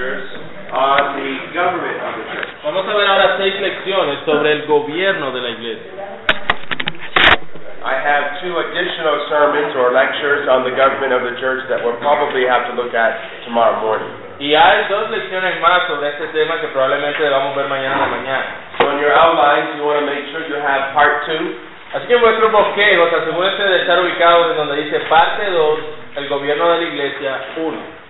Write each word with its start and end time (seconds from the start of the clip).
lectures 0.00 0.24
on 0.72 1.20
the 1.20 1.32
government 1.52 1.98
of 2.00 2.12
the 2.16 2.24
church. 2.32 2.48
Vamos 2.64 2.88
a 2.88 2.94
ver 2.96 3.04
ahora 3.04 3.36
seis 3.36 3.52
lecciones 3.60 4.24
sobre 4.24 4.52
el 4.52 4.66
gobierno 4.66 5.30
de 5.32 5.40
la 5.40 5.50
iglesia. 5.50 5.92
I 7.84 7.96
have 7.96 8.40
two 8.40 8.56
additional 8.56 9.24
sermons 9.28 9.72
or 9.76 9.92
lectures 9.92 10.48
on 10.48 10.64
the 10.64 10.72
government 10.72 11.12
of 11.12 11.24
the 11.24 11.36
church 11.40 11.64
that 11.68 11.80
we'll 11.84 12.00
probably 12.00 12.44
have 12.44 12.68
to 12.68 12.74
look 12.76 12.92
at 12.92 13.44
tomorrow 13.44 13.80
morning. 13.80 14.08
Y 14.40 14.54
hay 14.54 14.88
dos 14.88 15.10
lecciones 15.10 15.60
más 15.60 15.86
sobre 15.86 16.08
este 16.08 16.28
tema 16.32 16.60
que 16.60 16.68
probablemente 16.68 17.22
debamos 17.22 17.54
ver 17.56 17.68
mañana 17.68 17.94
en 17.96 18.00
la 18.00 18.08
mañana. 18.08 18.46
So 18.78 18.90
in 18.92 19.00
your 19.00 19.12
outlines, 19.12 19.76
you 19.76 19.84
want 19.84 20.00
to 20.00 20.06
make 20.06 20.24
sure 20.32 20.48
you 20.48 20.56
have 20.56 20.94
part 20.94 21.26
two, 21.26 21.56
Así 21.92 22.06
que 22.06 22.14
en 22.14 22.20
vuestros 22.20 22.52
bosquejos 22.52 23.12
asegúrense 23.12 23.64
de 23.64 23.76
estar 23.80 23.98
ubicados 23.98 24.52
en 24.52 24.56
donde 24.56 24.76
dice 24.76 25.00
parte 25.10 25.50
2, 25.50 25.78
el 26.16 26.28
gobierno 26.28 26.70
de 26.70 26.78
la 26.78 26.84
iglesia 26.84 27.40
1. 27.56 28.00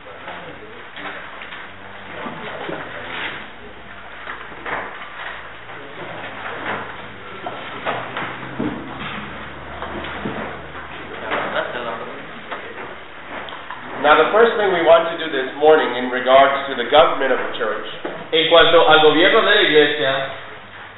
Now, 14.00 14.17
the 14.17 14.32
first 14.32 14.57
thing 14.57 14.72
we 14.72 14.80
want 14.80 15.12
to 15.12 15.21
do 15.21 15.29
this 15.29 15.53
morning 15.61 15.93
in 16.00 16.08
regards 16.08 16.57
to 16.67 16.75
the 16.75 16.89
government 16.89 17.36
of 17.36 17.39
the 17.39 17.53
church 17.61 17.85
En 18.40 18.49
cuanto 18.49 18.89
al 18.89 19.00
gobierno 19.00 19.43
de 19.43 19.54
la 19.54 19.62
iglesia, 19.62 20.12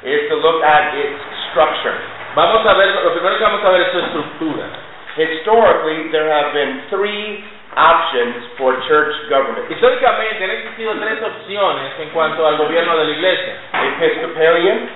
is 0.03 0.29
to 0.29 0.35
look 0.37 0.63
at 0.63 0.93
its 0.95 1.19
structure. 1.51 1.93
vamos 2.35 2.65
a 2.65 2.73
ver, 2.73 2.87
lo 3.03 3.11
primero 3.13 3.37
que 3.37 3.43
vamos 3.43 3.63
a 3.65 3.69
ver 3.69 3.81
es 3.81 3.91
su 3.91 3.99
estructura. 3.99 4.65
Historically, 5.17 6.09
there 6.11 6.31
have 6.31 6.53
been 6.53 6.81
three 6.89 7.43
options 7.75 8.35
for 8.57 8.73
church 8.87 9.13
government 9.29 9.69
Históricamente 9.69 10.43
han 10.43 10.49
existido 10.51 10.93
tres 10.95 11.21
opciones 11.21 11.91
en 11.99 12.09
cuanto 12.09 12.45
al 12.47 12.57
gobierno 12.57 12.97
de 12.97 13.05
la 13.05 13.11
iglesia. 13.11 13.53
Episcopalian, 13.99 14.89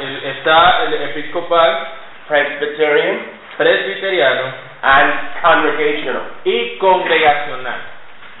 El- 0.00 0.24
está 0.36 0.84
el 0.84 0.94
episcopal, 1.10 1.86
Presbyterian, 2.28 3.18
presbiteriano 3.56 4.42
and 4.82 5.12
congregational. 5.42 6.22
y 6.44 6.78
congregacional. 6.78 7.80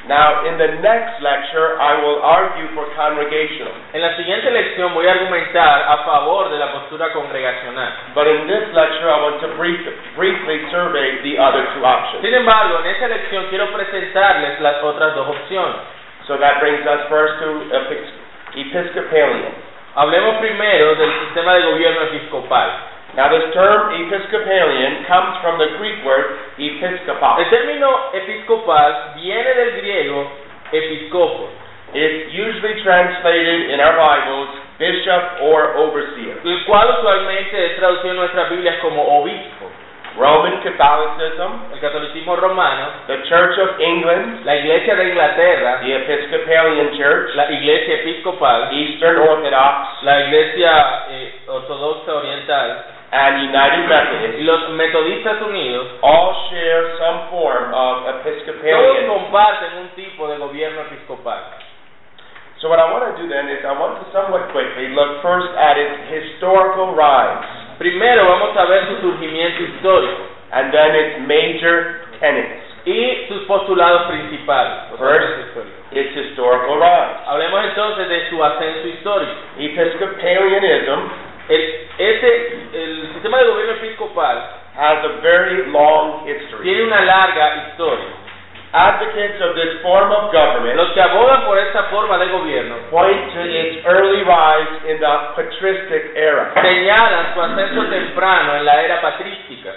Now, 0.08 0.48
in 0.48 0.56
the 0.56 0.80
next 0.80 1.20
lecture, 1.20 1.76
I 1.78 2.00
will 2.02 2.24
argue 2.24 2.72
for 2.74 2.88
congregational. 2.96 3.72
En 3.92 4.00
la 4.00 4.16
siguiente 4.16 4.50
lección 4.50 4.94
voy 4.94 5.06
a 5.06 5.12
argumentar 5.12 5.84
a 5.86 5.98
favor 6.04 6.48
de 6.50 6.58
la 6.58 6.72
postura 6.72 7.12
congregacional. 7.12 7.92
But 8.14 8.26
in 8.26 8.46
this 8.48 8.72
lecture, 8.72 9.10
I 9.12 9.20
want 9.22 9.40
to 9.44 9.48
brief, 9.60 9.78
briefly 10.16 10.64
survey 10.72 11.20
the 11.22 11.36
other 11.38 11.62
two 11.76 11.84
options. 11.84 12.24
Sin 12.24 12.32
embargo, 12.34 12.80
en 12.80 12.86
esta 12.86 13.08
lección 13.08 13.46
quiero 13.50 13.68
presentarles 13.72 14.58
las 14.60 14.82
otras 14.82 15.14
dos 15.14 15.28
opciones. 15.28 15.76
So 16.26 16.38
that 16.38 16.60
brings 16.60 16.80
us 16.86 17.06
first 17.08 17.38
to 17.44 17.48
Epis- 17.70 18.12
Episcopalian. 18.56 19.52
Hablemos 19.94 20.36
primero 20.40 20.94
del 20.94 21.12
sistema 21.26 21.54
de 21.54 21.62
gobierno 21.72 22.02
episcopal. 22.02 22.70
Now, 23.16 23.26
this 23.26 23.50
term 23.52 23.90
Episcopalian 24.06 25.02
comes 25.10 25.34
from 25.42 25.58
the 25.58 25.74
Greek 25.82 26.04
word 26.06 26.54
episkopos. 26.58 27.42
El 27.42 27.50
término 27.50 27.90
episcopal 28.14 29.14
viene 29.18 29.50
del 29.54 29.70
griego 29.82 30.30
episcopos, 30.70 31.50
It's 31.92 32.30
usually 32.32 32.78
translated 32.86 33.70
in 33.74 33.80
our 33.82 33.98
Bibles 33.98 34.48
bishop 34.78 35.42
or 35.42 35.74
overseer. 35.74 36.38
el 36.44 36.64
cual 36.66 36.86
usualmente 36.98 37.66
es 37.66 37.76
traducido 37.76 38.12
en 38.12 38.16
nuestras 38.16 38.48
Biblias 38.48 38.76
como 38.80 39.02
obispo. 39.20 39.66
Roman 40.16 40.60
Catholicism, 40.62 41.70
El 41.72 41.80
catolicismo 41.80 42.36
romano, 42.36 42.90
the 43.06 43.22
Church 43.28 43.58
of 43.58 43.78
England, 43.80 44.44
la 44.44 44.56
iglesia 44.56 44.94
de 44.96 45.08
Inglaterra, 45.10 45.80
the 45.82 45.94
Episcopalian 45.96 46.96
Church, 46.96 47.34
la 47.34 47.50
iglesia 47.50 47.94
episcopal, 48.02 48.70
Eastern 48.72 49.18
Orthodox, 49.18 50.02
la 50.02 50.20
iglesia 50.26 51.06
eh, 51.10 51.40
ortodoxa 51.48 52.14
oriental 52.14 52.84
and 53.12 53.42
United 53.50 53.84
y 53.84 53.88
Methodist 53.88 54.38
los 54.46 54.70
metodistas 54.70 55.42
unidos, 55.42 55.86
all 56.02 56.34
share 56.50 56.96
some 56.98 57.28
form 57.30 57.74
of 57.74 58.04
todos 58.06 58.26
Episcopalian. 58.26 59.06
comparten 59.08 59.78
un 59.82 59.88
tipo 59.96 60.28
de 60.28 60.38
gobierno 60.38 60.82
episcopal. 60.82 61.42
So 62.58 62.68
what 62.68 62.78
I 62.78 62.92
want 62.92 63.16
to 63.16 63.22
do 63.22 63.26
then 63.28 63.48
is 63.48 63.64
I 63.64 63.72
want 63.72 63.98
to 63.98 64.06
somewhat 64.12 64.52
quickly 64.52 64.88
look 64.94 65.22
first 65.22 65.48
at 65.56 65.78
its 65.80 65.96
historical 66.12 66.92
rise 66.94 67.40
Primero 67.78 68.28
vamos 68.28 68.54
a 68.54 68.66
ver 68.66 68.84
su 68.92 69.00
surgimiento 69.00 69.62
histórico 69.64 70.28
and 70.52 70.70
then 70.70 70.94
its 70.94 71.20
major 71.26 72.04
tenets. 72.20 72.60
y 72.84 73.26
sus 73.28 73.42
postulados 73.46 74.02
principales. 74.12 74.90
los 74.92 75.00
First. 75.00 75.24
aspectos 75.24 75.46
históricos. 75.48 75.80
Its 75.92 76.16
historical 76.16 76.76
rise. 76.78 77.16
Hablemos 77.26 77.64
entonces 77.64 78.08
de 78.08 78.28
su 78.30 78.44
ascenso 78.44 78.88
histórico. 78.88 79.32
Episcopalianism 79.58 81.00
El, 81.48 81.88
ese, 81.98 82.58
el 82.72 83.10
sistema 83.14 83.38
de 83.38 83.46
gobierno 83.46 83.72
episcopal 83.74 84.36
has 84.76 85.04
a 85.04 85.20
very 85.20 85.70
long 85.70 86.26
history. 86.26 86.62
tiene 86.62 86.84
una 86.84 87.00
larga 87.04 87.66
historia. 87.68 88.20
Advocates 88.72 89.40
of 89.42 89.56
this 89.56 89.82
form 89.82 90.12
of 90.12 90.30
government 90.30 90.76
Los 90.76 90.92
que 90.92 91.02
abogan 91.02 91.44
por 91.44 91.58
esta 91.58 91.90
forma 91.90 92.16
de 92.18 92.28
gobierno 92.28 92.76
point 92.88 93.34
to 93.34 93.42
its 93.42 93.84
early 93.84 94.22
rise 94.22 94.92
in 94.92 95.00
the 95.00 95.10
patristic 95.34 96.14
era. 96.14 96.54
señalan 96.54 97.34
su 97.34 97.42
ascenso 97.42 97.84
temprano 97.90 98.54
en 98.54 98.64
la 98.64 98.82
era 98.82 99.00
patrística. 99.00 99.74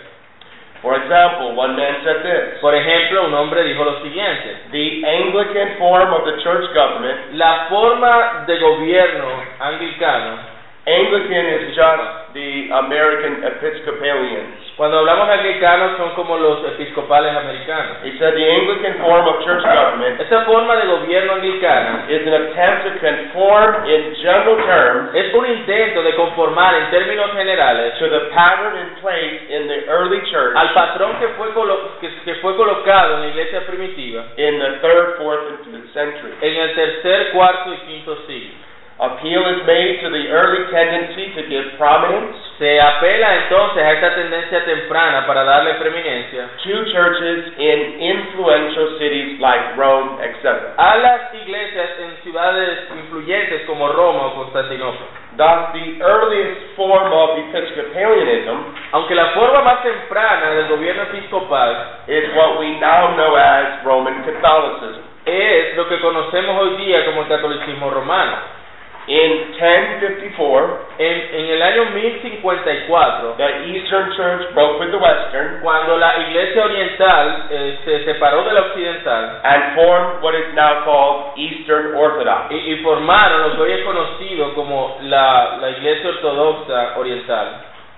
For 0.84 1.00
example, 1.00 1.56
one 1.56 1.78
man 1.78 2.04
said 2.04 2.22
this 2.22 2.60
Por 2.60 2.76
ejemplo, 2.76 3.26
un 3.26 3.34
hombre 3.34 3.64
dijo 3.64 3.86
lo 3.86 4.04
siguiente: 4.04 4.68
The 4.70 5.02
Anglican 5.08 5.78
form 5.80 6.14
of 6.14 6.26
the 6.26 6.44
church 6.44 6.68
government, 6.76 7.34
La 7.34 7.68
forma 7.70 8.44
de 8.46 8.60
gobierno 8.60 9.44
anglicano, 9.60 10.38
Anglican 10.86 11.46
is 11.48 11.76
just 11.80 12.36
the 12.36 12.68
American 12.76 13.40
Episcopalians. 13.46 14.76
cuando 14.76 14.98
hablamos 15.00 15.30
anglicanos, 15.30 15.96
son 15.98 16.12
como 16.16 16.36
los 16.38 16.66
episcopales 16.74 17.32
americanos. 17.38 17.98
He 18.04 18.18
said 18.18 18.34
the 18.36 18.44
Anglican 18.44 19.00
form 19.00 19.28
of 19.28 19.44
church 19.46 19.64
government 19.64 20.20
Esta 20.20 20.44
forma 20.44 20.76
de 20.76 20.88
gobierno 20.88 21.34
anglicana 21.40 22.10
is 22.10 22.28
an 22.28 22.34
attempt 22.34 22.84
to 22.84 22.92
conform 23.00 23.86
in 23.88 24.16
general 24.20 24.58
terms 24.66 25.16
es 25.16 25.34
un 25.34 25.46
intento 25.46 26.02
de 26.04 26.16
conformar 26.16 26.74
en 26.76 26.90
términos 26.92 27.32
generales 27.32 27.94
to 28.00 28.10
the 28.10 28.28
pattern 28.34 28.76
in 28.84 28.90
place 29.00 29.40
in 29.56 29.68
the 29.68 29.86
early 29.88 30.20
church 30.32 30.58
al 30.58 30.74
patrón 30.74 31.16
que 31.20 31.28
fue, 31.38 31.54
colo- 31.54 31.96
que, 32.02 32.10
que 32.26 32.36
fue 32.42 32.58
colocado 32.58 33.16
en 33.16 33.20
la 33.22 33.28
iglesia 33.28 33.62
primitiva 33.68 34.26
in 34.38 34.60
the 34.60 34.80
third, 34.82 35.16
fourth, 35.18 35.48
and 35.48 35.60
fifth 35.72 35.94
century. 35.94 36.34
en 36.42 36.56
el 36.60 36.74
tercer, 36.76 37.32
cuarto 37.32 37.72
y 37.74 37.78
quinto 37.88 38.18
siglo. 38.28 38.73
Appeal 39.00 39.42
is 39.50 39.66
made 39.66 40.06
to 40.06 40.10
the 40.14 40.30
early 40.30 40.70
tendency 40.70 41.34
to 41.34 41.42
give 41.50 41.66
prominence 41.82 42.38
Se 42.60 42.80
apela 42.80 43.36
entonces 43.44 43.82
a 43.82 43.92
esta 43.92 44.14
tendencia 44.14 44.64
temprana 44.66 45.26
para 45.26 45.44
darle 45.44 45.74
preeminencia 45.76 46.48
to 46.64 46.86
churches 46.94 47.54
in 47.58 48.00
influential 48.00 49.00
cities 49.00 49.40
like 49.40 49.76
Rome, 49.76 50.22
etc. 50.22 50.78
a 50.78 50.98
las 50.98 51.34
iglesias 51.34 51.90
en 52.00 52.24
ciudades 52.24 52.80
influyentes 52.96 53.66
como 53.66 53.88
Roma 53.90 54.28
o 54.28 54.36
Constantinopla. 54.36 55.08
Thus, 55.36 55.74
the 55.74 55.98
earliest 56.00 56.76
form 56.76 57.12
of 57.12 57.40
Episcopalianism 57.40 58.58
Aunque 58.92 59.16
la 59.16 59.32
forma 59.34 59.64
más 59.64 59.82
temprana 59.82 60.52
del 60.52 60.68
gobierno 60.68 61.04
episcopal 61.04 62.04
is 62.08 62.30
what 62.36 62.60
we 62.60 62.78
now 62.80 63.16
know 63.16 63.36
as 63.36 63.84
Roman 63.84 64.24
Catholicism. 64.24 65.02
es 65.26 65.76
lo 65.76 65.88
que 65.90 66.00
conocemos 66.00 66.62
hoy 66.62 66.86
día 66.86 67.06
como 67.06 67.22
el 67.24 67.28
catolicismo 67.28 67.90
romano. 67.90 68.63
In 69.06 69.52
1054, 69.60 70.80
En, 70.98 71.36
en 71.36 71.46
el 71.52 71.62
año 71.62 71.86
1054, 71.92 73.36
the 73.36 73.66
Eastern 73.68 74.14
Church 74.16 74.54
broke 74.54 74.80
with 74.80 74.92
the 74.92 74.98
Western 74.98 75.60
cuando 75.62 75.98
la 75.98 76.20
iglesia 76.20 76.64
oriental 76.64 77.48
eh, 77.50 77.80
se 77.84 78.06
separó 78.06 78.44
de 78.44 78.54
la 78.54 78.62
occidental 78.62 79.42
and 79.44 79.76
formed 79.76 80.24
what 80.24 80.34
is 80.36 80.54
now 80.56 80.86
called 80.86 81.34
Eastern 81.36 81.96
Orthodox. 81.96 82.52
y, 82.52 82.56
y 82.72 82.76
formaron 82.78 83.42
lo 83.50 83.56
que 83.58 83.62
hoy 83.64 83.72
es 83.74 83.84
conocido 83.84 84.54
como 84.54 84.98
la, 85.02 85.58
la 85.60 85.70
iglesia 85.72 86.10
ortodoxa 86.10 86.94
oriental, 86.98 87.48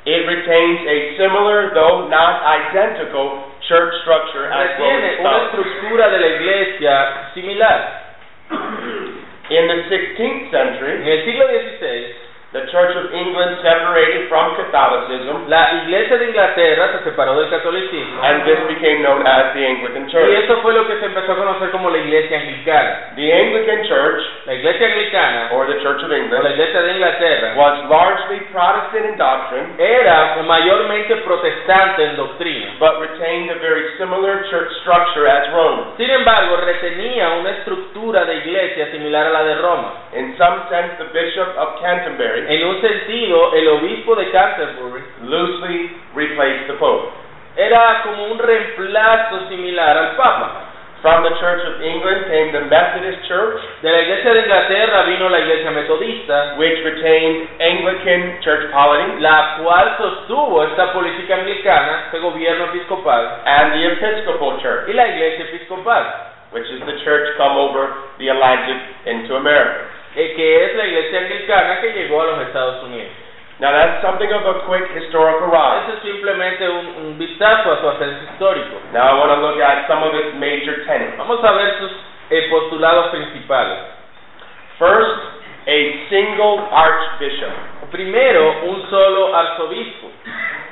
It 0.07 0.25
retains 0.27 0.81
a 0.87 1.17
similar, 1.17 1.73
though 1.73 2.07
not 2.09 2.41
identical, 2.45 3.41
church 3.67 3.91
structure 4.01 4.45
as 4.45 4.77
Roman 4.77 5.01
retiene 5.01 5.19
una 5.19 5.29
Catholicism. 5.29 5.59
estructura 5.61 6.09
de 6.09 6.19
la 6.19 6.27
iglesia 6.27 7.29
similar. 7.33 8.04
In 9.55 9.69
the 9.69 9.87
16th 9.87 10.51
En 10.51 10.51
century, 10.51 11.09
el 11.09 11.23
siglo 11.23 11.45
XVI, 11.47 12.24
the 12.55 12.63
Church 12.71 12.95
of 12.95 13.11
England 13.11 13.59
separated 13.59 14.31
from 14.31 14.55
Catholicism, 14.55 15.43
la 15.51 15.83
iglesia 15.83 16.15
de 16.17 16.31
Inglaterra 16.31 16.87
se 16.95 17.03
separó 17.11 17.35
del 17.35 17.49
catolicismo 17.51 18.23
and 18.23 18.47
this 18.47 18.59
became 18.71 19.03
known 19.03 19.27
as 19.27 19.51
the 19.51 19.59
Anglican 19.67 20.07
y 20.07 20.11
Church. 20.11 20.31
eso 20.39 20.61
fue 20.63 20.71
lo 20.71 20.87
que 20.87 20.95
se 20.99 21.05
empezó 21.11 21.33
a 21.33 21.35
conocer 21.35 21.69
como 21.71 21.89
la 21.89 21.97
iglesia 21.97 22.39
anglicana. 22.39 23.11
The 23.19 23.27
Anglican 23.27 23.83
Church, 23.83 24.23
La 24.45 24.53
iglesia 24.53 24.87
anglicana 24.87 25.49
or 25.51 25.67
the 25.67 25.81
Church 25.83 25.99
of 25.99 26.07
o 26.07 26.13
la 26.13 26.17
England, 26.17 26.47
iglesia 26.55 26.81
de 26.81 26.91
Inglaterra 26.93 27.55
was 27.59 27.75
largely 27.91 28.39
Protestant 28.55 29.05
in 29.11 29.17
doctrine, 29.17 29.75
era 29.77 30.39
mayormente 30.47 31.17
protestante 31.27 32.05
en 32.05 32.15
doctrina. 32.15 32.67
but 32.79 33.01
retained 33.01 33.51
a 33.51 33.59
very 33.59 33.97
similar 33.97 34.47
church 34.49 34.71
structure 34.81 35.27
as 35.27 35.51
Rome. 35.51 35.91
Sin 35.97 36.09
embargo, 36.09 36.55
retenía 36.63 37.31
una 37.39 37.51
estructura 37.51 38.23
de 38.23 38.35
iglesia 38.37 38.87
similar 38.91 39.27
a 39.27 39.29
la 39.31 39.43
de 39.43 39.55
Roma. 39.55 39.91
In 40.13 40.37
some 40.37 40.63
sense, 40.69 40.95
the 40.97 41.11
Bishop 41.11 41.51
of 41.57 41.81
Canterbury 41.81 42.44
En 42.47 42.63
un 42.67 42.81
sentido, 42.81 43.53
el 43.55 43.67
obispo 43.67 44.15
de 44.15 44.29
Canterbury 44.31 45.01
loosely 45.23 45.91
replaced 46.13 46.67
the 46.67 46.73
Pope. 46.73 47.11
era 47.57 48.01
como 48.03 48.25
un 48.25 48.37
reemplazo 48.37 49.47
similar 49.49 49.97
al 49.97 50.15
Papa. 50.15 50.61
From 51.01 51.21
the 51.21 51.37
Church 51.37 51.61
of 51.69 51.81
England 51.85 52.25
came 52.25 52.51
the 52.51 52.65
Methodist 52.65 53.27
Church, 53.27 53.61
De 53.81 53.91
la 53.91 53.99
iglesia 54.01 54.33
de 54.33 54.39
Inglaterra 54.41 55.03
vino 55.03 55.29
la 55.29 55.39
iglesia 55.39 55.69
metodista, 55.69 56.57
which 56.57 56.83
retained 56.83 57.47
Anglican 57.61 58.41
church 58.41 58.71
polity, 58.73 59.21
la 59.21 59.57
cual 59.61 59.97
sostuvo 59.97 60.63
esta 60.63 60.93
política 60.93 61.35
anglicana, 61.35 62.05
este 62.07 62.19
gobierno 62.19 62.65
episcopal, 62.73 63.21
and 63.45 63.73
the 63.73 63.85
Episcopal 63.85 64.59
Church, 64.61 64.87
y 64.89 64.93
la 64.93 65.07
iglesia 65.07 65.45
episcopal, 65.45 66.03
which 66.51 66.65
is 66.71 66.81
the 66.87 66.97
church 67.03 67.37
come 67.37 67.55
over 67.55 67.93
the 68.17 68.29
Atlantic 68.29 68.81
into 69.05 69.35
America. 69.35 69.94
Eh, 70.15 70.33
que 70.35 70.65
es 70.65 70.75
la 70.75 70.85
iglesia 70.85 71.19
anglicana 71.19 71.81
que 71.81 71.93
llegó 71.93 72.21
a 72.21 72.25
los 72.25 72.41
Estados 72.41 72.83
Unidos. 72.83 73.11
Now 73.59 73.71
that's 73.71 74.03
something 74.03 74.27
of 74.35 74.43
a 74.43 74.67
quick 74.67 74.83
historical 74.95 75.47
ride. 75.47 75.87
Eso 75.87 75.93
es 75.95 76.03
simplemente 76.03 76.67
un, 76.67 76.87
un 77.07 77.17
vistazo 77.17 77.71
a 77.71 77.79
su 77.79 77.89
ascenso 77.89 78.23
histórico. 78.31 78.75
Now 78.91 79.15
I 79.15 79.19
want 79.19 79.31
to 79.31 79.39
look 79.39 79.61
at 79.61 79.87
some 79.87 80.03
of 80.03 80.13
its 80.13 80.35
major 80.35 80.83
tenets. 80.85 81.15
Vamos 81.17 81.39
a 81.43 81.51
ver 81.53 81.79
sus 81.79 81.91
eh, 82.31 82.47
postulados 82.49 83.11
principales. 83.11 83.79
First, 84.77 85.35
a 85.67 85.79
single 86.09 86.67
archbishop. 86.69 87.91
Primero, 87.91 88.67
un 88.67 88.89
solo 88.89 89.35
arzobispo. 89.35 90.11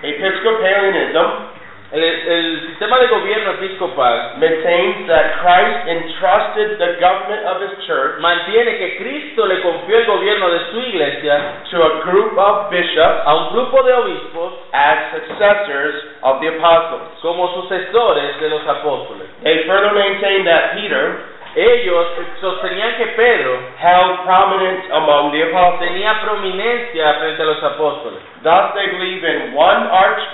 Episcopalianism 0.03 1.53
El, 1.93 2.01
el 2.01 2.67
sistema 2.69 2.97
de 2.97 3.05
gobierno 3.05 3.51
episcopal 3.51 4.37
maintains 4.39 5.05
that 5.05 5.37
Christ 5.45 5.85
entrusted 5.85 6.81
the 6.81 6.97
government 6.97 7.45
of 7.45 7.61
his 7.61 7.85
church 7.85 8.19
mantiene 8.19 8.79
que 8.81 8.97
Cristo 8.97 9.45
le 9.45 9.61
confió 9.61 9.99
el 9.99 10.05
gobierno 10.05 10.49
de 10.49 10.59
su 10.71 10.79
iglesia 10.89 11.61
to 11.69 11.77
a 11.83 12.01
group 12.09 12.35
of 12.35 12.71
bishops 12.71 13.21
a 13.25 13.35
un 13.35 13.53
grupo 13.53 13.83
de 13.83 13.93
obispos 13.93 14.53
as 14.73 15.13
successors 15.13 16.17
of 16.23 16.41
the 16.41 16.57
apostles. 16.57 17.13
como 17.21 17.61
sucesores 17.61 18.39
de 18.41 18.49
los 18.49 18.67
apóstoles. 18.67 19.29
They 19.43 19.67
further 19.67 19.93
maintain 19.93 20.45
that 20.45 20.73
Peter 20.73 21.29
Ellos 21.55 22.07
sostenían 22.41 22.97
que 22.97 23.05
Pedro 23.13 23.59
held 23.77 24.25
prominence 24.25 24.89
among 24.91 25.31
the 25.31 25.43
apostles. 25.43 25.87
tenía 25.87 26.19
prominencia 26.21 27.13
frente 27.19 27.43
a 27.43 27.45
los 27.45 27.63
apóstoles. 27.63 28.19
Thus 28.41 28.73
they 28.73 28.87
believe 28.87 29.23
in 29.23 29.53
one 29.53 29.85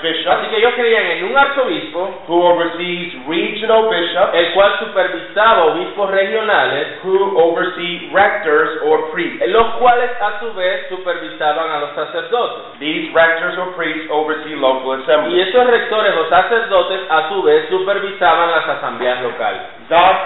Así 0.10 0.48
que 0.50 0.58
ellos 0.58 0.74
creían 0.76 1.06
en 1.06 1.24
un 1.26 1.38
arzobispo, 1.38 2.24
who 2.28 2.42
oversees 2.44 3.14
regional 3.28 3.90
bishops 3.90 4.34
el 4.34 4.54
cual 4.54 4.80
supervisaba 4.80 5.66
obispos 5.66 6.10
regionales, 6.12 7.00
who 7.04 7.38
oversee 7.38 8.10
rectors 8.14 8.82
or 8.86 9.12
priests. 9.12 9.46
los 9.48 9.68
cuales 9.76 10.10
a 10.22 10.40
su 10.40 10.54
vez 10.54 10.88
supervisaban 10.90 11.72
a 11.72 11.80
los 11.80 11.96
sacerdotes. 11.96 12.80
These 12.80 13.12
rectors 13.14 13.58
or 13.58 13.76
priests 13.76 14.08
oversee 14.10 14.56
local 14.56 15.00
Y 15.00 15.04
assemblies. 15.04 15.48
esos 15.48 15.68
rectores 15.68 16.14
o 16.16 16.30
sacerdotes 16.30 17.00
a 17.10 17.30
su 17.30 17.44
vez 17.44 17.68
supervisaban 17.70 18.52
las 18.52 18.68
asambleas 18.68 19.22
locales. 19.22 19.62
Thus, 19.90 20.18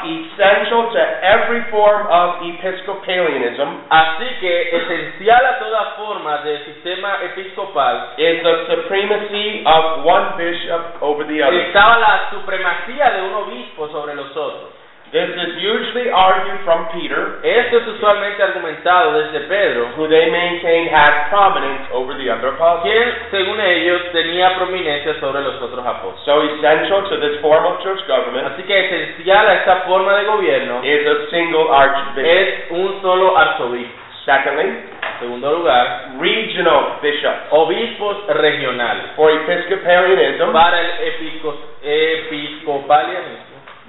essential 0.74 0.92
to 0.94 1.04
every 1.22 1.62
form 1.70 2.08
of 2.10 2.42
Episcopalianism 2.42 3.86
Así 3.90 4.26
que 4.40 4.76
esencial 4.78 5.46
a 5.46 5.60
toda 5.60 5.86
forma 5.98 6.38
del 6.40 6.66
sistema 6.66 7.20
episcopal 7.24 8.14
is 8.18 8.42
the 8.44 8.66
supremacy 8.68 9.64
of 9.66 10.06
one 10.06 10.38
bishop 10.38 11.02
over 11.02 11.26
the 11.26 11.42
other. 11.42 11.60
estaba 11.68 12.00
la 12.00 12.30
supremacía 12.32 13.12
de 13.12 13.22
un 13.22 13.34
obispo 13.34 13.90
sobre 13.90 14.16
los 14.16 14.36
otros. 14.36 14.73
This 15.14 15.30
is 15.30 15.62
usually 15.62 16.10
argued 16.10 16.66
from 16.66 16.90
Peter, 16.90 17.38
Esto 17.46 17.78
es 17.78 17.88
usualmente 17.88 18.42
argumentado 18.42 19.14
desde 19.14 19.42
Pedro, 19.46 19.94
who 19.96 20.08
they 20.10 20.26
maintain 20.32 20.90
had 20.90 21.30
prominence 21.30 21.86
over 21.94 22.18
the 22.18 22.32
other 22.34 22.48
apostles. 22.58 22.82
quien 22.82 23.14
según 23.30 23.62
ellos 23.62 24.02
tenía 24.12 24.56
prominencia 24.56 25.14
sobre 25.20 25.42
los 25.44 25.62
otros 25.62 25.86
apóstoles. 25.86 26.26
So 26.26 26.42
essential 26.58 27.04
to 27.10 27.18
this 27.20 27.38
form 27.42 27.64
of 27.64 27.80
church 27.84 28.02
government 28.08 28.48
Así 28.54 28.64
que 28.64 28.74
esencial 28.74 29.48
a 29.48 29.54
esta 29.54 29.76
forma 29.86 30.16
de 30.18 30.26
gobierno 30.26 30.82
is 30.84 31.06
a 31.06 31.30
single 31.30 31.70
archbishop. 31.72 32.26
es 32.26 32.72
un 32.72 33.00
solo 33.04 33.38
arzobispo. 33.38 34.02
Secondly, 34.26 34.66
En 34.66 35.20
segundo 35.20 35.52
lugar, 35.60 36.16
regional 36.20 36.98
bishops. 37.04 37.48
obispos 37.52 38.26
regionales. 38.30 39.12
For 39.16 39.30
Episcopalianism, 39.30 40.52
Para 40.52 40.80
el 40.82 40.90
episco- 41.08 41.56
episcopalianismo, 41.84 43.43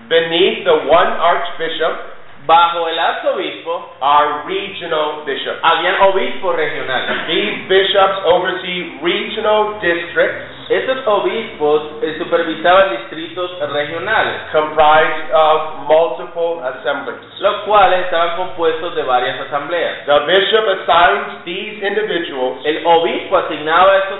beneath 0.08 0.64
the 0.64 0.88
one 0.88 1.10
archbishop 1.20 2.14
bajo 2.46 2.88
el 2.88 2.98
arzobispo 2.98 3.96
are 4.00 4.44
regional 4.46 5.24
bishops. 5.24 5.60
habían 5.62 5.96
obispos 6.02 6.54
regionales. 6.56 7.26
These 7.26 7.68
bishops 7.68 8.18
oversee 8.24 8.98
regional 9.02 9.80
districts 9.80 10.54
Estos 10.68 11.06
obispos 11.06 12.00
eh, 12.00 12.16
supervisaban 12.16 12.96
distritos 12.96 13.50
regionales, 13.70 14.48
comprised 14.50 15.30
of 15.34 15.84
multiple 15.86 16.64
assemblies. 16.64 17.20
los 17.40 17.56
cuales 17.64 18.00
estaban 18.06 18.36
compuestos 18.36 18.94
de 18.94 19.02
varias 19.02 19.38
asambleas. 19.40 20.06
The 20.06 20.20
bishop 20.20 20.64
assigns 20.66 21.44
these 21.44 21.86
individuals 21.86 22.64
El 22.64 22.80
obispo 22.86 23.36
asignaba 23.36 23.92
a 23.92 23.98
estos 23.98 24.13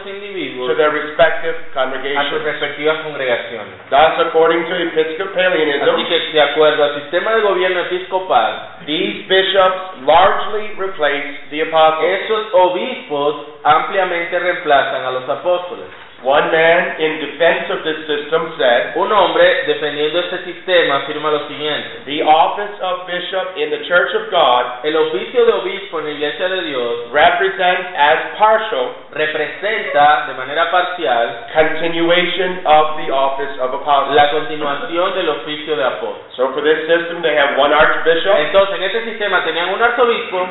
respective 1.04 1.54
a 1.54 1.64
sus 1.64 1.72
congregations. 1.72 2.42
respectivas 2.42 2.98
congregaciones. 3.04 3.74
Thus, 3.90 4.26
according 4.26 4.64
to 4.64 4.74
Así 4.74 4.82
Episcopalianism, 4.82 6.06
que, 6.06 6.18
de 6.32 6.40
acuerdo 6.40 6.84
al 6.84 6.94
sistema 7.02 7.34
de 7.34 7.40
gobierno 7.42 7.80
episcopal, 7.80 8.78
these 8.86 9.26
bishops 9.28 10.02
largely 10.04 10.74
replace 10.76 11.38
the 11.50 11.62
apostles. 11.62 12.04
esos 12.04 12.54
obispos 12.54 13.46
ampliamente 13.62 14.38
reemplazan 14.38 15.04
a 15.04 15.10
los 15.10 15.28
apóstoles. 15.28 15.86
One 16.24 16.50
man, 16.50 16.96
in 17.04 17.20
defense 17.20 17.68
of 17.68 17.84
this 17.84 18.00
system, 18.08 18.56
said, 18.56 18.96
Un 18.96 19.12
hombre, 19.12 19.44
defendiendo 19.66 20.20
este 20.20 20.38
sistema, 20.44 21.04
afirma 21.04 21.30
lo 21.30 21.46
siguiente. 21.48 22.00
The 22.06 22.22
office 22.64 22.80
of 22.80 23.04
bishop 23.06 23.46
in 23.60 23.68
the 23.68 23.84
Church 23.84 24.08
of 24.16 24.30
God 24.32 24.84
El 24.84 24.96
oficio 24.96 25.44
de 25.44 25.52
obispo 25.52 25.98
en 26.00 26.06
la 26.06 26.10
iglesia 26.12 26.48
de 26.48 26.62
Dios 26.64 27.12
represents 27.12 27.92
as 27.96 28.18
partial 28.38 28.88
representa 29.12 30.26
de 30.28 30.34
manera 30.34 30.70
parcial 30.70 31.44
continuation 31.52 32.64
of 32.64 32.96
the 32.96 33.12
office 33.12 33.52
of 33.60 33.74
apostle. 33.74 34.14
la 34.14 34.30
continuación 34.30 35.14
del 35.14 35.28
oficio 35.28 35.76
de 35.76 35.84
apóstol. 35.84 36.24
So 36.36 36.52
for 36.52 36.62
this 36.62 36.86
system, 36.88 37.22
they 37.22 37.36
have 37.36 37.58
one 37.58 37.72
archbishop. 37.72 38.36
Entonces, 38.38 38.76
en 38.76 38.82
este 38.84 39.04
sistema 39.04 39.44
tenían 39.44 39.68
un 39.68 39.82
arzobispo, 39.82 40.46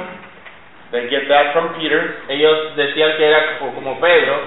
They 0.92 1.09
get 1.09 1.28
that 1.28 1.54
from 1.54 1.73
Peter. 1.73 2.21
ellos 2.30 2.76
decían 2.76 3.18
que 3.18 3.26
era 3.26 3.57
como, 3.57 3.73
como 3.73 3.99
Pedro, 3.99 4.38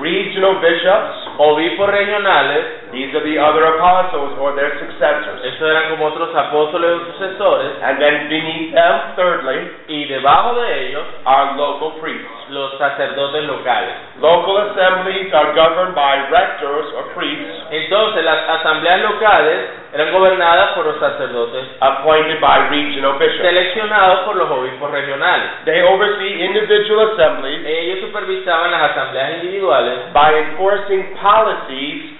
Regional 0.00 0.60
bishops. 0.60 1.27
Obispos 1.38 1.88
regionales, 1.90 2.90
These 2.92 3.14
are 3.14 3.22
the 3.24 3.38
other 3.38 3.64
apostles 3.76 4.38
or 4.38 4.54
their 4.54 4.78
successors. 4.78 5.44
estos 5.44 5.68
eran 5.70 5.90
como 5.90 6.06
otros 6.06 6.34
apóstoles 6.34 7.02
o 7.02 7.12
sucesores, 7.12 7.82
And 7.82 8.00
then 8.00 8.28
beneath 8.28 8.74
them, 8.74 9.14
thirdly, 9.16 9.70
y 9.88 10.04
debajo 10.06 10.54
de 10.60 10.88
ellos 10.88 11.06
are 11.24 11.56
local 11.56 12.00
priests. 12.00 12.37
Los 12.58 12.78
sacerdotes 12.78 13.44
locales. 13.44 13.94
Local 14.20 14.56
assemblies 14.68 15.32
are 15.32 15.54
governed 15.54 15.94
by 15.94 16.28
rectors 16.30 16.86
or 16.94 17.14
priests 17.14 17.66
Entonces, 17.70 18.24
las 18.24 18.48
asambleas 18.48 19.00
locales 19.02 19.70
eran 19.92 20.12
gobernadas 20.12 20.74
por 20.74 20.86
los 20.86 20.98
sacerdotes, 20.98 21.64
appointed 21.80 22.40
by 22.40 22.68
regional 22.68 23.18
bishops. 23.18 23.42
seleccionados 23.42 24.20
por 24.20 24.36
los 24.36 24.50
obispos 24.50 24.90
regionales. 24.90 25.64
They 25.64 25.82
oversee 25.82 26.44
individual 26.44 27.12
assemblies 27.12 27.64
Ellos 27.64 28.00
supervisaban 28.00 28.70
las 28.70 28.90
asambleas 28.90 29.42
individuales, 29.42 30.12
by 30.12 30.34
enforcing 30.34 31.14
policies 31.22 32.17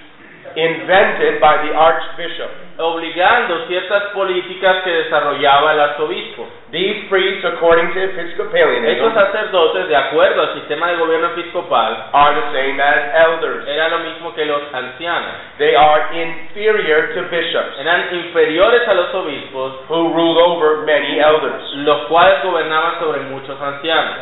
invented 0.56 1.40
by 1.40 1.58
the 1.66 1.74
archbishop. 1.74 2.50
obligando 2.78 3.66
ciertas 3.66 4.04
políticas 4.14 4.84
que 4.84 4.90
desarrollaba 4.90 5.72
el 5.72 5.80
arzobispo. 5.80 6.46
These 6.70 7.08
priests, 7.08 7.44
according 7.44 7.92
to 7.92 7.98
Estos 8.00 8.18
Episcopalianism, 8.20 9.14
sacerdotes, 9.14 9.88
de 9.88 9.96
acuerdo 9.96 10.42
al 10.42 10.54
sistema 10.54 10.88
de 10.88 10.96
gobierno 10.96 11.28
episcopal, 11.28 12.10
are 12.12 12.40
the 12.40 12.46
same 12.52 12.80
as 12.80 13.14
elders. 13.14 13.66
eran 13.66 13.90
lo 13.90 13.98
mismo 14.00 14.32
que 14.34 14.44
los 14.44 14.62
ancianos. 14.72 15.34
They 15.58 15.74
are 15.74 16.22
inferior 16.22 17.14
to 17.14 17.22
bishops, 17.30 17.78
Eran 17.80 18.14
inferiores 18.14 18.86
a 18.86 18.94
los 18.94 19.12
obispos, 19.14 19.72
who 19.88 20.12
rule 20.14 20.38
over 20.38 20.84
many 20.84 21.18
elders. 21.18 21.62
los 21.78 22.06
cuales 22.06 22.42
gobernaban 22.44 23.00
sobre 23.00 23.20
muchos 23.22 23.60
ancianos. 23.60 24.14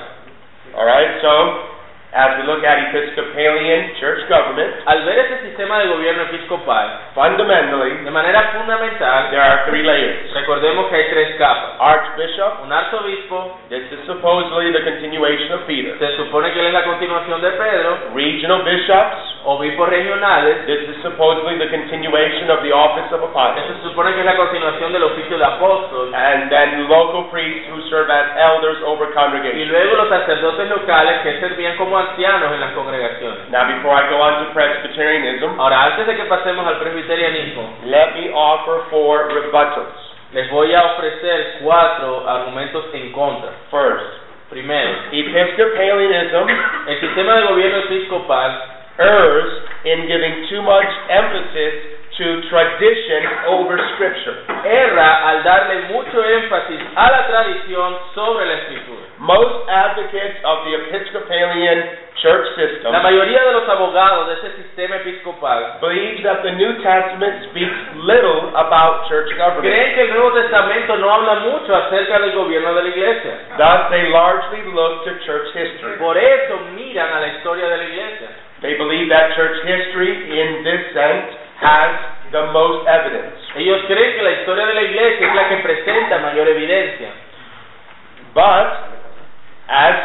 All 0.74 0.86
right, 0.86 1.20
so 1.20 1.75
as 2.16 2.40
we 2.40 2.48
look 2.48 2.64
at 2.64 2.80
Episcopalian 2.88 3.92
church 4.00 4.24
government, 4.28 4.72
Al 4.86 5.04
ver 5.04 5.18
ese 5.18 5.36
sistema 5.52 5.78
de 5.80 5.88
gobierno 5.88 6.22
episcopal, 6.22 7.12
fundamentally, 7.14 8.04
de 8.04 8.10
manera 8.10 8.52
fundamental, 8.56 9.28
there 9.30 9.40
are 9.42 9.68
three 9.68 9.82
layers. 9.82 10.32
recordemos 10.32 10.86
que 10.88 10.96
hay 10.96 11.10
tres 11.10 11.36
capas. 11.36 11.76
Archbishop, 11.78 12.64
Un 12.64 12.72
arzobispo, 12.72 13.58
this 13.68 13.84
is 13.92 14.00
supposedly 14.06 14.72
the 14.72 14.80
continuation 14.82 15.52
of 15.52 15.66
Peter. 15.66 15.92
se 15.98 16.16
supone 16.16 16.52
que 16.52 16.60
él 16.60 16.66
es 16.68 16.72
la 16.72 16.84
continuación 16.84 17.40
de 17.42 17.50
Pedro, 17.52 17.98
Regional 18.14 18.62
bishops, 18.62 19.36
obispos 19.44 19.88
regionales. 19.88 20.64
This 20.66 20.88
is 20.88 21.02
supposedly 21.02 21.58
the 21.58 21.68
continuation 21.68 22.50
of 22.50 22.62
the 22.62 22.72
office 22.72 23.12
of 23.12 23.20
Esto 23.20 23.28
apostle. 23.28 23.62
se 23.76 23.82
supone 23.88 24.14
que 24.14 24.20
es 24.20 24.26
la 24.26 24.36
continuación 24.36 24.92
del 24.92 25.02
oficio 25.04 25.36
de 25.38 25.44
apóstol. 25.44 26.14
And 26.14 26.48
then 26.50 26.88
local 26.88 27.28
priests 27.30 27.68
who 27.70 27.80
serve 27.90 28.08
as 28.10 28.26
elders 28.40 28.78
over 28.86 29.12
congregations. 29.12 29.60
Y 29.60 29.64
luego 29.66 29.96
los 29.96 30.08
sacerdotes 30.08 30.68
locales 30.70 31.20
que 31.22 31.40
servían 31.40 31.76
como 31.76 31.98
ancianos 32.10 32.52
en 32.52 32.60
las 32.60 32.72
congregaciones. 32.72 33.48
Now, 33.50 33.66
before 33.66 33.94
I 33.94 34.08
go 34.10 34.20
on 34.20 34.46
to 34.46 34.52
Presbyterianism, 34.52 35.58
Ahora, 35.60 35.84
antes 35.84 36.06
de 36.06 36.16
que 36.16 36.24
pasemos 36.24 36.66
al 36.66 36.78
presbiterianismo, 36.78 37.78
let 37.86 38.14
me 38.14 38.30
offer 38.32 38.82
four 38.90 39.28
rebuttals. 39.32 40.14
les 40.32 40.50
voy 40.50 40.74
a 40.74 40.82
ofrecer 40.84 41.58
cuatro 41.62 42.28
argumentos 42.28 42.84
en 42.92 43.12
contra. 43.12 43.50
First, 43.70 44.26
Primero, 44.50 44.90
Episcopalianism 45.10 46.46
el 46.86 47.00
sistema 47.00 47.34
de 47.34 47.42
gobierno 47.48 47.78
episcopal 47.78 48.62
errs 48.98 49.62
in 49.84 50.06
giving 50.06 50.46
too 50.48 50.62
much 50.62 50.86
emphasis 51.10 51.95
to 52.16 52.26
tradition 52.48 53.22
over 53.52 53.76
Scripture. 53.94 54.36
erra 54.64 55.28
al 55.28 55.42
darle 55.44 55.92
mucho 55.92 56.24
énfasis 56.24 56.80
a 56.94 57.10
la 57.10 57.26
tradición 57.28 57.96
sobre 58.14 58.46
la 58.46 58.54
escritura. 58.54 59.04
Most 59.18 59.68
advocates 59.68 60.36
of 60.44 60.64
the 60.64 60.74
Episcopalian 60.76 62.04
church 62.20 62.48
system 62.56 62.92
La 62.92 63.00
mayoría 63.00 63.44
de 63.44 63.52
los 63.52 63.68
abogados 63.68 64.28
de 64.28 64.34
ese 64.34 64.56
sistema 64.62 64.96
episcopal 64.96 65.78
believes 65.80 66.22
that 66.22 66.40
the 66.42 66.52
New 66.52 66.80
Testament 66.82 67.44
speaks 67.52 67.76
little 68.00 68.52
about 68.56 69.08
church 69.08 69.28
government. 69.36 69.68
creen 69.68 69.94
que 69.94 70.02
el 70.08 70.12
Nuevo 70.14 70.32
Testamento 70.32 70.96
no 70.96 71.12
habla 71.12 71.34
mucho 71.44 71.74
acerca 71.76 72.18
del 72.18 72.32
gobierno 72.32 72.74
de 72.74 72.82
la 72.82 72.88
iglesia. 72.88 73.32
Thus, 73.58 73.90
they 73.90 74.08
largely 74.08 74.64
look 74.72 75.04
to 75.04 75.12
church 75.24 75.52
history. 75.52 75.96
Por 75.98 76.16
eso 76.16 76.56
miran 76.74 77.12
a 77.12 77.20
la 77.20 77.28
historia 77.36 77.68
de 77.68 77.76
la 77.76 77.84
iglesia. 77.84 78.28
They 78.62 78.74
believe 78.76 79.08
that 79.10 79.36
church 79.36 79.60
history, 79.64 80.40
in 80.40 80.64
this 80.64 80.92
sense, 80.96 81.28
has 81.60 82.32
the 82.32 82.52
most 82.52 82.86
evidence. 82.88 83.36
Ellos 83.56 83.82
creen 83.86 84.16
que 84.16 84.22
la 84.22 84.32
historia 84.32 84.66
de 84.66 84.74
la 84.74 84.82
iglesia 84.82 85.28
es 85.28 85.34
la 85.34 85.48
que 85.48 85.56
presenta 85.56 86.18
mayor 86.18 86.48
evidencia. 86.48 87.08
But, 88.34 88.68
as 89.68 89.96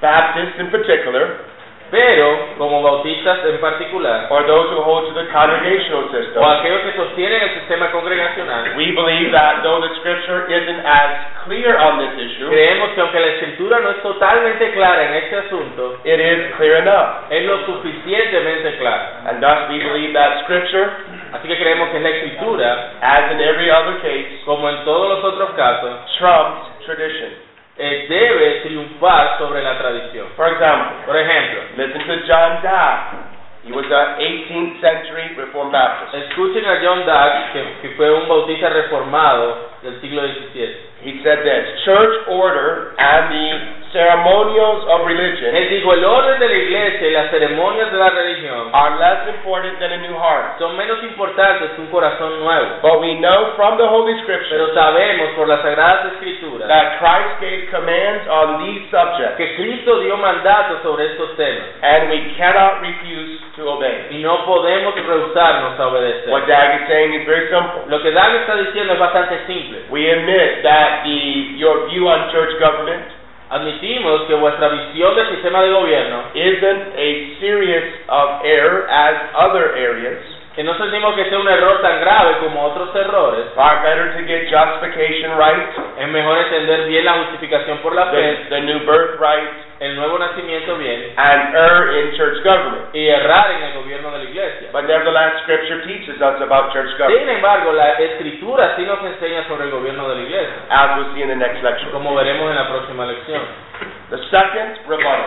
Baptists 0.00 0.60
in 0.60 0.70
particular, 0.70 1.40
Pero, 1.90 2.56
como 2.58 2.82
bautistas 2.82 3.44
en 3.46 3.58
particular, 3.60 4.26
or 4.30 4.42
those 4.46 4.74
who 4.74 4.82
hold 4.82 5.06
to 5.06 5.14
the 5.14 5.30
congregational 5.30 6.10
system, 6.10 6.42
o 6.42 6.46
aquellos 6.50 6.82
que 6.82 6.92
sostienen 6.92 7.42
el 7.42 7.50
sistema 7.60 7.90
congregacional, 7.92 8.76
we 8.76 8.90
believe 8.90 9.30
that 9.30 9.62
though 9.62 9.80
the 9.80 9.94
scripture 10.00 10.50
isn't 10.50 10.82
as 10.84 11.10
clear 11.44 11.78
on 11.78 11.98
this 11.98 12.14
issue, 12.18 12.48
creemos 12.50 12.90
que 12.90 13.00
aunque 13.00 13.20
la 13.20 13.26
escritura 13.38 13.80
no 13.80 13.90
es 13.90 14.02
totalmente 14.02 14.72
clara 14.72 15.06
en 15.06 15.14
este 15.14 15.36
asunto, 15.36 16.00
it 16.04 16.18
is 16.18 16.54
clear 16.56 16.82
enough. 16.82 17.30
es 17.30 17.44
lo 17.44 17.64
suficientemente 17.66 18.78
clara. 18.78 19.22
And 19.26 19.40
thus 19.40 19.70
we 19.70 19.78
believe 19.78 20.12
that 20.14 20.42
scripture, 20.44 20.90
Así 21.32 21.48
que 21.48 21.56
creemos 21.56 21.90
que 21.90 22.00
la 22.00 22.08
escritura, 22.08 22.92
as 23.00 23.32
in 23.32 23.40
every 23.40 23.70
other 23.70 24.00
case, 24.00 24.40
como 24.44 24.68
en 24.70 24.84
todos 24.84 25.08
los 25.08 25.32
otros 25.32 25.50
casos, 25.50 25.92
trumps 26.18 26.84
tradition. 26.84 27.55
Eh, 27.78 28.06
debe 28.08 28.60
triunfar 28.62 29.38
sobre 29.38 29.62
la 29.62 29.78
tradición. 29.78 30.28
For 30.36 30.48
example, 30.52 31.04
Por 31.06 31.16
ejemplo, 31.16 31.60
listen 31.76 32.06
to 32.06 32.26
John 32.26 32.62
Dye. 32.62 33.36
He 33.66 33.72
was 33.72 33.84
an 33.90 34.22
18th 34.22 34.78
century 34.78 35.34
Reformed 35.34 35.72
Baptist. 35.72 36.14
escuchen 36.14 36.64
a 36.64 36.78
John 36.80 37.02
Dux, 37.04 37.50
que, 37.52 37.62
que 37.82 37.88
fue 37.96 38.14
un 38.14 38.28
bautista 38.28 38.68
reformado 38.70 39.74
del 39.82 40.00
siglo 40.00 40.22
XVII. 40.22 40.86
He 41.02 41.20
said 41.22 41.42
this, 41.42 41.82
church 41.84 42.14
order 42.28 42.94
and 42.96 43.30
the 43.34 43.48
ceremonials 43.92 44.86
of 44.86 45.06
religion 45.06 45.54
Él 45.54 45.68
dijo, 45.68 45.92
el 45.92 46.04
orden 46.04 46.38
de 46.38 46.48
la 46.48 46.54
iglesia 46.54 47.08
y 47.08 47.10
las 47.10 47.30
ceremonias 47.30 47.90
de 47.90 47.98
la 47.98 48.10
religión 48.10 48.70
are 48.72 48.98
less 48.98 49.34
important 49.34 49.78
than 49.80 49.92
a 49.92 49.98
new 49.98 50.14
heart. 50.14 50.35
Son 50.58 50.76
menos 50.76 51.02
importantes 51.02 51.70
que 51.72 51.80
un 51.80 51.88
corazón 51.88 52.40
nuevo. 52.40 52.80
But 52.82 53.00
we 53.00 53.14
know 53.20 53.54
from 53.56 53.76
the 53.78 53.86
Holy 53.86 54.14
Scripture 54.22 54.56
Pero 54.56 54.74
sabemos 54.74 55.30
por 55.36 55.48
las 55.48 55.62
Sagradas 55.62 56.12
Escrituras 56.14 56.68
that 56.68 56.98
Christ 56.98 57.40
gave 57.40 57.70
commands 57.70 58.26
on 58.28 58.64
these 58.64 58.88
subjects, 58.90 59.36
que 59.36 59.56
Cristo 59.56 60.00
dio 60.00 60.16
mandatos 60.16 60.82
sobre 60.82 61.06
estos 61.06 61.36
temas 61.36 61.68
and 61.82 62.10
we 62.10 62.34
cannot 62.36 62.80
refuse 62.80 63.40
to 63.56 63.68
obey. 63.68 64.08
y 64.10 64.22
no 64.22 64.44
podemos 64.44 64.94
rehusarnos 64.94 65.78
a 65.78 65.88
obedecer. 65.88 66.30
What 66.30 66.46
Dag 66.46 66.82
is 66.82 66.88
saying 66.88 67.14
is 67.14 67.26
very 67.26 67.48
simple. 67.48 67.84
Lo 67.88 68.00
que 68.02 68.10
Dan 68.10 68.36
está 68.36 68.56
diciendo 68.56 68.94
es 68.94 68.98
bastante 68.98 69.46
simple. 69.46 69.84
We 69.90 70.10
admit 70.10 70.62
that 70.62 71.04
the 71.04 71.56
your 71.56 71.88
view 71.88 72.08
on 72.08 72.30
church 72.30 72.58
government 72.58 73.16
Admitimos 73.48 74.22
que 74.22 74.34
vuestra 74.34 74.68
visión 74.68 75.14
del 75.14 75.28
sistema 75.30 75.62
de 75.62 75.70
gobierno, 75.70 76.22
isn't 76.34 76.82
a 76.96 77.38
series 77.38 77.94
of 78.08 78.44
error 78.44 78.88
as 78.90 79.14
other 79.34 79.76
areas. 79.76 80.18
Que 80.56 80.64
no 80.64 80.72
sentimos 80.78 81.14
que 81.14 81.28
sea 81.28 81.38
un 81.38 81.46
error 81.48 81.82
tan 81.82 82.00
grave 82.00 82.38
como 82.40 82.64
otros 82.64 82.88
errores, 82.96 83.44
Far 83.54 83.82
better 83.82 84.16
to 84.16 84.24
get 84.26 84.48
justification 84.48 85.36
right, 85.36 85.68
es 86.00 86.08
mejor 86.08 86.38
entender 86.38 86.88
bien 86.88 87.04
la 87.04 87.12
justificación 87.24 87.76
por 87.78 87.94
la 87.94 88.10
the, 88.10 88.16
fe, 88.16 88.46
the 88.48 88.60
new 88.62 88.78
birth 88.86 89.20
right, 89.20 89.48
el 89.80 89.96
nuevo 89.96 90.18
nacimiento 90.18 90.78
bien, 90.78 91.12
and 91.18 91.54
err 91.54 91.92
in 92.00 92.16
church 92.16 92.42
government. 92.42 92.88
y 92.94 93.06
errar 93.06 93.50
en 93.52 93.62
el 93.64 93.72
gobierno 93.74 94.10
de 94.12 94.18
la 94.18 94.24
iglesia. 94.24 94.68
But 94.72 94.84
nevertheless, 94.84 95.42
Scripture 95.42 95.82
teaches 95.84 96.16
us 96.16 96.40
about 96.40 96.72
church 96.72 96.88
government, 96.96 97.20
Sin 97.20 97.28
embargo, 97.36 97.72
la 97.74 97.90
escritura 98.00 98.72
sí 98.76 98.82
nos 98.86 99.04
enseña 99.04 99.44
sobre 99.48 99.64
el 99.64 99.70
gobierno 99.70 100.08
de 100.08 100.14
la 100.14 100.22
iglesia, 100.22 100.56
as 100.70 100.96
we'll 100.96 101.12
see 101.14 101.20
in 101.22 101.28
the 101.28 101.36
next 101.36 101.62
lecture. 101.62 101.90
como 101.92 102.14
veremos 102.14 102.48
en 102.50 102.56
la 102.56 102.66
próxima 102.68 103.04
lección. 103.04 103.42
The 104.08 104.18
second 104.30 104.78
rebuttal. 104.88 105.20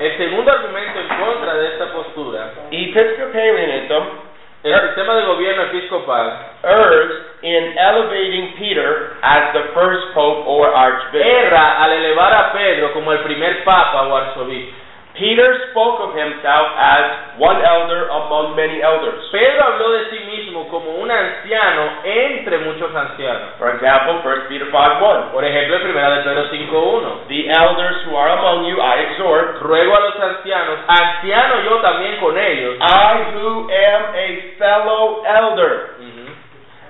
El 0.00 0.16
segundo 0.16 0.50
argumento 0.50 1.00
en 1.00 1.08
contra 1.20 1.54
de 1.54 1.66
esta 1.66 1.92
postura, 1.92 2.50
Episcopalianism 2.70 4.04
el 4.72 4.80
sistema 4.88 5.14
de 5.14 5.26
gobierno 5.26 5.62
episcopal 5.64 6.32
errs 6.62 7.12
in 7.42 7.76
elevating 7.76 8.54
Peter 8.56 9.12
as 9.20 9.52
the 9.52 9.60
first 9.74 10.14
pope 10.14 10.46
or 10.46 10.72
archbishop. 10.72 11.20
erra 11.20 11.82
al 11.84 11.92
elevar 11.92 12.32
a 12.32 12.52
Pedro 12.52 12.92
como 12.94 13.12
el 13.12 13.18
primer 13.20 13.62
papa 13.64 14.08
o 14.08 14.16
arzobispo. 14.16 14.83
Peter 15.14 15.70
spoke 15.70 16.02
of 16.02 16.10
himself 16.10 16.66
as 16.74 17.38
one 17.38 17.62
elder 17.62 18.10
among 18.10 18.58
many 18.58 18.82
elders. 18.82 19.22
Pedro 19.30 19.62
habló 19.62 19.94
de 19.94 20.10
sí 20.10 20.18
mismo 20.26 20.66
como 20.66 20.90
un 20.90 21.10
anciano 21.10 22.02
entre 22.02 22.58
muchos 22.58 22.90
ancianos. 22.94 23.54
For 23.58 23.70
example, 23.78 24.18
1 24.26 24.48
Peter 24.48 24.66
5:1. 24.70 25.30
Por 25.30 25.44
ejemplo, 25.44 25.76
en 25.76 25.82
primera 25.82 26.10
de 26.18 26.22
Pedro 26.22 26.50
5.1. 26.50 27.28
The 27.28 27.46
elders 27.46 27.96
who 28.06 28.16
are 28.16 28.30
among 28.30 28.66
you 28.66 28.82
I 28.82 29.06
exhort, 29.06 29.62
Ruego 29.62 29.96
a 29.96 30.00
los 30.00 30.18
ancianos, 30.18 30.80
anciano 30.88 31.62
yo 31.62 31.78
también 31.78 32.18
con 32.18 32.36
ellos, 32.36 32.76
I 32.80 33.38
who 33.38 33.70
am 33.70 34.02
a 34.14 34.28
fellow 34.58 35.22
elder. 35.26 35.94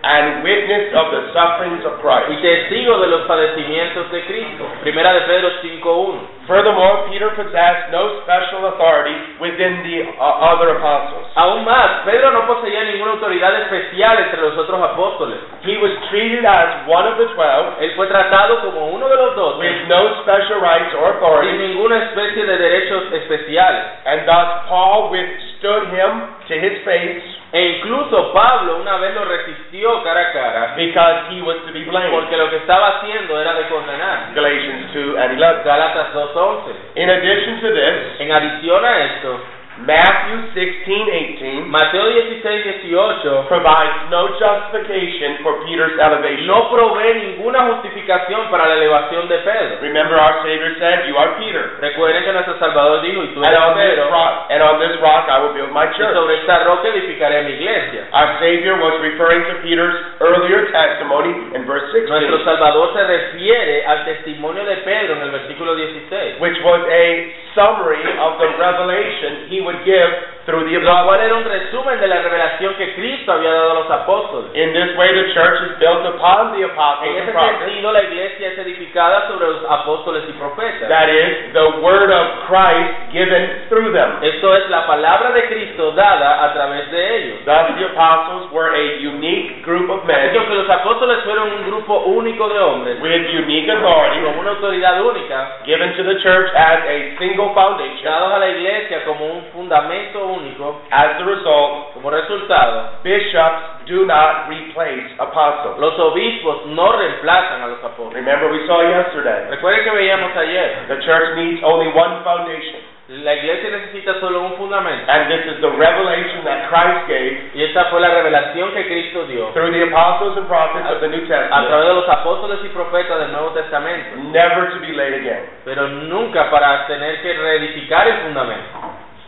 And 0.04 0.44
witness 0.44 0.92
of 0.92 1.08
the 1.16 1.32
sufferings 1.32 1.80
of 1.88 1.96
Christ. 2.04 2.28
y 2.28 2.37
testigo 2.44 3.00
de 3.00 3.08
los 3.08 3.23
padecimientos 3.25 4.11
de 4.12 4.20
Cristo. 4.28 4.68
Primera 4.82 5.14
de 5.14 5.20
Pedro 5.23 5.49
5.1. 5.62 6.44
Furthermore, 6.46 7.08
Peter 7.08 7.32
possessed 7.32 7.88
no 7.88 8.20
special 8.20 8.68
authority 8.68 9.16
within 9.40 9.80
the 9.80 10.12
uh, 10.20 10.52
other 10.52 10.76
apostles. 10.76 11.25
Aún 11.37 11.64
más, 11.64 12.04
Pedro 12.04 12.32
no 12.32 12.44
poseía 12.46 12.84
ninguna 12.84 13.12
autoridad 13.12 13.54
especial 13.62 14.18
entre 14.18 14.42
los 14.42 14.58
otros 14.58 14.76
apóstoles. 14.82 15.40
He 15.64 15.78
was 15.78 15.90
treated 16.11 16.44
as 16.44 16.84
one 16.87 17.08
of 17.08 17.16
the 17.16 17.32
twelve 17.32 17.80
Él 17.80 17.92
fue 17.96 18.06
tratado 18.08 18.61
como 18.61 18.92
uno 18.92 19.08
de 19.08 19.16
los 19.16 19.34
doce, 19.34 19.58
with 19.58 19.88
no 19.88 20.20
special 20.20 20.61
rights 20.61 20.92
or 21.00 21.16
authority. 21.16 21.49
sin 21.49 21.61
ninguna 21.73 21.96
especie 22.04 22.44
de 22.44 22.58
derechos 22.58 23.11
especiales. 23.12 23.84
and 24.04 24.28
thus 24.28 24.68
Paul 24.68 25.08
withstood 25.11 25.88
him 25.88 26.28
to 26.49 26.54
his 26.61 26.76
face 26.84 27.25
E 27.54 27.78
incluso 27.78 28.32
Pablo 28.32 28.78
una 28.80 28.96
vez 28.96 29.14
lo 29.14 29.25
resistió 29.26 30.02
cara 30.02 30.20
a 30.23 30.32
cara, 30.32 30.75
because 30.75 31.30
he 31.30 31.40
was 31.40 31.56
to 31.64 31.73
be 31.73 31.84
blamed. 31.84 32.11
porque 32.11 32.37
lo 32.37 32.50
que 32.50 32.56
estaba 32.56 32.99
haciendo 32.99 33.40
era 33.40 33.54
de 33.54 33.68
condenar. 33.68 34.34
Galatians 34.34 34.92
2 34.92 35.16
and 35.16 35.40
11. 35.40 35.62
Gálatas 35.64 36.12
2.11. 36.14 36.75
In 36.96 37.11
addition 37.11 37.61
to 37.61 37.68
this, 37.70 38.18
En 38.18 38.32
adición 38.32 38.84
a 38.84 39.04
esto, 39.04 39.38
Matthew 39.83 40.54
16, 40.54 41.66
18 41.66 41.66
Mateo 41.66 42.07
16, 42.07 42.87
18 42.87 43.50
provides 43.50 44.07
no 44.07 44.31
justification 44.38 45.43
for 45.43 45.66
Peter's 45.66 45.99
elevation. 45.99 46.47
no 46.47 46.71
provee 46.71 47.14
ninguna 47.26 47.75
justificación 47.75 48.47
para 48.54 48.69
la 48.71 48.75
elevación 48.78 49.26
de 49.26 49.38
Pedro. 49.43 49.78
Remember 49.83 50.14
our 50.14 50.47
Savior 50.47 50.78
said, 50.78 51.09
you 51.11 51.19
are 51.19 51.35
Peter. 51.43 51.75
Recuerden 51.81 52.23
que 52.23 52.33
nuestro 52.33 52.59
Salvador 52.59 53.02
dijo, 53.02 53.25
y 53.25 53.28
tú 53.35 53.43
And 53.43 53.50
eres 53.50 53.59
on 53.66 53.75
this 53.75 53.90
Pedro, 53.90 54.11
rock, 54.11 54.33
and 54.50 54.62
on 54.62 54.78
this 54.78 54.95
rock 55.02 55.26
I 55.28 55.38
will 55.43 55.54
build 55.54 55.73
my 55.75 55.90
y 55.90 55.97
church. 55.99 56.14
sobre 56.14 56.35
esta 56.38 56.62
roca 56.64 56.88
edificaré 56.88 57.43
mi 57.43 57.52
iglesia. 57.59 58.07
Our 58.12 58.38
Savior 58.38 58.78
was 58.78 58.95
referring 59.02 59.43
to 59.50 59.54
Peter's 59.66 59.99
earlier 60.21 60.71
testimony 60.71 61.50
in 61.50 61.66
verse 61.66 61.90
16, 61.90 62.09
Nuestro 62.14 62.45
Salvador 62.45 62.95
se 62.95 63.02
refiere 63.02 63.85
al 63.87 64.04
testimonio 64.04 64.64
de 64.64 64.76
Pedro 64.87 65.16
en 65.16 65.23
el 65.23 65.31
versículo 65.31 65.75
16, 65.75 66.38
which 66.40 66.59
was 66.62 66.81
a 66.87 67.35
summary 67.54 68.02
of 68.18 68.38
the 68.38 68.50
revelation 68.58 69.49
he 69.49 69.62
would 69.62 69.80
give 69.87 70.11
through 70.44 70.64
the 70.68 70.78
lo 70.78 71.04
cual 71.04 71.20
era 71.20 71.34
un 71.34 71.44
resumen 71.44 72.00
de 72.00 72.06
la 72.08 72.20
revelación 72.22 72.74
que 72.74 72.94
Cristo 72.94 73.32
había 73.32 73.50
dado 73.50 73.70
a 73.70 73.74
los 73.74 73.90
apóstoles. 73.90 74.50
In 74.54 74.72
this 74.72 74.96
way, 74.96 75.08
the 75.08 75.32
church 75.32 75.62
is 75.70 75.78
built 75.78 76.04
upon 76.06 76.52
the 76.52 76.64
apostles 76.64 77.08
En 77.08 77.16
and 77.16 77.28
ese 77.28 77.32
prophets. 77.32 77.58
sentido, 77.64 77.92
la 77.92 78.02
iglesia 78.02 78.48
es 78.48 78.58
edificada 78.58 79.28
sobre 79.28 79.46
los 79.48 79.64
apóstoles 79.70 80.24
y 80.28 80.32
profetas. 80.32 80.88
That 80.88 81.08
is, 81.08 81.52
the 81.52 81.80
word 81.80 82.10
of 82.12 82.26
Christ 82.46 83.12
given 83.12 83.68
through 83.68 83.92
them. 83.92 84.18
Esto 84.22 84.54
es 84.56 84.68
la 84.70 84.86
palabra 84.86 85.32
de 85.32 85.46
Cristo 85.48 85.92
dada 85.92 86.44
a 86.44 86.52
través 86.52 86.90
de 86.90 87.16
ellos. 87.16 87.38
Thus, 87.44 87.76
the 87.78 87.86
apostles 87.86 88.50
were 88.52 88.74
a 88.74 89.00
unique 89.00 89.62
group 89.64 89.88
of 89.90 90.02
Así 90.04 90.12
men 90.12 90.30
que 90.32 90.38
aunque 90.38 90.54
los 90.54 90.68
apóstoles 90.70 91.24
fueron 91.24 91.50
un 91.52 91.64
grupo 91.66 91.98
único 92.04 92.48
de 92.48 92.58
hombres, 92.60 93.00
with 93.00 93.26
unique 93.32 93.70
authority 93.70 94.20
con 94.22 94.38
una 94.38 94.50
autoridad 94.50 95.00
única, 95.02 95.58
given 95.64 95.94
to 95.96 96.04
the 96.04 96.20
church 96.20 96.50
as 96.54 96.80
a 96.86 97.16
single 97.18 97.52
foundation. 97.54 98.04
dados 98.04 98.32
a 98.34 98.38
la 98.38 98.48
iglesia 98.48 99.04
como 99.04 99.24
un 99.24 99.42
fundamento 99.52 100.24
único, 100.36 100.82
As 100.90 101.20
a 101.20 101.24
result, 101.24 101.92
como 101.94 102.10
resultado, 102.10 102.90
bishops 103.02 103.86
do 103.86 104.04
not 104.06 104.48
replace 104.48 105.14
apostles. 105.18 105.78
los 105.78 105.98
obispos 105.98 106.66
no 106.66 106.92
reemplazan 106.92 107.62
a 107.62 107.66
los 107.68 107.78
apóstoles. 107.84 108.14
Remember, 108.24 108.50
we 108.50 108.66
saw 108.66 108.82
yesterday. 108.82 109.48
Recuerden 109.50 109.84
que 109.84 109.90
veíamos 109.90 110.36
ayer, 110.36 110.86
The 110.88 111.00
church 111.00 111.36
needs 111.36 111.62
only 111.62 111.88
one 111.88 112.22
foundation, 112.24 112.80
la 113.08 113.34
iglesia 113.34 113.68
necesita 113.68 114.18
solo 114.18 114.40
un 114.40 114.54
fundamento. 114.56 115.04
and 115.12 115.28
this 115.30 115.44
is 115.44 115.60
the 115.60 115.68
revelation 115.76 116.42
that 116.44 116.70
Christ 116.70 117.06
gave 117.06 117.50
Y 117.54 117.62
esta 117.62 117.84
fue 117.90 118.00
la 118.00 118.08
revelación 118.08 118.72
que 118.72 118.86
Cristo 118.86 119.24
dio 119.26 119.52
through 119.52 119.70
the 119.72 119.82
apostles 119.92 120.38
and 120.38 120.46
prophets 120.48 120.88
of 120.90 121.00
the 121.00 121.08
New 121.08 121.20
Testament. 121.28 121.52
a 121.52 121.66
través 121.68 121.86
de 121.88 121.94
los 121.94 122.08
apóstoles 122.08 122.60
y 122.64 122.68
profetas 122.70 123.18
del 123.20 123.32
Nuevo 123.32 123.50
Testamento, 123.50 124.16
never 124.32 124.70
to 124.72 124.80
be 124.80 124.92
laid 124.96 125.14
again. 125.20 125.44
pero 125.66 125.86
nunca 125.88 126.48
para 126.50 126.86
tener 126.86 127.20
que 127.20 127.34
reedificar 127.34 128.08
el 128.08 128.16
fundamento. 128.22 128.70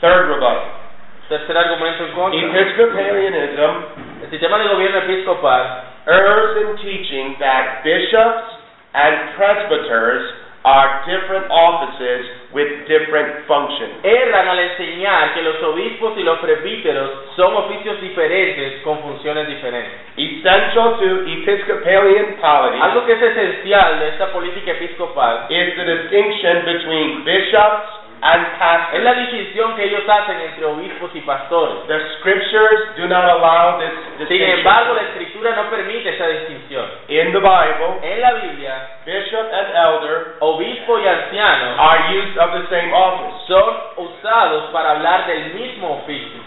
Third 0.01 0.29
rebuttal. 0.29 0.57
Tercer 1.29 1.57
argumento 1.57 2.05
en 2.05 2.13
contra. 2.13 2.41
Episcopalianism 2.41 3.61
um, 3.61 4.23
El 4.23 4.31
sistema 4.31 4.59
de 4.59 4.69
gobierno 4.69 4.99
episcopal 4.99 5.83
errs 6.07 6.57
in 6.63 6.77
teaching 6.79 7.37
that 7.41 7.83
bishops 7.83 8.47
and 8.95 9.35
presbyters 9.35 10.23
are 10.63 11.03
different 11.07 11.51
offices 11.51 12.27
with 12.55 12.87
different 12.87 13.43
functions. 13.47 13.99
erran 14.05 14.49
al 14.49 14.59
enseñar 14.59 15.35
que 15.35 15.43
los 15.43 15.61
obispos 15.63 16.17
y 16.17 16.23
los 16.23 16.39
presbíteros 16.39 17.11
son 17.35 17.55
oficios 17.55 18.01
diferentes 18.01 18.83
con 18.83 19.01
funciones 19.01 19.49
diferentes. 19.49 19.93
Essential 20.17 20.97
to 20.99 21.27
Episcopalian 21.27 22.37
polity 22.41 22.79
Algo 22.81 23.05
que 23.05 23.13
es 23.15 23.23
esencial 23.23 23.99
de 23.99 24.09
esta 24.11 24.31
política 24.33 24.73
episcopal 24.73 25.47
is 25.51 25.75
the 25.75 25.85
distinction 25.85 26.65
between 26.65 27.25
bishops 27.25 28.06
and 28.27 28.43
es 28.43 28.59
pastors. 28.59 29.03
la 29.05 29.15
distinción 29.15 29.77
que 29.77 29.85
ellos 29.85 30.03
hacen 30.09 30.41
entre 30.41 30.65
obispos 30.67 31.11
y 31.15 31.21
pastores. 31.21 31.87
The 31.87 32.01
scriptures 32.19 32.97
do 32.97 33.07
not 33.07 33.25
allow 33.25 33.79
this 33.79 33.91
Sin 34.19 34.19
distinction. 34.27 34.59
embargo, 34.59 34.95
la 34.95 35.03
escritura 35.03 35.55
no 35.57 35.71
permite 35.71 36.09
esa 36.15 36.27
distinción. 36.29 36.87
In 37.09 37.33
the 37.33 37.39
Bible, 37.41 38.01
En 38.03 38.21
la 38.21 38.33
Biblia, 38.35 38.75
bishop 39.05 39.47
and 39.53 39.69
elder 39.77 40.35
obispo 40.41 40.99
y 40.99 41.07
anciano 41.07 41.77
are 41.79 42.15
used 42.19 42.37
of 42.39 42.51
the 42.53 42.67
same 42.69 42.93
office. 42.93 43.47
son 43.47 43.75
usados 43.97 44.65
para 44.73 44.91
hablar 44.93 45.27
del 45.27 45.55
mismo 45.55 46.03
oficio. 46.03 46.41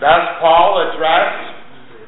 Thus, 0.00 0.40
Paul 0.40 0.78
addressed 0.90 1.51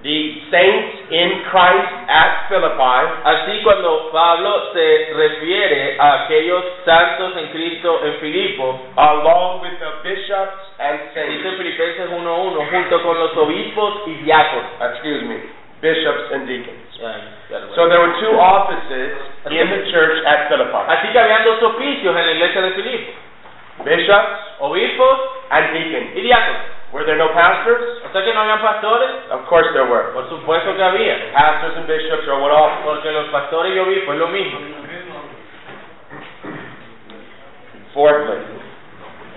the 0.05 0.37
saints 0.53 1.09
in 1.09 1.49
Christ 1.49 1.89
at 2.13 2.53
Philippi 2.53 3.01
Así 3.25 3.65
cuando 3.65 4.13
Pablo 4.13 4.69
se 4.77 5.17
refiere 5.17 5.97
a 5.99 6.25
aquellos 6.25 6.63
santos 6.85 7.33
en 7.39 7.49
Cristo 7.49 8.05
en 8.05 8.21
Filipo, 8.21 8.85
along 8.97 9.63
with 9.65 9.73
the 9.81 9.91
bishops 10.05 10.61
and 10.79 11.01
dice 11.09 11.41
saints. 11.41 11.57
Filipenses 11.57 12.11
1.1, 12.13 12.71
junto 12.71 13.03
con 13.03 13.19
los 13.19 13.35
obispos 13.39 14.03
y 14.07 14.15
diáconos. 14.29 14.77
Excuse 14.93 15.25
me, 15.25 15.41
bishops 15.81 16.31
and 16.37 16.47
deacons. 16.47 17.01
Lo 17.01 17.75
So 17.75 17.89
there 17.89 18.01
were 18.01 18.13
two 18.21 18.37
offices 18.37 19.17
in 19.49 19.67
the 19.73 19.89
church 19.89 20.21
at 20.27 20.49
Philippi 20.53 20.85
Así 20.87 21.09
que 21.13 21.19
habían 21.19 21.45
dos 21.45 21.63
oficios 21.63 22.15
en 22.15 22.27
la 22.27 22.33
iglesia 22.33 22.61
de 22.61 22.71
Filipo, 22.73 23.13
bishops 23.85 24.61
obispos 24.61 25.19
and 25.49 25.73
deacons. 25.73 26.13
y 26.15 26.21
diáconos. 26.21 26.74
Were 26.95 27.03
there 27.05 27.19
no 27.19 27.35
pastors? 27.35 27.99
O 28.07 28.13
sea 28.15 28.23
que 28.23 28.33
no 28.33 28.41
habían 28.47 28.63
pastores, 28.63 29.11
Of 29.31 29.47
course 29.51 29.67
there 29.75 29.85
were. 29.91 30.15
por 30.15 30.29
supuesto 30.31 30.77
que 30.77 30.83
había, 30.83 31.33
Pastors 31.35 31.75
and 31.77 31.87
bishops 31.89 32.23
are 32.29 32.39
one 32.41 32.53
office. 32.55 32.85
porque 32.87 33.11
los 33.11 33.27
pastores 33.35 33.75
y 33.75 33.79
obispos 33.81 34.15
es 34.15 34.21
lo 34.21 34.29
mismo. 34.29 34.59
Fourthly, 37.93 38.39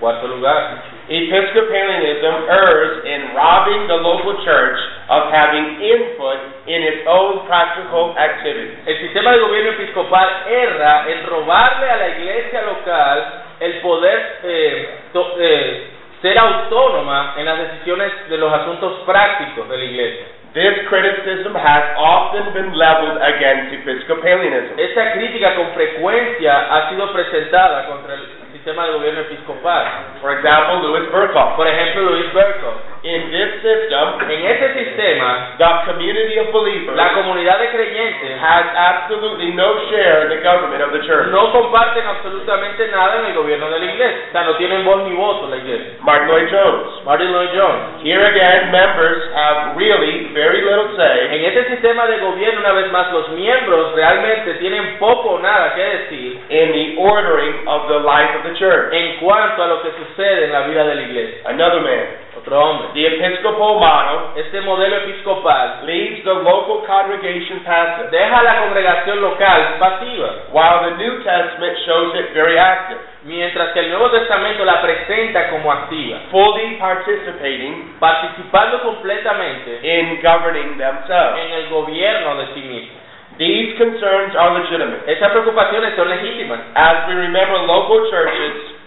Cuarto 0.00 0.28
lugar, 0.28 0.82
Episcopalianism 1.08 2.34
errs 2.48 3.04
in 3.04 3.34
robbing 3.34 3.88
the 3.88 3.96
local 3.96 4.44
church 4.44 4.78
of 5.08 5.32
having 5.32 5.80
input 5.82 6.38
in 6.68 6.82
its 6.82 7.02
own 7.08 7.46
practical 7.48 8.14
activities. 8.18 8.78
el 8.86 8.98
sistema 9.00 9.32
de 9.32 9.38
gobierno 9.40 9.70
episcopal 9.72 10.28
erra 10.46 11.08
en 11.10 11.26
robarle 11.26 11.90
a 11.90 11.96
la 11.96 12.08
iglesia 12.10 12.62
local 12.62 13.24
el 13.60 13.80
poder 13.80 14.38
eh, 14.44 14.98
to- 15.12 15.34
eh, 15.40 15.90
ser 16.22 16.38
autónoma 16.38 17.34
en 17.36 17.44
las 17.46 17.58
decisiones 17.58 18.12
de 18.28 18.36
los 18.38 18.52
asuntos 18.52 19.00
prácticos 19.06 19.68
de 19.68 19.76
la 19.76 19.84
iglesia. 19.84 20.26
This 20.54 20.88
criticism 20.88 21.54
has 21.54 21.84
often 21.98 22.52
been 22.54 22.72
leveled 22.72 23.20
against 23.20 23.74
Episcopalianism. 23.74 24.80
Esta 24.80 25.12
crítica 25.12 25.54
con 25.54 25.72
frecuencia 25.74 26.74
ha 26.74 26.88
sido 26.90 27.12
presentada 27.12 27.86
contra 27.86 28.14
el 28.14 28.26
sistema 28.52 28.86
de 28.86 28.92
gobierno 28.94 29.20
episcopal. 29.20 29.86
For 30.20 30.32
example, 30.32 30.88
Louis 30.88 31.10
Burkhoff. 31.12 31.54
Por 31.54 31.68
ejemplo, 31.68 32.10
Luis 32.10 32.32
Berkhoff. 32.32 32.97
In 33.02 33.30
this 33.30 33.62
system, 33.62 34.18
En 34.26 34.42
ese 34.44 34.74
sistema, 34.74 35.54
the 35.56 35.70
community 35.86 36.36
of 36.38 36.50
believers 36.50 36.96
la 36.96 37.14
comunidad 37.14 37.58
de 37.60 37.70
creyentes 37.70 38.42
has 38.42 38.66
absolutely 38.74 39.52
no 39.54 39.70
share 39.88 40.26
in 40.26 40.28
the 40.34 40.42
government 40.42 40.82
of 40.82 40.90
the 40.90 41.06
church. 41.06 41.28
no 41.30 41.52
comparten 41.52 42.04
absolutamente 42.04 42.88
nada 42.88 43.20
en 43.20 43.26
el 43.26 43.34
gobierno 43.34 43.70
de 43.70 43.78
la 43.78 43.86
iglesia. 43.86 44.18
O 44.28 44.32
sea, 44.32 44.42
no 44.44 44.56
tienen 44.56 44.84
voz 44.84 45.04
ni 45.08 45.14
voto 45.14 45.46
la 45.48 45.56
iglesia. 45.56 45.92
Martin 46.02 46.28
Lloyd 46.28 46.48
Jones. 46.50 47.04
Martin 47.04 47.32
Lloyd 47.32 47.50
Jones. 47.54 48.02
Here 48.02 48.24
again, 48.26 48.72
members 48.72 49.22
have 49.32 49.76
really 49.76 50.34
very 50.34 50.62
little 50.62 50.90
say 50.96 51.28
En 51.38 51.44
ese 51.44 51.68
sistema 51.70 52.06
de 52.06 52.18
gobierno, 52.18 52.60
una 52.60 52.72
vez 52.72 52.90
más, 52.90 53.12
los 53.12 53.28
miembros 53.30 53.94
realmente 53.94 54.54
tienen 54.54 54.98
poco 54.98 55.30
o 55.34 55.38
nada 55.38 55.72
que 55.74 55.82
decir 55.82 56.40
in 56.50 56.72
the 56.72 56.96
ordering 56.98 57.62
of 57.68 57.86
the 57.86 58.00
life 58.00 58.34
of 58.38 58.42
the 58.42 58.54
church. 58.58 58.92
en 58.92 59.18
cuanto 59.20 59.62
a 59.62 59.66
lo 59.68 59.82
que 59.82 59.90
sucede 59.92 60.46
en 60.46 60.52
la 60.52 60.62
vida 60.62 60.84
de 60.84 60.94
la 60.96 61.02
iglesia. 61.02 61.38
Another 61.46 61.80
man. 61.80 62.27
Otro 62.38 62.60
hombre. 62.60 62.88
The 62.94 63.06
Episcopal 63.18 63.80
model 63.80 64.18
Este 64.36 64.60
modelo 64.60 64.96
episcopal 64.96 65.84
leaves 65.84 66.22
the 66.22 66.34
local 66.34 66.86
congregation 66.86 67.64
passive, 67.64 68.10
deja 68.10 68.42
la 68.42 68.60
congregación 68.62 69.20
local 69.20 69.78
pasiva, 69.78 70.30
while 70.52 70.88
the 70.88 70.96
New 71.02 71.22
Testament 71.24 71.76
shows 71.84 72.14
it 72.14 72.32
very 72.34 72.56
active, 72.56 72.98
mientras 73.24 73.72
que 73.72 73.80
el 73.80 73.90
Nuevo 73.90 74.10
Testamento 74.10 74.64
la 74.64 74.80
presenta 74.80 75.50
como 75.50 75.72
activa, 75.72 76.18
fully 76.30 76.76
participating 76.78 77.96
participando 77.98 78.82
completamente 78.82 79.80
in 79.82 80.20
governing 80.22 80.78
themselves. 80.78 81.42
en 81.42 81.52
el 81.52 81.68
gobierno 81.70 82.36
de 82.36 82.46
sí 82.54 82.60
mismo. 82.60 82.98
These 83.38 83.78
concerns 83.78 84.34
are 84.34 84.58
legitimate. 84.58 85.02
Esas 85.06 85.30
preocupaciones 85.30 85.94
son 85.94 86.08
legítimas. 86.08 86.60
As 86.74 87.08
we 87.08 87.14
remember, 87.14 87.58
local 87.66 88.10
churches 88.10 88.77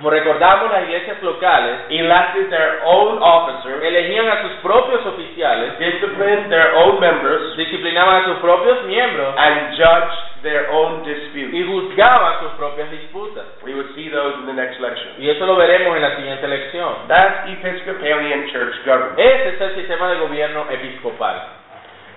Como 0.00 0.16
recordamos, 0.16 0.72
las 0.72 0.84
iglesias 0.84 1.22
locales 1.22 1.76
elected 1.90 2.48
their 2.48 2.80
own 2.86 3.20
officers, 3.20 3.84
elegían 3.84 4.26
a 4.28 4.40
sus 4.40 4.52
propios 4.62 5.04
oficiales, 5.04 5.78
disciplined 5.78 6.48
their 6.48 6.74
own 6.74 6.98
members, 6.98 7.54
disciplinaban 7.58 8.22
a 8.22 8.24
sus 8.24 8.38
propios 8.38 8.82
miembros 8.86 9.34
and 9.36 9.76
judged 9.76 10.40
their 10.40 10.72
own 10.72 11.04
disputes. 11.04 11.52
y 11.52 11.62
juzgaban 11.64 12.40
sus 12.40 12.52
propias 12.56 12.90
disputas. 12.90 13.44
We 13.62 13.74
will 13.74 13.92
see 13.94 14.08
those 14.08 14.40
in 14.40 14.46
the 14.46 14.54
next 14.54 14.80
lecture. 14.80 15.12
Y 15.18 15.28
eso 15.28 15.44
lo 15.44 15.56
veremos 15.56 15.94
en 15.94 16.00
la 16.00 16.16
siguiente 16.16 16.48
lección. 16.48 17.06
That's 17.06 17.50
Episcopalian 17.52 18.48
church 18.52 18.72
government. 18.86 19.18
Ese 19.18 19.48
es 19.50 19.60
el 19.60 19.74
sistema 19.74 20.08
de 20.12 20.20
gobierno 20.20 20.64
episcopal. 20.70 21.60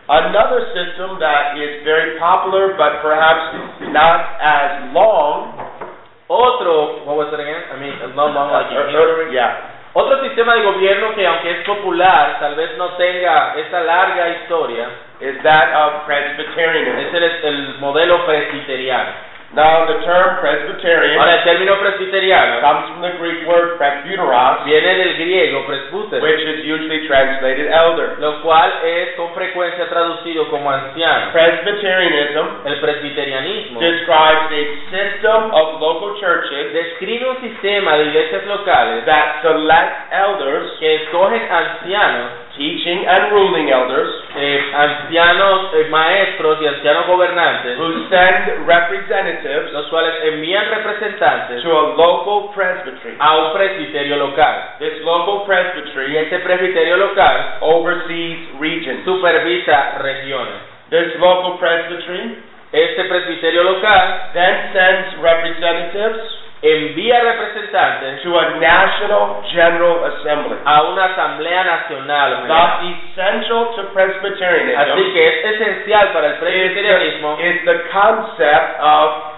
Another 0.08 0.72
system 0.72 1.19
that 1.19 1.58
is 1.58 1.84
very 1.84 2.17
popular 2.17 2.78
but 2.78 3.04
perhaps 3.04 3.60
not 3.91 4.39
as 4.39 4.93
long. 4.93 5.83
Otro, 6.28 7.04
what 7.06 7.18
was 7.18 7.34
it 7.34 7.40
again? 7.40 7.64
I 7.74 7.80
mean, 7.80 8.16
long, 8.16 8.34
long, 8.34 8.52
like 8.52 8.72
uh, 8.72 9.32
yeah. 9.32 9.92
Otro 9.94 10.22
sistema 10.24 10.56
de 10.56 10.64
gobierno 10.64 11.14
que 11.14 11.28
aunque 11.28 11.52
es 11.52 11.66
popular, 11.66 12.40
tal 12.40 12.56
vez 12.56 12.78
no 12.78 12.90
tenga 12.94 13.54
esa 13.58 13.82
larga 13.82 14.30
historia, 14.30 14.88
Is 15.20 15.42
that 15.44 15.76
of 15.76 15.94
es 15.94 16.04
Presbyterianism. 16.06 17.16
el, 17.16 17.24
el 17.24 17.78
modelo 17.80 18.26
presbiteriano. 18.26 19.12
Now, 19.54 19.86
the 19.86 20.02
term 20.02 20.42
Presbyterian 20.42 21.13
Ahora, 21.20 21.38
el 21.38 21.44
término 21.46 21.78
presbiteriano 21.78 22.60
comes 22.60 22.89
from 22.89 23.02
the 23.06 23.13
Greek 23.22 23.46
word 23.46 23.78
presbyteros, 23.78 24.66
viene 24.66 24.96
del 24.98 25.13
griego 25.13 25.62
presbútero, 25.68 26.24
which 26.26 26.42
is 26.42 26.66
usually 26.66 27.06
translated 27.06 27.70
elder. 27.70 28.18
lo 28.18 28.42
cual 28.42 28.74
es 28.84 29.13
con 29.16 29.32
frecuencia 29.36 29.88
traducido 29.89 30.50
como 30.50 30.72
anciano. 30.72 31.32
Presbyterianism 31.32 32.66
El 32.66 32.80
presbiterianismo 32.80 33.80
describes 33.80 34.50
a 34.50 34.63
system 34.89 35.54
of 35.54 35.80
local 35.80 36.20
churches 36.20 36.74
describe 36.74 37.30
un 37.30 37.42
sistema 37.42 37.98
de 37.98 38.06
iglesias 38.06 38.46
locales 38.46 39.06
that 39.06 39.42
select 39.44 40.12
elders, 40.12 40.72
que 40.80 40.96
escogen 40.96 41.42
ancianos, 41.52 42.42
teaching 42.58 43.06
and 43.06 43.34
ruling 43.34 43.70
elders, 43.74 44.13
eh, 44.36 44.62
ancianos 44.74 45.74
eh, 45.74 45.88
maestros 45.89 46.62
y 46.62 46.68
ancianos 46.68 47.08
gobernantes, 47.08 47.78
who 47.78 48.08
send 48.10 48.68
representatives 48.68 49.74
los 49.74 49.88
cuales 49.88 50.13
envían 50.24 50.70
representantes 50.70 51.63
to 51.63 51.72
a 51.72 51.96
local 51.98 52.54
presbytery. 52.54 53.16
a 53.18 53.38
un 53.38 53.54
presbiterio 53.54 54.18
local. 54.18 54.78
This 54.80 55.02
local 55.04 55.44
Y 55.44 55.46
presbytery 55.48 56.18
este 56.18 56.39
presbiterio 56.39 56.98
local 56.98 57.36
oversees 57.62 58.60
regions. 58.60 59.04
supervisa 59.06 59.98
regiones. 60.00 60.62
This 60.89 61.18
local 61.20 61.58
presbytery 61.58 62.38
Este 62.74 63.04
presbiterio 63.04 63.62
local 63.63 64.34
then 64.34 64.74
sends 64.74 65.22
representatives 65.22 66.42
envía 66.63 67.19
representantes 67.21 68.23
to 68.23 68.39
a 68.39 68.58
national 68.58 69.43
general 69.52 69.99
assembly. 70.15 70.58
a 70.63 70.82
una 70.84 71.06
asamblea 71.06 71.63
nacional. 71.63 72.47
Thus, 72.47 72.95
essential 73.12 73.76
to 73.76 73.84
Presbyterianism 73.93 74.80
Así 74.80 75.13
que 75.13 75.28
es 75.28 75.45
esencial 75.60 76.13
para 76.13 76.28
el 76.28 76.34
is 76.34 76.39
presbiterianismo 76.39 77.36
the, 77.36 77.49
is 77.49 77.65
the 77.65 77.80
concept 77.91 78.80
of 78.80 79.34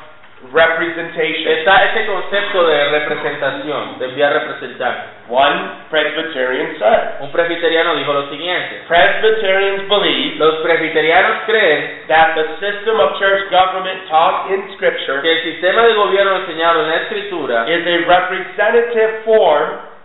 representation. 0.51 1.51
está 1.51 1.85
ese 1.85 2.05
concepto 2.05 2.67
de 2.67 2.89
representación, 2.89 3.99
de 3.99 4.05
enviar 4.05 4.33
representantes. 4.33 5.15
One 5.27 5.89
Presbyterian 5.89 6.77
said, 6.77 7.21
Un 7.21 7.31
presbiteriano 7.31 7.95
dijo 7.95 8.13
lo 8.13 8.29
siguiente. 8.29 8.83
Presbyterians 8.87 9.89
believe 9.89 10.37
Los 10.37 10.55
presbiterianos 10.61 11.43
creen 11.45 12.07
that 12.07 12.35
the 12.35 12.45
system 12.59 12.99
of 12.99 13.17
church 13.17 13.49
government 13.49 14.07
taught 14.07 14.51
in 14.51 14.69
Scripture 14.75 15.21
que 15.21 15.31
el 15.31 15.43
sistema 15.43 15.83
de 15.83 15.93
gobierno 15.93 16.37
enseñado 16.37 16.81
en 16.81 16.89
la 16.89 16.95
escritura 16.97 17.65
is 17.67 17.85
a 17.85 17.97
representative 18.05 19.23
form 19.25 19.95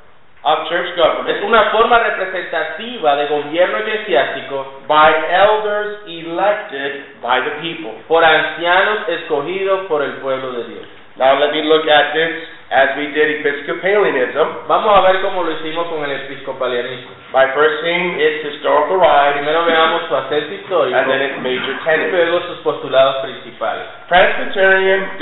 of 0.42 0.68
church 0.70 0.88
es 0.88 0.96
government 0.96 1.44
una 1.44 1.64
forma 1.70 1.98
representativa 1.98 3.16
de 3.16 3.26
gobierno 3.26 3.76
eclesiástico 3.78 4.80
by 4.88 5.12
elders 5.28 5.98
elected 6.06 6.89
by 7.22 7.40
the 7.44 7.50
people. 7.60 7.92
por 8.08 8.24
ancianos 8.24 9.08
escogidos 9.08 9.86
por 9.86 10.02
el 10.02 10.12
pueblo 10.22 10.52
de 10.52 10.64
Dios. 10.64 10.86
Now 11.16 11.38
let 11.38 11.52
me 11.52 11.62
look 11.64 11.86
at 11.88 12.14
this 12.14 12.48
as 12.70 12.96
we 12.96 13.08
did 13.08 13.44
Episcopalianism 13.44 14.66
Vamos 14.68 14.96
a 14.96 15.00
ver 15.10 15.20
cómo 15.22 15.42
lo 15.42 15.50
hicimos 15.52 15.88
con 15.88 16.04
el 16.04 16.12
episcopalianismo. 16.12 17.10
by 17.32 17.46
first 17.52 17.82
seeing 17.82 18.18
its 18.18 18.46
historical 18.46 18.96
rise 18.96 19.34
Primero 19.34 19.64
veamos 19.66 20.02
su 20.08 20.16
acceso 20.16 20.54
histórico 20.54 20.96
and 20.96 21.10
then 21.10 21.20
its 21.20 21.36
major 21.42 21.74
y 21.74 21.84
tenets. 21.84 22.12
luego 22.12 22.40
sus 22.46 22.58
postulados 22.58 23.16
principales. 23.26 23.82
Presbyterianism 24.08 25.18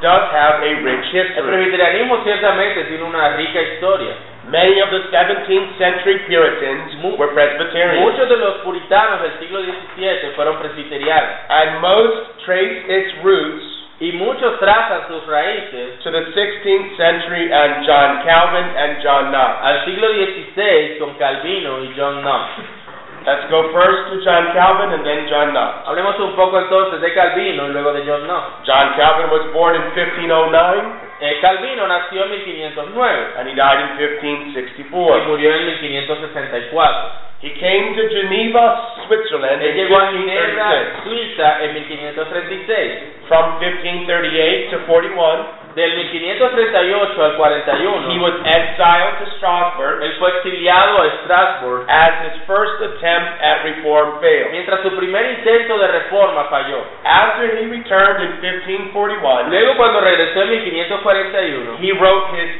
does 0.00 0.24
have 0.32 0.62
a 0.62 0.70
rich 0.82 1.06
El 1.14 1.26
history. 1.26 1.42
presbiterianismo 1.48 2.22
ciertamente 2.24 2.84
tiene 2.84 3.04
una 3.04 3.36
rica 3.36 3.62
historia. 3.62 4.14
Many 4.50 4.82
of 4.82 4.90
the 4.90 5.06
17th 5.14 5.78
century 5.78 6.26
Puritans 6.26 6.98
were 7.14 7.30
Presbyterians, 7.30 8.02
Muchos 8.02 8.28
de 8.28 8.36
los 8.36 8.66
puritanos 8.66 9.22
del 9.22 9.38
siglo 9.38 9.62
XVII 9.62 10.34
fueron 10.34 10.58
presbiterianos 10.58 11.46
and 11.48 11.80
most 11.80 12.42
trace 12.44 12.82
its 12.90 13.14
roots 13.22 13.62
y 14.00 14.10
muchos 14.12 14.58
trazan 14.58 15.06
sus 15.06 15.22
raíces 15.28 16.02
to 16.02 16.10
the 16.10 16.34
16th 16.34 16.96
century 16.96 17.52
and 17.52 17.86
John 17.86 18.24
Calvin 18.24 18.64
and 18.74 18.98
John 19.04 19.30
Knox. 19.30 19.54
al 19.62 19.84
siglo 19.84 20.08
XVI 20.08 20.98
con 20.98 21.14
Calvino 21.14 21.84
y 21.84 21.92
John 21.94 22.22
Knox. 22.22 22.79
Let's 23.26 23.50
go 23.52 23.68
first 23.72 24.10
to 24.10 24.24
John 24.24 24.48
Calvin 24.56 24.96
and 24.96 25.04
then 25.04 25.28
John 25.28 25.52
Knox. 25.52 25.84
Hablemos 25.86 26.18
un 26.20 26.34
poco 26.34 26.58
entonces 26.58 27.00
de 27.00 27.12
Calvino 27.12 27.68
y 27.68 27.72
luego 27.72 27.92
de 27.92 28.04
John 28.06 28.24
Knox. 28.24 28.64
John 28.64 28.96
Calvin 28.96 29.28
was 29.30 29.52
born 29.52 29.76
in 29.76 29.82
1509 29.94 31.10
Eh, 31.20 31.36
Calvino 31.42 31.86
nació 31.86 32.24
en 32.24 32.30
1509 32.30 33.36
and 33.36 33.46
he 33.46 33.54
died 33.54 33.78
in 33.80 33.96
y 34.00 34.08
1564. 34.56 35.24
murió 35.28 35.52
en 35.54 35.66
1564. 35.66 37.30
He 37.42 37.50
came 37.60 37.94
to 37.96 38.08
Geneva, 38.08 38.94
Switzerland 39.06 39.62
Él 39.62 39.70
in 39.70 39.76
llegó 39.76 39.98
a 39.98 40.10
Ginebra, 40.12 40.68
1536. 41.04 41.04
Suiza, 41.04 41.64
en 41.64 41.74
1536. 41.74 43.28
From 43.28 43.60
1538 43.60 44.70
to 44.70 44.78
41, 44.86 45.46
Del 45.74 45.94
1538 45.94 47.18
al 47.18 47.36
41, 47.36 48.10
he 48.10 48.18
was 48.18 48.34
exiled 48.42 49.22
to 49.22 49.26
Strasbourg 49.38 50.02
él 50.02 50.12
fue 50.18 50.30
exiliado 50.38 51.02
a 51.02 51.10
Strasbourg, 51.22 51.84
as 51.88 52.12
his 52.26 52.42
first 52.46 52.82
attempt 52.82 53.40
at 53.40 53.64
reform 53.64 54.20
failed. 54.20 54.50
mientras 54.50 54.82
su 54.82 54.90
primer 54.96 55.38
intento 55.38 55.78
de 55.78 55.86
reforma 55.86 56.44
falló. 56.44 56.84
After 57.04 57.56
he 57.58 57.66
returned 57.66 58.22
in 58.22 58.40
1541, 58.40 59.50
Luego, 59.50 59.76
cuando 59.76 60.00
regresó 60.00 60.42
en 60.42 60.50
1541, 60.50 61.78
he 61.78 61.92
wrote 61.92 62.34
his 62.34 62.50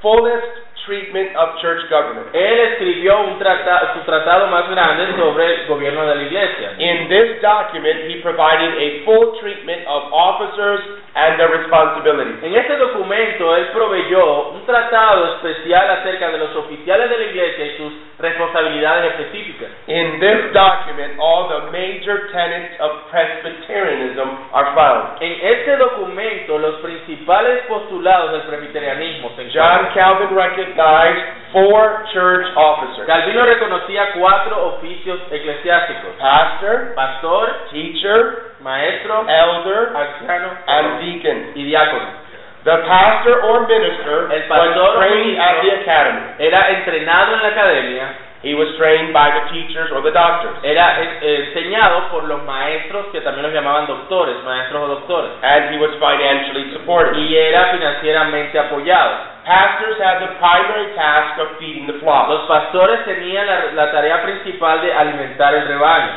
fullest 0.00 0.71
treatment 0.86 1.34
of 1.36 1.58
church 1.60 1.88
government. 1.88 2.26
él 2.34 2.60
escribió 2.72 3.20
un 3.20 3.38
trata- 3.38 3.92
su 3.94 4.00
tratado 4.00 4.46
más 4.48 4.68
grande 4.70 5.16
sobre 5.16 5.44
el 5.54 5.66
gobierno 5.66 6.06
de 6.06 6.14
la 6.14 6.22
iglesia. 6.22 6.72
In 6.78 7.08
this 7.08 7.40
document, 7.40 8.08
he 8.08 8.16
provided 8.22 8.74
a 8.78 9.04
full 9.04 9.38
treatment 9.40 9.86
of 9.86 10.12
officers 10.12 10.80
and 11.14 11.36
their 11.36 11.50
responsibilities. 11.50 12.42
En 12.42 12.54
este 12.54 12.76
documento, 12.76 13.54
él 13.56 13.66
proveyó 13.72 14.50
un 14.50 14.64
tratado 14.64 15.34
especial 15.36 15.90
acerca 15.90 16.30
de 16.30 16.38
los 16.38 16.56
oficiales 16.56 17.10
de 17.10 17.18
la 17.18 17.24
iglesia 17.24 17.66
y 17.66 17.76
sus 17.76 17.92
responsabilidades 18.18 19.12
específicas. 19.12 19.68
In 19.88 20.20
this 20.20 20.52
document, 20.52 21.14
all 21.18 21.48
the 21.48 21.70
major 21.70 22.28
tenets 22.32 22.80
of 22.80 22.92
Presbyterianism 23.10 24.28
are 24.52 24.74
found. 24.74 25.20
En 25.20 25.32
este 25.42 25.76
documento, 25.76 26.58
los 26.58 26.76
principales 26.76 27.64
postulados 27.68 28.32
del 28.32 28.42
presbiterianismo 28.42 29.30
se 29.36 29.50
John 29.52 29.86
encuentran. 29.86 29.94
Calvin 29.94 30.34
recognized 30.72 31.52
four 31.52 32.04
church 32.12 32.46
officers 32.56 33.06
Calvino 33.06 33.44
reconocía 33.44 34.12
cuatro 34.18 34.76
oficios 34.76 35.20
eclesiásticos: 35.30 36.16
pastor, 36.18 36.94
pastor, 36.94 37.68
teacher, 37.70 38.56
maestro, 38.60 39.26
elder, 39.28 39.92
anciano 39.94 40.50
and 40.66 41.00
deacon. 41.00 41.52
y 41.54 41.64
diácono. 41.64 42.22
The 42.64 42.78
pastor 42.86 43.42
or 43.42 43.66
minister 43.66 44.30
El 44.32 44.48
pastor 44.48 44.80
was 44.80 44.96
trained 44.96 45.38
at 45.38 45.62
the 45.62 45.70
academy. 45.82 46.20
era 46.38 46.70
entrenado 46.70 47.34
en 47.34 47.42
la 47.42 47.48
academia, 47.48 48.06
He 48.42 48.54
was 48.54 48.66
trained 48.76 49.14
by 49.14 49.30
the 49.30 49.54
teachers 49.54 49.90
or 49.94 50.02
the 50.02 50.10
doctors. 50.10 50.58
era 50.64 50.98
eh, 51.00 51.46
enseñado 51.46 52.10
por 52.10 52.24
los 52.24 52.42
maestros 52.42 53.06
que 53.12 53.20
también 53.20 53.44
los 53.44 53.54
llamaban 53.54 53.86
doctores, 53.86 54.34
maestros 54.42 54.82
o 54.82 54.86
doctores, 54.98 55.30
And 55.42 55.72
he 55.72 55.78
was 55.78 55.94
financially 56.02 56.72
supported. 56.72 57.14
y 57.22 57.36
era 57.36 57.70
financieramente 57.72 58.58
apoyado. 58.58 59.30
Pastors 59.46 59.98
had 60.00 60.18
the 60.20 60.34
primary 60.38 60.92
task 60.94 61.38
of 61.38 61.56
feeding 61.58 61.86
the 61.86 61.98
flock. 62.00 62.28
Los 62.28 62.46
pastores 62.48 63.04
tenían 63.04 63.46
la, 63.46 63.72
la 63.74 63.90
tarea 63.92 64.22
principal 64.22 64.80
de 64.82 64.92
alimentar 64.92 65.54
el 65.54 65.66
rebaño. 65.68 66.12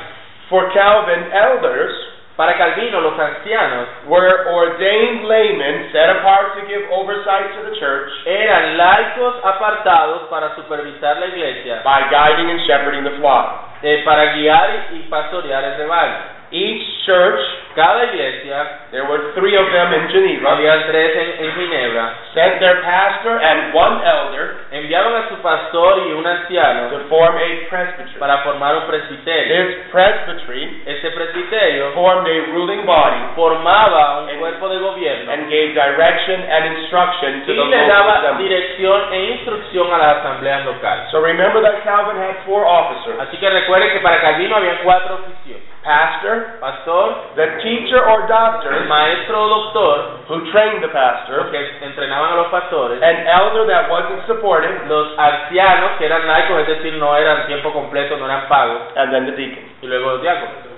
For 0.50 0.72
Calvin, 0.74 1.32
elders 1.32 1.94
Para 2.36 2.58
Calvino, 2.58 3.00
los 3.00 3.18
ancianos 3.18 3.88
were 4.08 4.52
ordained 4.52 5.24
laymen 5.26 5.90
set 5.92 6.10
apart 6.10 6.60
to 6.60 6.68
give 6.68 6.84
oversight 6.92 7.56
to 7.56 7.70
the 7.70 7.76
church 7.80 8.12
eran 8.26 8.76
laicos 8.76 9.36
apartados 9.44 10.28
para 10.30 10.54
supervisar 10.56 11.18
la 11.20 11.28
iglesia, 11.28 11.82
by 11.84 12.10
guiding 12.12 12.50
and 12.52 12.60
shepherding 12.68 13.04
the 13.04 13.16
flock. 13.20 13.66
eh, 13.82 14.02
para 14.04 14.34
guiar 14.34 14.88
y 14.92 14.96
y 14.96 15.00
pastorear 15.10 15.64
el 15.64 15.78
rebaño. 15.78 16.16
Each 16.56 17.04
church, 17.04 17.44
Cada 17.76 18.08
iglesia, 18.08 18.88
there 18.96 19.04
were 19.04 19.36
three 19.36 19.52
of 19.60 19.68
them 19.68 19.92
in 19.92 20.08
Geneva, 20.08 20.56
había 20.56 20.88
tres 20.88 21.12
en, 21.12 21.44
en 21.44 21.52
Ginebra, 21.60 22.06
sent 22.32 22.64
their 22.64 22.80
pastor 22.88 23.36
and 23.36 23.76
one 23.76 24.00
elder 24.00 24.64
enviaron 24.72 25.12
a 25.12 25.28
su 25.28 25.36
pastor 25.44 26.08
y 26.08 26.14
un 26.16 26.24
anciano 26.26 26.88
to 26.88 27.04
form 27.12 27.36
a 27.36 27.68
presbytery. 27.68 28.16
para 28.18 28.38
formar 28.48 28.78
un 28.80 28.88
presbiterio. 28.88 29.52
This 29.52 29.92
presbytery 29.92 30.84
Este 30.88 31.12
presbiterio 31.12 31.92
formed 31.92 32.32
a 32.32 32.38
ruling 32.56 32.86
body 32.86 33.20
formaba 33.36 34.24
un 34.24 34.40
cuerpo 34.40 34.70
de 34.70 34.78
gobierno 34.80 35.34
and 35.34 35.50
gave 35.52 35.76
direction 35.76 36.40
and 36.48 36.80
instruction 36.80 37.44
to 37.44 37.52
y 37.52 37.56
the 37.60 37.60
le 37.60 37.76
local 37.76 37.88
daba 37.92 38.14
assembly. 38.24 38.48
dirección 38.48 39.02
e 39.12 39.20
instrucción 39.36 39.92
a 39.94 39.98
las 39.98 40.18
asambleas 40.24 40.64
locales. 40.64 41.12
So 41.12 41.20
remember 41.20 41.60
that 41.62 41.84
Calvin 41.84 42.16
had 42.16 42.40
four 42.48 42.64
officers. 42.64 43.20
Así 43.20 43.36
que 43.36 43.50
recuerden 43.50 43.92
que 43.92 44.00
para 44.00 44.22
Calvino 44.22 44.56
había 44.56 44.80
cuatro 44.82 45.16
oficios. 45.20 45.60
Pastor, 45.86 46.58
Pastor, 46.58 47.38
the 47.38 47.62
teacher 47.62 48.02
or 48.02 48.26
el 48.26 48.28
doctor 48.28 48.74
maestro 48.90 49.38
o 49.38 49.48
doctor, 49.54 50.26
who 50.26 50.50
trained 50.50 50.82
the 50.82 50.90
pastor, 50.90 51.46
los 51.46 51.52
que 51.54 51.62
entrenaban 51.86 52.34
a 52.34 52.36
los 52.42 52.50
pastores, 52.50 52.98
an 53.06 53.28
elder 53.30 53.70
that 53.70 53.86
wasn't 53.86 54.26
supported, 54.26 54.74
los 54.90 55.14
ancianos 55.14 55.92
que 56.00 56.08
eran 56.08 56.26
laicos, 56.26 56.62
es 56.62 56.82
decir, 56.82 56.94
no 56.98 57.16
eran 57.16 57.46
tiempo 57.46 57.72
completo, 57.72 58.18
no 58.18 58.26
eran 58.26 58.48
pagos, 58.50 58.82
and 58.98 59.14
then 59.14 59.26
the 59.28 59.34
deacon. 59.38 59.64
y 59.82 59.86
luego 59.86 60.18
los 60.18 60.22
diáconos. 60.22 60.74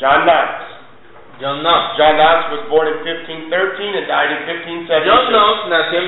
John 0.00 0.24
Knox. 0.24 0.67
John 1.38 1.62
Knox. 1.62 1.94
John 1.94 2.18
Knox 2.18 2.50
was 2.50 2.62
born 2.66 2.90
in 2.90 2.98
1513 3.06 3.94
and 3.94 4.10
died 4.10 4.30
in 4.34 4.42
1572. 4.90 5.06
John 5.06 5.30
Knox 5.30 5.70
nació 5.70 6.02
en 6.02 6.06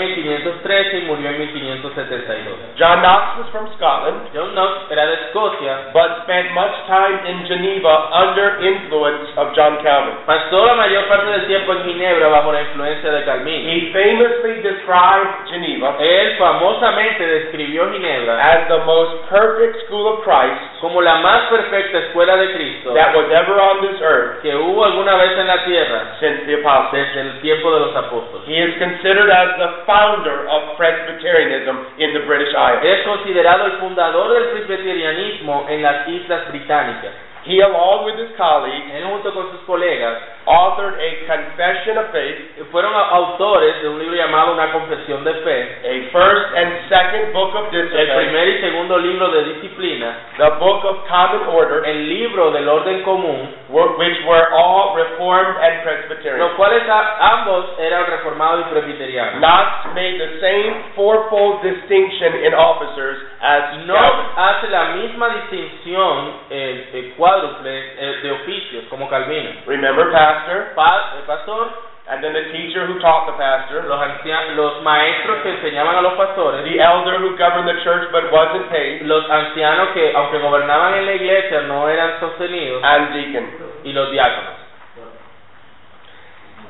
1513 0.59 0.99
y 0.99 1.03
murió 1.07 1.31
en 1.31 1.39
1572. 1.55 2.75
John 2.75 2.99
Knox 2.99 3.39
was 3.39 3.49
from 3.55 3.71
Scotland, 3.79 4.27
John 4.35 4.51
Knox 4.59 4.91
era 4.91 5.07
de 5.07 5.31
Escocia, 5.31 5.95
but 5.95 6.27
spent 6.27 6.51
much 6.51 6.75
time 6.91 7.23
in 7.31 7.47
Geneva 7.47 8.11
under 8.11 8.59
influence 8.59 9.31
of 9.39 9.55
John 9.55 9.79
Calvin. 9.87 10.19
pasó 10.27 10.67
la 10.67 10.75
mayor 10.75 11.07
parte 11.07 11.31
del 11.31 11.47
tiempo 11.47 11.79
en 11.79 11.85
Ginebra 11.85 12.29
bajo 12.29 12.51
la 12.51 12.63
influencia 12.63 13.11
de 13.13 13.25
Calvino. 13.25 13.71
He 13.71 13.95
famously 13.95 14.63
described 14.67 15.47
Geneva 15.47 15.95
Él 16.01 16.39
famosamente 16.39 17.27
describió 17.27 17.87
Ginebra 17.93 18.35
as 18.35 18.67
the 18.67 18.83
most 18.83 19.31
perfect 19.31 19.87
school 19.87 20.11
of 20.11 20.25
Christ 20.25 20.81
como 20.81 21.01
la 21.01 21.17
más 21.23 21.49
perfecta 21.51 21.99
escuela 21.99 22.37
de 22.37 22.53
Cristo 22.55 22.95
that 22.95 23.15
was 23.15 23.31
ever 23.31 23.61
on 23.61 23.81
this 23.81 24.01
earth 24.03 24.43
que 24.43 24.57
hubo 24.57 24.85
alguna 24.85 25.20
vez 25.21 25.39
en 25.39 25.47
la 25.47 25.65
tierra 25.65 26.17
since 26.21 26.45
the 26.47 26.55
apostles. 26.55 27.07
desde 27.07 27.21
el 27.21 27.41
tiempo 27.41 27.73
de 27.73 27.81
los 27.81 27.97
apóstoles. 27.97 28.49
He 28.49 28.59
is 28.59 28.77
considered 28.79 29.31
as 29.31 29.57
the 29.59 29.85
founder 29.87 30.49
of 30.49 30.77
Presbyterianism 30.77 31.77
in 31.99 32.13
the 32.13 32.21
British 32.27 32.53
Isles. 32.55 32.83
Es 32.83 33.07
considerado 33.07 33.67
el 33.67 33.73
fundador 33.79 34.33
del 34.33 34.45
presbiterianismo 34.51 35.67
en 35.69 35.83
las 35.83 36.09
Islas 36.09 36.49
Británicas. 36.49 37.30
He, 37.45 37.61
along 37.61 38.05
with 38.05 38.17
his 38.19 38.37
colleagues, 38.37 38.93
Él 38.95 39.05
junto 39.05 39.33
con 39.33 39.51
sus 39.51 39.61
colegas 39.67 40.19
authored 40.47 40.95
a 40.99 41.27
Confession 41.27 41.97
of 41.99 42.11
Faith, 42.13 42.69
fueron 42.73 42.93
a- 42.95 43.09
autores 43.17 43.81
de 43.83 43.89
un 43.89 43.99
libro 43.99 44.17
llamado 44.17 44.53
Una 44.53 44.73
Confesión 44.73 45.23
de 45.25 45.35
Fe, 45.45 45.79
a 45.85 46.11
first 46.13 46.57
and 46.57 46.89
second 46.89 47.33
book 47.33 47.55
of 47.55 47.73
el 47.73 47.83
discipline, 47.89 48.17
primer 48.17 48.49
y 48.49 48.61
segundo 48.61 48.99
libro 48.99 49.29
de 49.31 49.45
disciplina, 49.55 50.17
the 50.39 50.51
book 50.59 50.85
of 50.85 51.07
common 51.09 51.47
order, 51.49 51.85
el 51.87 52.09
libro 52.09 52.51
del 52.51 52.69
orden 52.69 53.03
común, 53.05 53.55
were- 53.69 53.97
which 53.99 54.19
were 54.27 54.49
all 54.53 54.95
Reformed 54.97 55.57
and 55.63 55.83
Presbyterian. 55.83 56.41
los 56.41 56.53
cuales 56.57 56.83
a- 56.89 57.33
ambos 57.41 57.67
eran 57.79 58.07
reformados 58.07 58.61
y 58.67 58.71
presbiterianos. 58.71 59.35
Knox 59.41 59.95
made 59.95 60.19
the 60.19 60.41
same 60.41 60.75
fourfold 60.97 61.63
distinction 61.63 62.45
in 62.45 62.55
officers 62.55 63.19
as 63.41 63.87
No 63.87 63.95
Calvin. 63.95 64.27
hace 64.37 64.69
la 64.69 64.85
misma 64.97 65.29
distinción 65.31 66.33
eh, 66.51 66.91
eh, 66.93 67.15
cuádruple 67.17 67.30
eh, 67.39 68.19
de 68.23 68.31
oficios 68.33 68.85
como 68.91 69.09
Calvino. 69.09 69.51
Remember, 69.67 70.11
pastor, 70.11 70.73
Pa- 70.75 71.15
el 71.19 71.23
pastor, 71.27 71.69
and 72.09 72.23
then 72.25 72.33
the 72.33 72.51
teacher 72.51 72.87
who 72.87 72.99
taught 72.99 73.27
the 73.27 73.37
pastor, 73.39 73.85
los, 73.87 74.01
ancia- 74.03 74.55
los 74.57 74.83
maestros 74.83 75.39
que 75.43 75.51
enseñaban 75.51 75.97
a 75.97 76.03
los 76.03 76.15
pastores, 76.15 76.65
the 76.65 76.81
elder 76.81 77.19
who 77.21 77.37
governed 77.37 77.69
the 77.69 77.83
church 77.85 78.11
but 78.11 78.33
wasn't 78.33 78.69
paid, 78.71 79.03
los 79.03 79.25
ancianos 79.31 79.91
que 79.95 80.13
aunque 80.15 80.39
gobernaban 80.39 80.95
en 80.95 81.07
la 81.07 81.13
iglesia 81.13 81.63
no 81.63 81.89
eran 81.89 82.19
sostenidos. 82.21 82.83
And 82.83 83.15
deacon. 83.15 83.47
y 83.85 83.93
los 83.93 84.11
diáconos. 84.11 84.59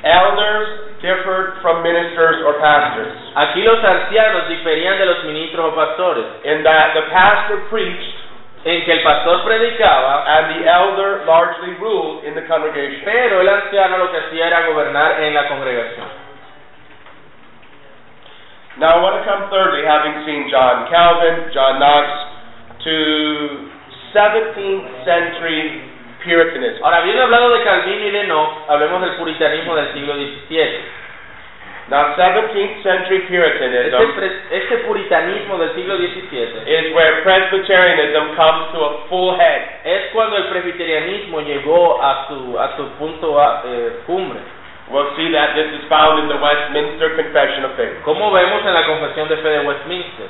Elders 0.03 0.97
differed 1.03 1.61
from 1.61 1.83
ministers 1.83 2.41
or 2.47 2.57
pastors. 2.61 3.13
Aquí 3.37 3.63
los 3.63 3.85
ancianos 3.85 4.49
diferían 4.49 4.97
de 4.99 5.05
los 5.07 5.25
ministros 5.25 5.73
o 5.73 5.77
pastores, 5.77 6.25
in 6.45 6.63
that 6.65 6.95
the 6.95 7.03
pastor 7.13 7.59
preached 7.69 8.17
en 8.65 8.85
que 8.85 8.93
el 8.93 9.03
pastor 9.03 9.43
predicaba, 9.45 10.25
and 10.27 10.61
the 10.61 10.69
elder 10.69 11.25
largely 11.25 11.75
ruled 11.81 12.25
in 12.25 12.35
the 12.35 12.43
congregation. 12.43 13.01
pero 13.05 13.41
el 13.41 13.49
anciano 13.49 13.99
lo 13.99 14.11
que 14.11 14.19
hacía 14.19 14.49
era 14.49 14.67
gobernar 14.67 15.23
en 15.23 15.35
la 15.35 15.49
congregación. 15.49 16.07
Now 18.79 18.99
I 18.99 19.03
want 19.03 19.17
to 19.19 19.25
come 19.29 19.51
thirdly, 19.51 19.85
having 19.85 20.25
seen 20.25 20.49
John 20.49 20.89
Calvin, 20.89 21.51
John 21.53 21.81
Knox, 21.81 22.07
to 22.85 23.71
17th 24.15 25.05
century 25.05 25.91
Puritanism. 26.23 26.85
Ahora, 26.85 26.99
habiendo 26.99 27.23
hablado 27.23 27.51
de 27.51 27.65
Calvino 27.65 28.07
y 28.07 28.11
de 28.11 28.25
Knox, 28.25 28.69
hablemos 28.69 29.01
del 29.01 29.17
puritanismo 29.17 29.75
del 29.75 29.93
siglo 29.93 30.15
XVII. 30.15 31.00
Now 31.91 32.15
17th 32.15 32.83
century 32.87 33.27
Puritanism 33.27 33.99
este 34.51 34.77
puritanismo 34.87 35.59
del 35.59 35.75
siglo 35.75 35.97
XVII 35.99 36.63
is 36.65 36.95
where 36.95 37.23
Presbyterianism 37.23 38.37
comes 38.37 38.71
to 38.73 38.79
a 38.79 38.91
full 39.09 39.35
head. 39.37 39.83
es 39.85 40.11
cuando 40.13 40.37
el 40.37 40.45
presbiterianismo 40.55 41.41
llegó 41.41 42.01
a 42.01 42.29
su, 42.29 42.57
a 42.59 42.77
su 42.77 42.87
punto 42.99 43.41
a- 43.41 43.63
eh, 43.67 43.91
cumbre. 44.07 44.39
We'll 44.89 45.15
see 45.17 45.31
that 45.33 45.55
this 45.55 45.67
is 45.73 45.85
found 45.89 46.19
in 46.21 46.29
the 46.29 46.35
Westminster 46.39 47.11
Confession 47.15 47.65
of 47.65 47.77
Faith. 47.77 48.03
Como 48.05 48.31
vemos 48.33 48.65
en 48.67 48.75
la 48.75 48.87
Confesión 48.87 49.29
de 49.29 49.37
Fe 49.39 49.49
de 49.49 49.61
Westminster. 49.67 50.27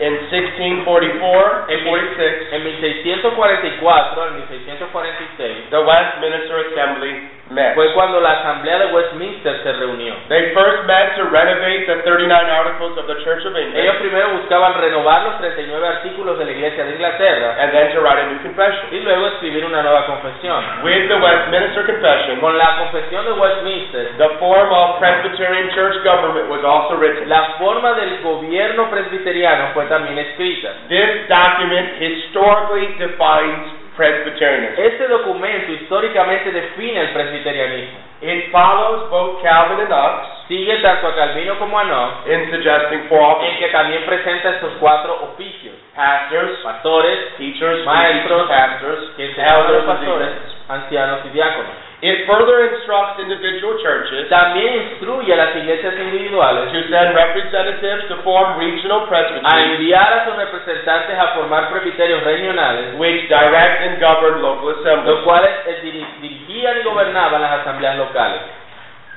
In 0.00 0.16
1644 0.30 1.66
and 1.68 1.84
46, 1.84 2.52
En 2.52 2.64
1644 2.64 4.22
al 4.22 4.32
1646 4.34 5.70
the 5.70 5.78
Westminster 5.82 6.56
Assembly 6.72 7.28
met. 7.50 7.74
fue 7.74 7.92
cuando 7.92 8.20
la 8.20 8.40
Asamblea 8.40 8.78
de 8.78 8.86
Westminster 8.94 9.60
se 9.62 9.72
reunió. 9.74 10.14
They 10.28 10.52
first 10.54 10.86
met 10.86 11.16
to 11.16 11.24
renovate 11.24 11.86
the 11.86 12.02
39 12.02 12.50
Articles 12.50 12.96
of 12.98 13.06
the 13.06 13.16
Church 13.24 13.44
of 13.46 13.54
Ellos 13.56 13.74
England 13.74 13.98
primero 14.00 14.28
buscaban 14.40 14.74
renovar 14.80 15.22
los 15.24 15.38
39 15.38 15.86
artículos 15.86 16.38
de 16.38 16.44
la 16.44 16.50
Iglesia 16.52 16.84
de 16.84 16.92
Inglaterra 16.92 17.56
and 17.60 17.72
then 17.72 17.92
to 17.92 18.00
write 18.00 18.18
a 18.18 18.26
new 18.30 18.38
confession. 18.42 18.88
y 18.92 19.00
luego 19.00 19.26
escribir 19.28 19.64
una 19.64 19.82
nueva 19.82 20.06
confesión. 20.06 20.64
With 20.82 21.08
the 21.08 21.16
Westminster 21.16 21.86
Confession, 21.86 22.40
Con 22.40 22.56
la 22.56 22.78
confesión 22.78 23.24
de 23.26 23.32
Westminster, 23.32 24.16
the 24.18 24.28
form 24.38 24.72
of 24.72 24.98
Presbyterian 24.98 25.70
church 25.74 26.02
government 26.04 26.48
was 26.48 26.64
also 26.64 26.96
written. 26.96 27.28
la 27.28 27.56
forma 27.58 27.94
del 27.94 28.20
gobierno 28.22 28.90
presbiteriano 28.90 29.68
fue 29.74 29.84
también 29.86 30.18
escrita. 30.18 30.70
This 30.88 31.28
document 31.28 32.00
historically 32.00 32.86
defines 32.98 33.79
Presbyterianism. 34.00 34.80
Este 34.80 35.08
documento 35.08 35.72
históricamente 35.72 36.50
define 36.50 37.02
el 37.02 37.10
presbiterianismo. 37.10 37.98
It 38.22 38.50
follows 38.50 39.10
both 39.10 39.42
Calvin 39.42 39.80
and 39.80 39.88
Knox 39.88 40.40
Sigue 40.48 40.78
tanto 40.78 41.06
a 41.06 41.14
Calvino 41.14 41.58
como 41.58 41.78
a 41.78 41.84
Knox, 41.84 42.26
in 42.26 42.50
suggesting 42.50 43.08
four 43.08 43.20
en 43.20 43.24
offices. 43.24 43.58
que 43.58 43.68
también 43.68 44.06
presenta 44.06 44.50
estos 44.56 44.72
cuatro 44.80 45.22
oficios. 45.22 45.74
Pastors, 45.94 46.58
Pastores, 46.62 47.36
teachers, 47.36 47.84
Maestros, 47.84 48.48
pastors, 48.48 49.10
que 49.18 49.26
enseñan 49.26 49.50
a 49.50 49.58
los 49.58 49.66
elders, 49.68 49.88
and 49.88 49.98
pastores, 49.98 50.30
ancianos 50.68 51.20
y 51.26 51.28
diáconos. 51.28 51.89
It 52.00 52.24
further 52.24 52.64
instructs 52.64 53.20
individual 53.20 53.76
churches 53.84 54.28
También 54.30 54.88
instruye 54.88 55.34
a 55.34 55.36
las 55.36 55.56
iglesias 55.56 55.94
individuales 56.00 56.72
to 56.72 56.80
send 56.88 57.14
representatives 57.14 58.08
to 58.08 58.16
form 58.24 58.56
regional 58.58 59.04
a 59.04 59.06
presbyteries 59.06 59.76
enviar 59.76 60.08
a 60.08 60.24
sus 60.24 60.36
representantes 60.36 61.18
a 61.18 61.34
formar 61.36 61.68
presbiterios 61.68 62.24
regionales, 62.24 62.96
which 62.96 63.28
direct 63.28 63.82
and 63.84 64.00
govern 64.00 64.40
local 64.40 64.80
assemblies 64.80 65.12
los 65.12 65.24
cuales 65.24 65.50
eh, 65.66 66.08
dirigían 66.20 66.78
y 66.78 66.82
gobernaban 66.84 67.42
las 67.42 67.60
asambleas 67.60 67.96
locales. 67.96 68.40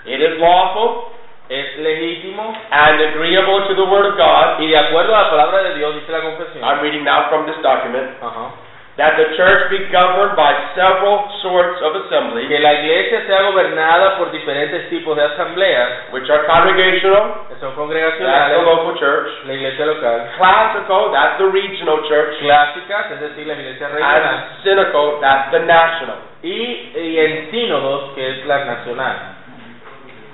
It 0.06 0.20
is 0.20 0.38
lawful 0.40 1.14
Es 1.50 1.78
legítimo 1.78 2.56
and 2.72 3.02
agreeable 3.02 3.68
to 3.68 3.76
the 3.76 3.84
Word 3.84 4.06
of 4.12 4.18
God. 4.18 4.60
y 4.60 4.68
de 4.68 4.78
acuerdo 4.78 5.16
a 5.16 5.24
la 5.24 5.30
palabra 5.30 5.64
de 5.64 5.76
Dios, 5.76 5.94
dice 5.96 6.12
la 6.12 6.22
confesión, 6.22 6.64
I'm 6.64 6.80
reading 6.82 7.04
now 7.04 7.28
from 7.30 7.46
this 7.46 7.62
document. 7.62 8.12
Ajá. 8.22 8.63
That 8.96 9.18
the 9.18 9.34
church 9.34 9.74
be 9.74 9.90
governed 9.90 10.38
by 10.38 10.54
several 10.78 11.26
sorts 11.42 11.82
of 11.82 11.98
assemblies, 12.06 12.46
que 12.46 12.60
la 12.62 12.74
iglesia 12.78 13.26
sea 13.26 13.42
gobernada 13.50 14.18
por 14.22 14.30
diferentes 14.30 14.88
tipos 14.90 15.18
de 15.18 15.24
asambleas, 15.24 16.14
which 16.14 16.30
are 16.30 16.46
congregational, 16.46 17.50
que 17.50 17.58
son 17.58 17.74
that's 17.74 17.74
the 17.74 17.82
congregacionales, 17.82 18.62
local 18.62 18.94
church, 19.02 19.34
la 19.50 19.54
iglesia 19.54 19.86
local, 19.88 20.30
classical, 20.38 21.12
that's 21.12 21.42
the 21.42 21.50
regional 21.50 22.06
church, 22.06 22.38
clásicas, 22.38 23.18
es 23.18 23.22
decir, 23.22 23.48
la 23.48 23.54
iglesia 23.58 23.90
regional, 23.90 24.30
and 24.30 24.62
synocal, 24.62 25.18
that's 25.20 25.50
the 25.50 25.66
national. 25.66 26.34
y, 26.44 26.92
y 26.94 27.20
en 27.20 27.52
sínodos, 27.52 28.14
que 28.14 28.30
es 28.30 28.46
la 28.46 28.66
nacional. 28.66 29.33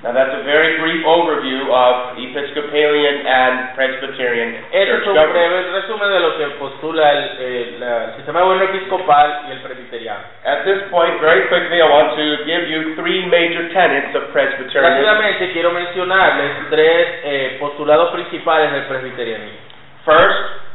Now 0.01 0.13
that's 0.15 0.31
a 0.31 0.43
very 0.47 0.79
brief 0.79 1.03
overview 1.03 1.67
of 1.67 2.15
Episcopalian 2.15 3.27
and 3.27 3.75
Presbyterian 3.75 4.55
Ese 4.71 4.95
es 4.95 5.07
un 5.07 5.12
government. 5.12 5.33
breve 5.35 5.71
resumen 5.75 6.07
de 6.07 6.19
lo 6.23 6.38
que 6.38 6.45
postula 6.55 7.12
el, 7.12 7.23
el 7.83 8.15
sistema 8.15 8.41
gobierno 8.47 8.63
episcopal 8.71 9.41
y 9.49 9.51
el 9.51 9.59
presbiteriano. 9.59 10.23
At 10.45 10.63
this 10.63 10.88
point, 10.89 11.19
very 11.19 11.49
quickly, 11.51 11.81
I 11.81 11.89
want 11.91 12.15
to 12.15 12.45
give 12.47 12.69
you 12.71 12.95
three 12.95 13.25
major 13.27 13.67
tenets 13.75 14.15
of 14.15 14.31
Presbyterianism. 14.31 14.88
Rápidamente 14.88 15.51
quiero 15.51 15.71
mencionarles 15.71 16.69
tres 16.69 17.07
eh, 17.25 17.57
postulados 17.59 18.12
principales 18.12 18.71
del 18.71 18.83
presbiterianismo. 18.88 19.59
First, 20.05 20.68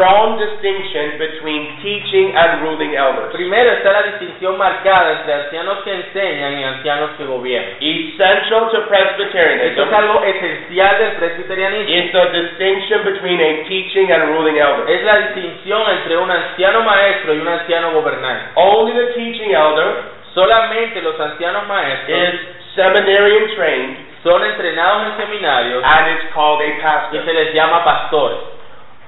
strong 0.00 0.40
distinction 0.40 1.20
between 1.20 1.76
teaching 1.84 2.32
and 2.32 2.64
ruling 2.64 2.96
elders. 2.96 3.36
Primero 3.36 3.68
está 3.76 3.92
la 3.92 4.16
distinción 4.16 4.56
marcada 4.56 5.20
entre 5.20 5.34
ancianos 5.44 5.84
que 5.84 5.92
enseñan 5.92 6.58
y 6.58 6.64
ancianos 6.64 7.10
que 7.18 7.24
gobiernan. 7.28 7.76
Essential 7.80 8.72
to 8.72 8.80
Esto 8.80 8.88
Presbyterianism 8.88 9.82
es 9.82 9.92
algo 9.92 10.24
esencial 10.24 10.98
del 10.98 11.12
presbiterianismo. 11.20 11.92
is 11.92 12.12
the 12.12 12.24
distinction 12.32 13.04
between 13.04 13.40
a 13.40 13.68
teaching 13.68 14.10
and 14.10 14.24
ruling 14.32 14.56
elder. 14.56 14.88
Es 14.88 15.04
la 15.04 15.18
distinción 15.18 15.82
entre 15.90 16.16
un 16.16 16.30
anciano 16.30 16.80
maestro 16.80 17.34
y 17.34 17.38
un 17.40 17.48
anciano 17.48 17.92
gobernante. 17.92 18.52
Only 18.54 18.94
the 18.94 19.12
teaching 19.12 19.52
elder 19.52 20.18
Solamente 20.32 21.02
los 21.02 21.20
ancianos 21.20 21.66
maestros 21.66 22.16
is 22.16 22.40
seminarian 22.74 23.54
trained 23.54 23.96
son 24.22 24.44
entrenados 24.44 25.12
en 25.12 25.26
seminarios 25.26 25.82
and 25.84 26.16
is 26.16 26.24
called 26.32 26.62
a 26.62 26.66
y 26.68 26.80
pastor. 26.80 27.24
se 27.24 27.32
les 27.34 27.52
llama 27.52 27.84
pastores. 27.84 28.59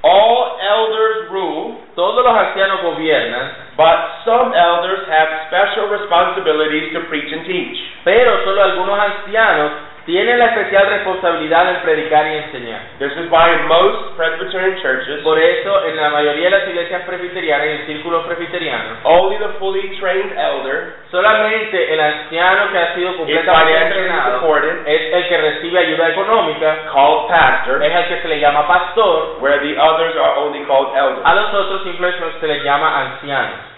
All 0.03 0.59
elders 0.59 1.31
rule, 1.31 1.79
Todos 1.95 2.25
los 2.25 2.35
ancianos 2.35 2.81
gobiernan, 2.81 3.77
but 3.77 4.25
some 4.25 4.51
elders 4.51 5.07
have 5.07 5.47
special 5.47 5.87
responsibilities 5.87 6.91
to 6.93 7.05
preach 7.07 7.31
and 7.31 7.45
teach. 7.45 7.77
pero 8.03 8.43
solo 8.43 8.63
algunos 8.63 8.99
ancianos 8.99 9.71
tienen 10.05 10.39
la 10.39 10.45
especial 10.45 10.87
responsabilidad 10.87 11.65
de 11.65 11.79
predicar 11.79 12.27
y 12.27 12.37
enseñar. 12.37 12.81
This 12.99 13.11
is 13.13 13.29
why 13.29 13.53
in 13.53 13.67
most 13.67 14.15
Presbyterian 14.17 14.81
churches, 14.81 15.21
Por 15.23 15.39
eso, 15.39 15.85
en 15.85 15.97
la 15.97 16.09
mayoría 16.09 16.45
de 16.45 16.57
las 16.59 16.67
iglesias 16.67 17.01
presbiterianas 17.05 17.67
y 17.67 17.69
en 17.69 17.85
círculos 17.85 18.25
presbiterianos, 18.25 18.97
only 19.03 19.37
the 19.37 19.49
fully 19.59 19.97
trained 19.99 20.31
elder 20.37 21.03
solamente 21.09 21.93
el 21.93 21.99
anciano 21.99 22.71
que 22.71 22.77
ha 22.77 22.95
sido 22.95 23.15
completamente 23.17 23.81
entrenado 23.81 24.39
supported, 24.39 24.87
es 24.87 25.13
el 25.13 25.27
que 25.27 25.37
recibe 25.37 25.79
ayuda 25.79 26.09
económica, 26.09 26.77
called 26.91 27.29
pastor, 27.29 27.83
es 27.83 27.95
el 27.95 28.07
que 28.07 28.21
se 28.21 28.27
le 28.27 28.39
llama 28.39 28.67
pastor, 28.67 29.37
where 29.39 29.59
the 29.59 29.79
others 29.79 30.15
are 30.15 30.37
only 30.37 30.65
called 30.65 30.95
elders. 30.95 31.21
a 31.23 31.35
los 31.35 31.53
otros 31.53 31.83
simplemente 31.83 32.19
se 32.39 32.47
les 32.47 32.63
llama 32.63 33.01
ancianos. 33.01 33.72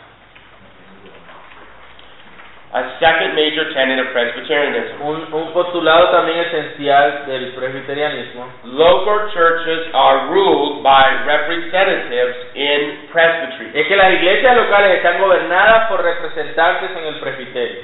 A 2.75 2.99
second 2.99 3.39
major 3.39 3.71
tenet 3.71 4.03
of 4.03 4.11
Presbyterianism. 4.11 4.99
Un, 4.99 5.31
un 5.31 5.53
postulado 5.53 6.09
también 6.11 6.39
esencial 6.39 7.25
del 7.25 7.53
presbiterianismo 7.55 8.51
Local 8.65 9.31
churches 9.31 9.87
are 9.93 10.27
ruled 10.27 10.83
by 10.83 11.23
representatives 11.23 12.35
in 12.53 13.07
presbytery. 13.13 13.71
es 13.79 13.87
que 13.87 13.95
las 13.95 14.11
iglesias 14.11 14.57
locales 14.57 14.97
están 14.97 15.21
gobernadas 15.21 15.87
por 15.87 16.03
representantes 16.03 16.91
en 16.91 17.05
el 17.05 17.15
presbiterio. 17.21 17.79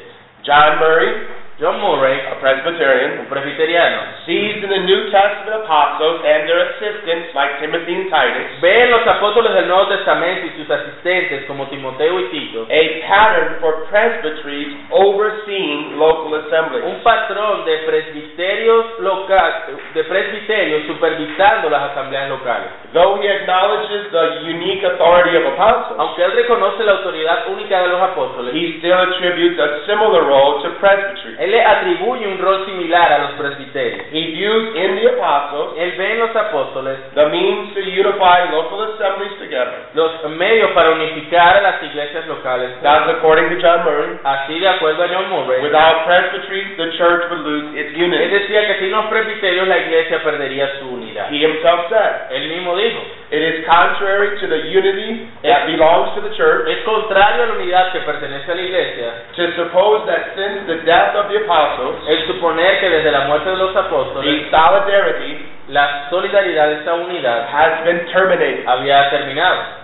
John 0.45 0.79
Murray, 0.79 1.25
John 1.61 1.77
Murray, 1.77 2.17
a 2.25 2.41
Presbyterian, 2.41 3.19
un 3.19 3.27
presbiteriano, 3.29 4.25
sees 4.25 4.63
in 4.63 4.69
the 4.69 4.81
New 4.81 5.13
Testament 5.13 5.61
apostles 5.61 6.25
and 6.25 6.49
their 6.49 6.73
assistants 6.73 7.29
like 7.37 7.61
Timothy 7.61 8.01
and 8.01 8.09
Titus 8.09 8.57
ve 8.65 8.81
en 8.81 8.89
los 8.89 9.05
apóstoles 9.05 9.53
del 9.53 9.67
Nuevo 9.67 9.85
Testamento 9.93 10.47
y 10.47 10.57
sus 10.57 10.65
asistentes 10.71 11.45
como 11.45 11.67
Timoteo 11.67 12.19
y 12.19 12.23
Tito 12.33 12.65
a 12.65 12.81
pattern 13.05 13.61
for 13.61 13.85
presbyteries 13.93 14.73
overseeing 14.89 15.99
local 16.01 16.33
assemblies. 16.41 16.81
un 16.83 16.97
patrón 17.03 17.63
de 17.65 17.77
presbiterios 17.85 18.97
local, 18.97 19.77
de 19.93 20.03
presbiterios 20.05 20.87
supervisando 20.87 21.69
las 21.69 21.91
asambleas 21.91 22.27
locales. 22.29 22.69
Though 22.93 23.21
he 23.21 23.29
acknowledges 23.29 24.09
the 24.09 24.49
unique 24.49 24.81
authority 24.83 25.37
of 25.37 25.45
apostles, 25.53 25.99
Aunque 25.99 26.23
él 26.23 26.31
reconoce 26.31 26.83
la 26.83 26.93
autoridad 26.93 27.47
única 27.53 27.83
de 27.83 27.87
los 27.89 28.01
apóstoles, 28.01 28.55
he 28.55 28.79
still 28.79 28.97
attributes 28.97 29.59
a 29.59 29.85
similar 29.85 30.25
role 30.25 30.63
to 30.63 30.69
presbytery. 30.81 31.35
él 31.37 31.50
le 31.51 31.63
atribuye 31.63 32.25
un 32.27 32.37
rol 32.39 32.65
similar 32.65 33.11
a 33.11 33.17
los 33.19 33.31
presbiterios. 33.31 34.05
He 34.11 34.31
views 34.31 34.75
in 34.75 34.95
the 34.95 35.07
apostles 35.09 35.77
Él 35.77 35.91
ve 35.97 36.11
en 36.13 36.19
los 36.19 36.35
apóstoles 36.35 36.97
the 37.13 37.25
means 37.27 37.73
to 37.73 37.81
unify 37.81 38.49
local 38.51 38.81
assemblies 38.93 39.37
together. 39.39 39.85
los 39.93 40.11
medios 40.31 40.71
para 40.71 40.91
unificar 40.91 41.57
a 41.57 41.61
las 41.61 41.83
iglesias 41.83 42.25
locales. 42.27 42.71
That's 42.81 43.09
according 43.09 43.49
to 43.49 43.55
John 43.61 43.83
Murray. 43.83 44.17
Así, 44.23 44.59
de 44.59 44.67
acuerdo 44.67 45.03
a 45.03 45.07
John 45.07 45.29
Murray, 45.29 45.61
Without 45.61 46.05
presbyteries, 46.05 46.77
the 46.77 46.91
church 46.97 47.29
would 47.29 47.41
lose 47.45 47.77
its 47.79 47.95
él 47.95 48.03
unity. 48.05 48.27
decía 48.27 48.67
que 48.67 48.79
sin 48.79 48.91
los 48.91 49.05
presbiterios 49.05 49.67
la 49.67 49.77
iglesia 49.77 50.23
perdería 50.23 50.79
su 50.79 50.89
unidad. 50.89 51.27
He 51.31 51.43
himself 51.45 51.89
said, 51.89 52.31
Él 52.31 52.47
mismo 52.49 52.75
dijo, 52.75 52.99
It 53.31 53.39
is 53.39 53.63
contrary 53.63 54.35
to 54.43 54.45
the 54.45 54.67
unity 54.75 55.31
that 55.47 55.63
belongs 55.63 56.11
to 56.15 56.21
the 56.21 56.35
church 56.35 56.67
es 56.67 56.83
contrario 56.83 57.43
a 57.43 57.47
la 57.47 57.53
unidad 57.55 57.91
que 57.95 58.01
pertenece 58.01 58.51
a 58.51 58.55
la 58.55 58.61
iglesia 58.61 59.09
to 59.39 59.43
suppose 59.55 60.05
that 60.05 60.35
since 60.35 60.67
the 60.67 60.83
death 60.83 61.15
of 61.15 61.31
the 61.31 61.39
apostles, 61.39 61.95
el 62.11 62.27
suponer 62.27 62.79
que 62.79 62.89
desde 62.89 63.11
la 63.11 63.27
muerte 63.31 63.49
de 63.49 63.55
los 63.55 63.75
apóstoles 63.75 64.27
the 64.27 64.51
solidarity 64.51 65.47
la 65.71 66.09
solidaridad, 66.09 66.71
esta 66.73 66.93
unidad, 66.95 67.47
has 67.47 67.85
been 67.85 68.05
terminated. 68.11 68.65
había 68.67 69.09
terminado. 69.09 69.80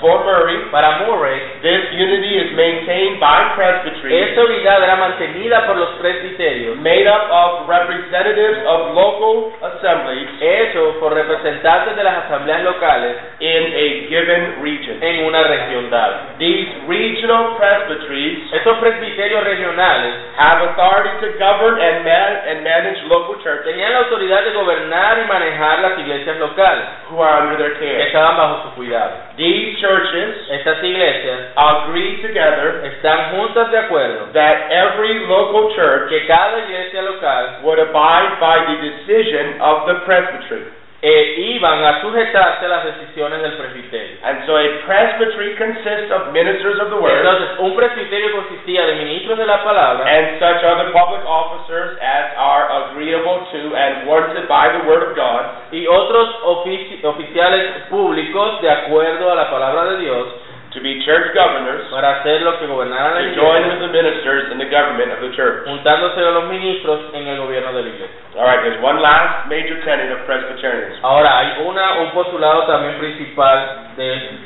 For 0.00 0.22
Murray, 0.24 0.70
Para 0.70 1.02
Murray, 1.06 1.40
this 1.60 1.90
unity 1.90 2.38
is 2.38 2.54
maintained 2.54 3.18
by 3.18 3.50
presbyteries 3.56 4.30
esta 4.30 4.44
unidad 4.44 4.82
era 4.82 4.94
mantenida 4.96 5.66
por 5.66 5.76
los 5.76 5.90
presbiterios, 5.98 6.76
made 6.78 7.06
up 7.08 7.26
of 7.30 7.68
representatives 7.68 8.62
of 8.66 8.94
local 8.94 9.52
assemblies 9.60 10.28
eso 10.40 11.00
por 11.00 11.12
representantes 11.14 11.96
de 11.96 12.04
las 12.04 12.24
asambleas 12.26 12.62
locales 12.62 13.16
in 13.40 13.62
a 13.74 13.86
given 14.08 14.62
region. 14.62 15.02
en 15.02 15.24
una 15.26 15.42
región 15.42 15.90
dada. 15.90 16.34
These 16.38 16.68
regional 16.86 17.56
presbyteries 17.58 18.52
Estos 18.52 18.78
presbiterios 18.78 19.42
regionales 19.44 20.14
have 20.38 20.62
authority 20.62 21.10
to 21.26 21.38
govern 21.38 21.80
and, 21.82 22.04
man- 22.04 22.38
and 22.46 22.62
manage 22.62 23.02
local 23.08 23.34
churches 23.42 23.64
tenían 23.64 23.92
la 23.92 23.98
autoridad 24.06 24.44
de 24.44 24.52
gobernar 24.52 25.18
y 25.18 25.26
manejar 25.26 25.80
las 25.80 25.98
iglesias 25.98 26.36
locales 26.38 26.84
who 27.10 27.20
are 27.20 27.42
under 27.42 27.56
their 27.58 27.74
que 27.78 27.86
care. 27.86 28.06
estaban 28.06 28.36
bajo 28.36 28.62
su 28.62 28.74
cuidado. 28.76 29.12
These 29.36 29.78
churches 29.88 30.44
Estas 30.52 30.84
iglesias 30.84 31.56
agree 31.56 32.20
together 32.20 32.84
están 32.84 33.32
juntas 33.32 33.70
de 33.72 33.78
acuerdo 33.78 34.32
that 34.32 34.68
every 34.70 35.26
local 35.26 35.72
church 35.74 36.10
que 36.10 36.26
cada 36.26 36.60
iglesia 36.68 37.02
local 37.02 37.64
would 37.64 37.80
abide 37.80 38.36
by 38.38 38.60
the 38.68 38.76
decision 38.84 39.60
of 39.60 39.86
the 39.88 40.04
presbytery. 40.04 40.77
Eh, 41.00 41.54
iban 41.54 41.84
a 41.84 42.00
sujetarse 42.00 42.64
a 42.64 42.68
las 42.68 42.84
decisiones 42.84 43.40
del 43.40 43.52
presbiterio. 43.52 44.16
And 44.24 44.44
so 44.46 44.56
a 44.58 44.66
presbytery 44.84 45.54
consists 45.54 46.10
of 46.10 46.32
ministers 46.32 46.80
of 46.80 46.90
the 46.90 46.96
word 46.96 47.18
Entonces, 47.22 47.58
un 47.60 47.76
presbiterio 47.76 48.32
consistía 48.32 48.84
de 48.84 48.96
ministros 48.96 49.38
de 49.38 49.46
la 49.46 49.62
palabra 49.62 50.04
and 50.10 50.40
such 50.40 50.64
other 50.64 50.90
public 50.90 51.22
officers 51.24 51.96
as 52.02 52.34
are 52.36 52.90
agreeable 52.90 53.46
to 53.52 53.76
and 53.76 54.08
warranted 54.08 54.48
by 54.48 54.68
the 54.74 54.88
word 54.90 55.02
of 55.06 55.14
God 55.14 55.70
y 55.70 55.86
otros 55.86 56.34
ofici- 56.42 56.98
oficiales 57.04 57.86
públicos 57.90 58.60
de 58.60 58.70
acuerdo 58.70 59.30
a 59.30 59.34
la 59.36 59.50
palabra 59.50 59.84
de 59.92 59.98
Dios 59.98 60.26
to 60.72 60.80
be 60.80 61.00
church 61.04 61.32
governors 61.34 61.88
para 61.90 62.20
hacer 62.20 62.42
lo 62.42 62.58
que 62.58 62.66
gobernaran 62.66 63.14
la 63.14 63.20
to 63.20 63.34
join 63.34 63.64
iglesia, 63.64 63.72
with 63.72 63.80
the 63.80 63.92
ministers 63.92 64.52
in 64.52 64.58
the 64.58 64.68
government 64.68 65.12
of 65.12 65.20
the 65.20 65.32
church. 65.34 65.64
juntándose 65.64 66.20
a 66.20 66.30
los 66.30 66.44
ministros 66.48 67.14
en 67.14 67.26
el 67.26 67.38
gobierno 67.38 67.72
de 67.72 67.82
la 67.82 67.88
iglesia. 67.88 68.16
All 68.36 68.44
right, 68.44 68.60
there's 68.62 68.82
one 68.82 69.00
last 69.00 69.48
major 69.48 69.80
tenet 69.84 70.12
of 70.12 70.26
Presbyterianism. 70.26 71.04
Ahora, 71.04 71.38
hay 71.38 71.66
una, 71.66 72.00
un 72.00 72.10
postulado 72.12 72.66
también 72.66 72.98
principal 72.98 73.96
del 73.96 74.38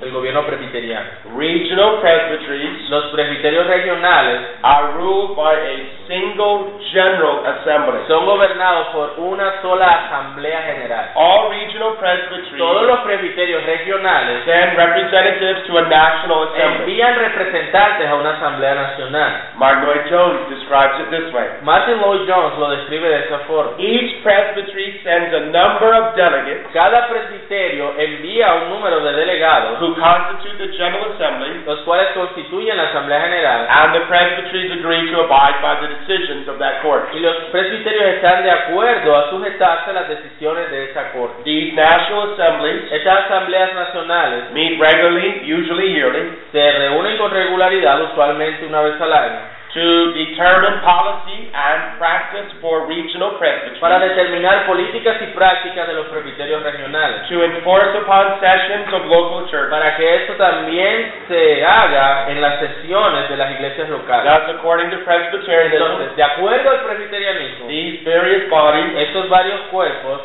del 0.00 0.12
gobierno 0.12 0.44
presbiteriano. 0.44 1.06
Regional 1.36 2.00
presbyteries 2.00 2.88
Los 2.90 3.06
presbiterios 3.06 3.66
regionales 3.66 4.40
are 4.62 4.92
ruled 4.98 5.36
by 5.36 5.54
a 5.54 5.76
single 6.06 6.78
general 6.92 7.44
assembly. 7.46 8.00
son 8.06 8.24
gobernados 8.26 8.88
por 8.88 9.14
una 9.18 9.60
sola 9.62 10.06
asamblea 10.06 10.62
general. 10.62 11.10
All 11.14 11.50
regional 11.50 11.96
Todos 11.96 12.00
presbyteries 12.00 12.86
los 12.86 13.00
presbiterios 13.00 13.64
regionales 13.64 14.44
send 14.44 14.76
representatives 14.76 15.66
to 15.66 15.78
a 15.78 15.82
national 15.82 16.48
assembly. 16.48 16.92
envían 16.92 17.16
representantes 17.16 18.08
a 18.08 18.14
una 18.14 18.36
asamblea 18.36 18.74
nacional. 18.74 19.32
Mark 19.56 19.84
Lloyd 19.84 20.10
Jones 20.10 20.48
describes 20.50 21.00
it 21.00 21.10
this 21.10 21.32
way. 21.32 21.46
Martin 21.62 21.98
Lloyd 22.00 22.28
Jones 22.28 22.58
lo 22.58 22.70
describe 22.70 23.08
de 23.08 23.18
esa 23.26 23.38
forma. 23.40 23.72
Each 23.78 24.22
presbytery 24.22 25.00
sends 25.02 25.34
a 25.34 25.40
number 25.40 25.94
of 25.94 26.14
delegates 26.14 26.66
Cada 26.72 27.08
presbiterio 27.08 27.94
envía 27.98 28.54
un 28.54 28.70
número 28.70 29.00
de 29.00 29.12
delegados, 29.12 29.80
who 29.86 29.94
constitute 29.94 30.58
the 30.58 30.70
General 30.74 31.14
Assembly, 31.14 31.62
los 31.64 31.80
cuales 31.86 32.10
constituyen 32.14 32.76
la 32.76 32.90
asamblea 32.90 33.20
general, 33.22 33.66
and 33.70 33.94
the 33.94 34.04
presbyteries 34.10 34.72
agree 34.74 35.10
to 35.10 35.22
abide 35.22 35.62
by 35.62 35.78
the 35.78 35.88
decisions 36.02 36.48
of 36.48 36.58
that 36.58 36.82
court. 36.82 37.06
y 37.14 37.20
los 37.20 37.36
presbiterios 37.54 38.18
están 38.18 38.42
de 38.42 38.50
acuerdo 38.50 39.16
a 39.16 39.30
sujetarse 39.30 39.90
a 39.90 39.92
las 39.94 40.08
decisiones 40.08 40.70
de 40.70 40.90
esa 40.90 41.12
corte. 41.12 41.42
These 41.44 41.74
national 41.74 42.34
assemblies 42.34 42.90
Estas 42.90 43.26
asambleas 43.26 43.74
nacionales 43.74 44.50
meet 44.52 44.80
regularly, 44.80 45.42
usually 45.44 45.92
yearly, 45.94 46.30
se 46.52 46.72
reúnen 46.72 47.16
con 47.18 47.30
regularidad, 47.30 48.00
usualmente 48.02 48.66
una 48.66 48.80
vez 48.80 49.00
al 49.00 49.12
año, 49.12 49.55
to 49.76 50.16
determine 50.16 50.80
policy 50.80 51.52
and 51.52 52.00
practice 52.00 52.48
for 52.64 52.88
regional 52.88 53.36
presbyteries, 53.36 53.76
para 53.76 54.00
determinar 54.00 54.64
políticas 54.64 55.20
y 55.20 55.26
prácticas 55.36 55.86
de 55.86 55.92
los 55.92 56.06
presbiterios 56.08 56.62
regionales, 56.62 57.28
to 57.28 57.44
enforce 57.44 57.92
upon 58.00 58.40
sessions 58.40 58.88
of 58.96 59.04
local 59.04 59.44
churches. 59.52 59.68
para 59.68 59.94
que 59.96 60.24
esto 60.24 60.32
también 60.40 61.12
se 61.28 61.64
haga 61.64 62.30
en 62.30 62.40
las 62.40 62.58
sesiones 62.58 63.28
de 63.28 63.36
las 63.36 63.52
iglesias 63.52 63.88
locales. 63.90 64.24
Thus, 64.24 64.56
according 64.56 64.90
to 64.90 64.98
Presbyterianism, 65.04 65.76
Entonces, 65.76 66.16
de 66.16 66.22
acuerdo 66.22 66.70
al 66.70 66.80
presbiterianismo, 66.80 67.66
these 67.68 68.02
various 68.02 68.48
bodies 68.48 68.96
estos 68.96 69.28
varios 69.28 69.60
cuerpos 69.70 70.22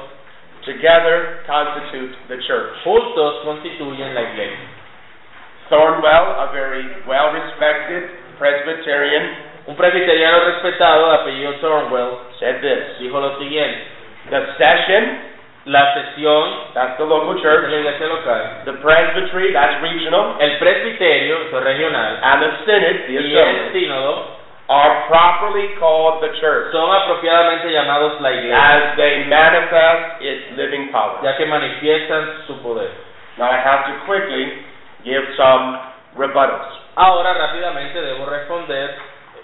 together 0.64 1.44
constitute 1.46 2.16
the 2.30 2.38
church. 2.48 2.72
juntos 2.84 3.44
constituyen 3.44 4.16
la 4.16 4.22
iglesia. 4.22 4.81
Thornwell, 5.72 6.26
a 6.44 6.52
very 6.52 6.84
well 7.08 7.32
respected 7.32 8.12
Presbyterian, 8.38 9.50
Un 9.68 9.76
presbiteriano 9.76 10.40
respetado 10.46 11.10
de 11.10 11.16
apellido 11.16 11.54
Thornwell 11.62 12.20
said 12.40 12.62
this 12.62 13.00
dijo 13.00 13.22
lo 13.22 13.40
siguiente, 13.40 13.80
The 14.30 14.58
session, 14.58 15.32
la 15.66 15.94
sesión 15.94 16.74
that's 16.74 16.98
the 16.98 17.06
local 17.06 17.40
church, 17.42 17.70
la 17.70 17.78
iglesia 17.78 18.08
local, 18.08 18.66
the 18.66 18.74
presbytery, 18.82 19.54
that's 19.54 19.82
regional, 19.82 20.36
el 20.40 20.58
presbiterio, 20.58 21.48
eso 21.48 21.58
es 21.60 21.64
regional, 21.64 22.18
and 22.22 22.42
the 22.42 22.52
synod, 22.66 22.98
the 23.08 23.14
y 23.22 23.38
el 23.38 23.72
sínodo 23.72 24.42
are 24.68 25.06
properly 25.08 25.70
called 25.78 26.24
the 26.24 26.34
church 26.42 26.72
son 26.74 26.90
apropiadamente 26.90 27.70
llamados 27.70 28.20
la 28.20 28.32
iglesia, 28.34 28.58
as 28.58 28.98
they 28.98 29.26
manifest 29.30 30.22
its 30.22 30.58
living 30.58 30.90
power. 30.92 31.22
ya 31.22 31.38
que 31.38 31.46
manifiestan 31.46 32.48
su 32.48 32.58
poder. 32.64 32.90
Now 33.38 33.50
I 33.50 33.62
have 33.62 33.86
to 33.88 33.94
quickly 34.06 34.71
give 35.04 35.24
some 35.38 35.80
rebuttals. 36.18 36.80
Ahora 36.96 37.34
rápidamente 37.34 38.02
debo 38.02 38.26
responder 38.26 38.96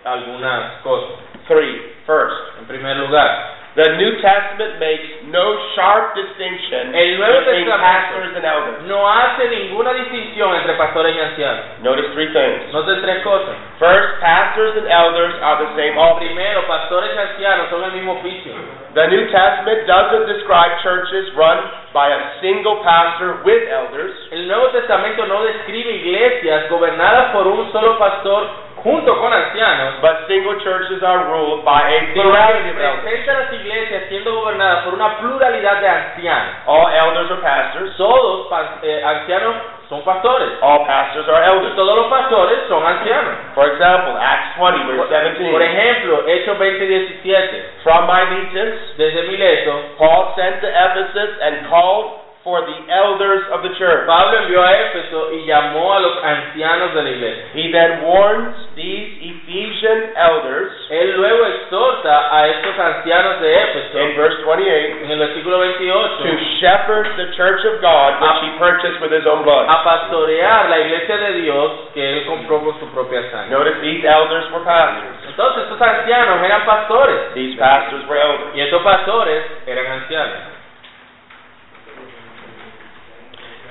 algunas 0.03 0.81
cosas. 0.81 1.19
Three. 1.47 1.95
First, 2.05 2.59
En 2.59 2.65
primer 2.67 2.95
lugar, 2.97 3.56
the 3.77 3.93
New 4.01 4.17
Testament 4.25 4.81
makes 4.81 5.05
no 5.29 5.53
sharp 5.77 6.17
distinction 6.17 6.97
El 6.97 7.21
Nuevo 7.21 7.45
between 7.45 7.69
pastors 7.69 8.33
and 8.33 8.41
elders. 8.41 8.81
no 8.89 9.05
hace 9.05 9.45
ninguna 9.53 9.93
distinción 9.93 10.49
entre 10.57 10.73
pastores 10.73 11.13
y 11.13 11.19
ancianos. 11.21 11.77
Notice 11.85 12.09
three 12.17 12.33
things. 12.33 12.73
Noten 12.73 13.05
tres 13.05 13.21
cosas. 13.21 13.53
First, 13.77 14.17
pastors 14.17 14.81
and 14.81 14.89
elders 14.89 15.37
are 15.45 15.61
the 15.61 15.69
same 15.77 15.93
office. 15.93 16.25
Primero, 16.25 16.65
pastores 16.65 17.13
y 17.13 17.19
ancianos 17.21 17.69
son 17.69 17.83
el 17.85 17.91
mismo 17.91 18.17
oficio. 18.17 18.57
The 18.97 19.13
New 19.13 19.29
Testament 19.29 19.85
doesn't 19.85 20.25
describe 20.25 20.73
churches 20.81 21.29
run 21.37 21.61
by 21.93 22.09
a 22.09 22.41
single 22.41 22.81
pastor 22.81 23.45
with 23.45 23.61
elders, 23.69 24.13
El 24.31 24.47
Nuevo 24.47 24.69
Testamento 24.69 25.25
no 25.27 25.43
describe 25.43 25.91
iglesias 25.91 26.69
gobernadas 26.69 27.31
por 27.31 27.45
un 27.45 27.71
solo 27.71 27.99
pastor 27.99 28.66
junto 28.83 29.19
con 29.19 29.33
ancianos, 29.33 30.01
but 30.01 30.27
single 30.27 30.59
churches 30.61 31.01
are 31.03 31.27
ruled 31.31 31.63
by 31.65 31.81
a 31.81 32.13
plurality 32.13 32.69
of 32.69 32.77
elders. 32.77 33.27
las 33.27 33.53
iglesias 33.53 34.03
siendo 34.09 34.33
gobernadas 34.35 34.83
por 34.83 34.93
una 34.93 35.17
pluralidad 35.17 35.81
de 35.81 35.87
ancianos. 35.87 36.55
All 36.65 36.87
elders 36.91 37.31
are 37.31 37.41
pastors. 37.41 37.95
Todos 37.97 38.47
eh, 38.83 39.01
ancianos 39.03 39.55
son 39.89 40.03
pastores. 40.03 40.49
All 40.61 40.85
pastors 40.85 41.27
are 41.27 41.43
elders. 41.43 41.75
Todos 41.75 41.95
los 41.95 42.07
pastores 42.07 42.59
son 42.67 42.85
ancianos. 42.85 43.33
For 43.55 43.67
example, 43.67 44.17
Acts 44.19 44.57
20, 44.57 44.83
verse 44.85 45.09
17. 45.09 45.51
por 45.51 45.61
ejemplo, 45.61 46.27
Hechos 46.27 46.57
20:17. 46.57 47.83
From 47.83 48.05
my 48.07 48.25
Miletus, 48.29 48.97
Desde 48.97 49.23
Mileto, 49.23 49.95
Paul 49.97 50.33
sent 50.35 50.61
to 50.61 50.67
Ephesus 50.67 51.39
and 51.41 51.67
called 51.69 52.26
for 52.47 52.63
the 52.63 52.79
elders 52.87 53.43
of 53.51 53.59
the 53.59 53.75
church. 53.75 54.07
Pablo 54.07 54.39
envió 54.39 54.63
a 54.63 54.71
Éfeso 54.71 55.33
y 55.35 55.43
llamó 55.43 55.91
a 55.91 55.99
los 55.99 56.15
ancianos 56.23 56.95
de 56.95 57.03
la 57.03 57.09
iglesia. 57.11 57.43
He 57.51 57.71
then 57.75 58.07
warns 58.07 58.55
these 58.79 59.19
Ephesian 59.19 60.15
elders 60.15 60.71
Él 60.89 61.17
luego 61.17 61.43
exhorta 61.43 62.31
a 62.31 62.47
estos 62.47 62.79
ancianos 62.79 63.41
de 63.41 63.51
Éfeso 63.51 63.99
in 63.99 64.15
verse 64.15 64.39
28 64.47 65.03
en 65.03 65.11
el 65.11 65.19
versículo 65.19 65.59
28 65.59 66.23
to 66.23 66.37
shepherd 66.63 67.05
the 67.17 67.35
church 67.35 67.59
of 67.67 67.81
God 67.83 68.15
which 68.23 68.39
he 68.47 68.51
purchased 68.55 69.01
with 69.03 69.11
his 69.11 69.27
own 69.27 69.43
blood. 69.43 69.67
a 69.67 69.83
pastorear 69.83 70.69
la 70.69 70.79
iglesia 70.79 71.17
de 71.17 71.33
Dios 71.41 71.71
que 71.93 71.99
él 71.99 72.25
compró 72.27 72.63
con 72.63 72.79
su 72.79 72.87
propia 72.95 73.29
sangre. 73.29 73.51
Notice 73.51 73.81
these 73.81 74.07
elders 74.07 74.47
were 74.55 74.63
pastors. 74.63 75.19
Entonces 75.27 75.63
estos 75.63 75.81
ancianos 75.81 76.41
eran 76.45 76.63
pastores 76.63 77.33
These 77.33 77.59
pastors 77.59 78.07
were 78.07 78.21
elders. 78.21 78.55
y 78.55 78.61
estos 78.61 78.81
pastores 78.83 79.43
eran 79.67 79.85
ancianos. 79.85 80.56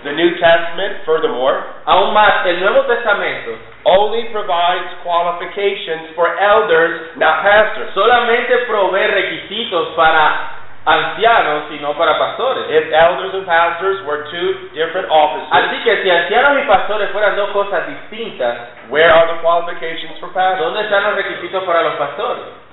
The 0.07 0.15
New 0.15 0.39
Testament, 0.39 1.03
furthermore, 1.03 1.83
Aún 1.85 2.15
más, 2.15 2.47
el 2.47 2.61
Nuevo 2.61 2.87
Testamento 2.87 3.59
only 3.83 4.31
provides 4.31 4.87
qualifications 5.03 6.15
for 6.15 6.31
elders, 6.39 7.11
not 7.19 7.43
pastors. 7.43 7.91
solamente 7.93 8.67
provee 8.71 9.07
requisitos 9.07 9.95
para 9.99 10.63
ancianos 10.87 11.65
y 11.75 11.83
no 11.83 11.95
para 11.99 12.17
pastores. 12.19 12.71
If 12.71 12.93
elders 12.95 13.35
and 13.35 13.47
pastors 13.47 13.99
were 14.07 14.31
two 14.31 14.71
different 14.75 15.11
offices, 15.11 15.51
Así 15.51 15.83
que 15.83 16.03
si 16.03 16.11
ancianos 16.11 16.63
y 16.63 16.67
pastores 16.67 17.11
fueran 17.11 17.35
dos 17.35 17.51
cosas 17.51 17.87
distintas, 17.89 18.87
where 18.89 19.11
are 19.11 19.27
the 19.27 19.43
qualifications 19.43 20.19
for 20.21 20.31
pastors? 20.31 20.63
¿dónde 20.63 20.83
están 20.83 21.03
los 21.03 21.17
requisitos 21.17 21.65
para 21.65 21.83
los 21.83 21.95
pastores? 21.95 22.66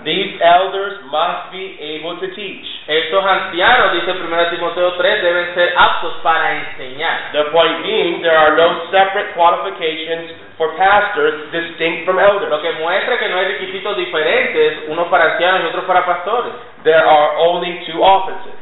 These 0.00 0.40
elders 0.40 1.04
must 1.12 1.52
be 1.52 1.76
able 1.76 2.16
to 2.20 2.28
teach. 2.32 2.64
Estos 2.88 3.20
ancianos, 3.20 3.92
dice 3.92 4.16
1 4.16 4.50
Timoteo 4.50 4.96
3, 4.96 5.22
deben 5.22 5.54
ser 5.54 5.74
aptos 5.76 6.14
para 6.22 6.56
enseñar. 6.56 7.32
The 7.32 7.52
point 7.52 7.82
being, 7.82 8.22
there 8.22 8.36
are 8.36 8.56
no 8.56 8.88
separate 8.90 9.34
qualifications 9.34 10.32
for 10.56 10.72
pastors 10.76 11.52
distinct 11.52 12.08
from 12.08 12.18
elders. 12.18 12.48
Lo 12.48 12.62
que 12.62 12.72
muestra 12.80 13.18
que 13.18 13.28
no 13.28 13.36
hay 13.36 13.52
requisitos 13.52 13.96
diferentes, 13.96 14.88
unos 14.88 15.08
para 15.08 15.32
ancianos 15.32 15.64
y 15.64 15.66
otros 15.68 15.84
para 15.84 16.06
pastores. 16.06 16.52
There 16.82 17.04
are 17.04 17.36
only 17.36 17.84
two 17.84 18.02
offices. 18.02 18.56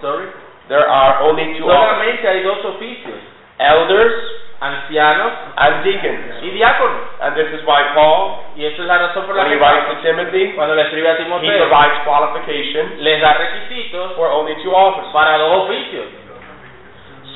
Sorry. 0.00 0.32
There 0.68 0.88
are 0.88 1.28
only 1.28 1.58
two 1.58 1.68
offices. 1.68 1.76
Solamente 1.76 2.28
hay 2.28 2.42
dos 2.42 2.64
oficios, 2.64 3.20
Elders 3.58 4.47
ancianos 4.60 5.32
and 5.56 5.84
deacons. 5.84 6.42
y 6.42 6.50
diáconos. 6.50 7.02
And 7.20 7.36
this 7.36 7.46
is 7.54 7.64
why 7.64 7.82
Paul, 7.94 8.42
Y 8.56 8.64
esa 8.64 8.82
es 8.82 8.88
la 8.88 8.98
razón 8.98 9.26
por 9.26 9.36
la 9.36 9.42
when 9.44 9.52
he 9.52 9.58
que 9.58 9.64
writes 9.64 9.84
Pablo, 9.86 9.94
to 9.94 10.02
Timothy, 10.02 10.52
cuando 10.54 10.74
le 10.74 10.82
escribe 10.82 11.08
a 11.08 11.12
he 11.12 11.16
Timoteo, 11.24 11.68
provides 11.68 11.98
qualifications 12.04 12.98
les 12.98 13.20
da 13.20 13.34
requisitos 13.34 14.14
for 14.16 14.28
only 14.30 14.54
two 14.62 14.74
offices. 14.74 15.10
para 15.12 15.38
dos 15.38 15.64
oficios. 15.64 16.06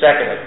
Secondly, 0.00 0.38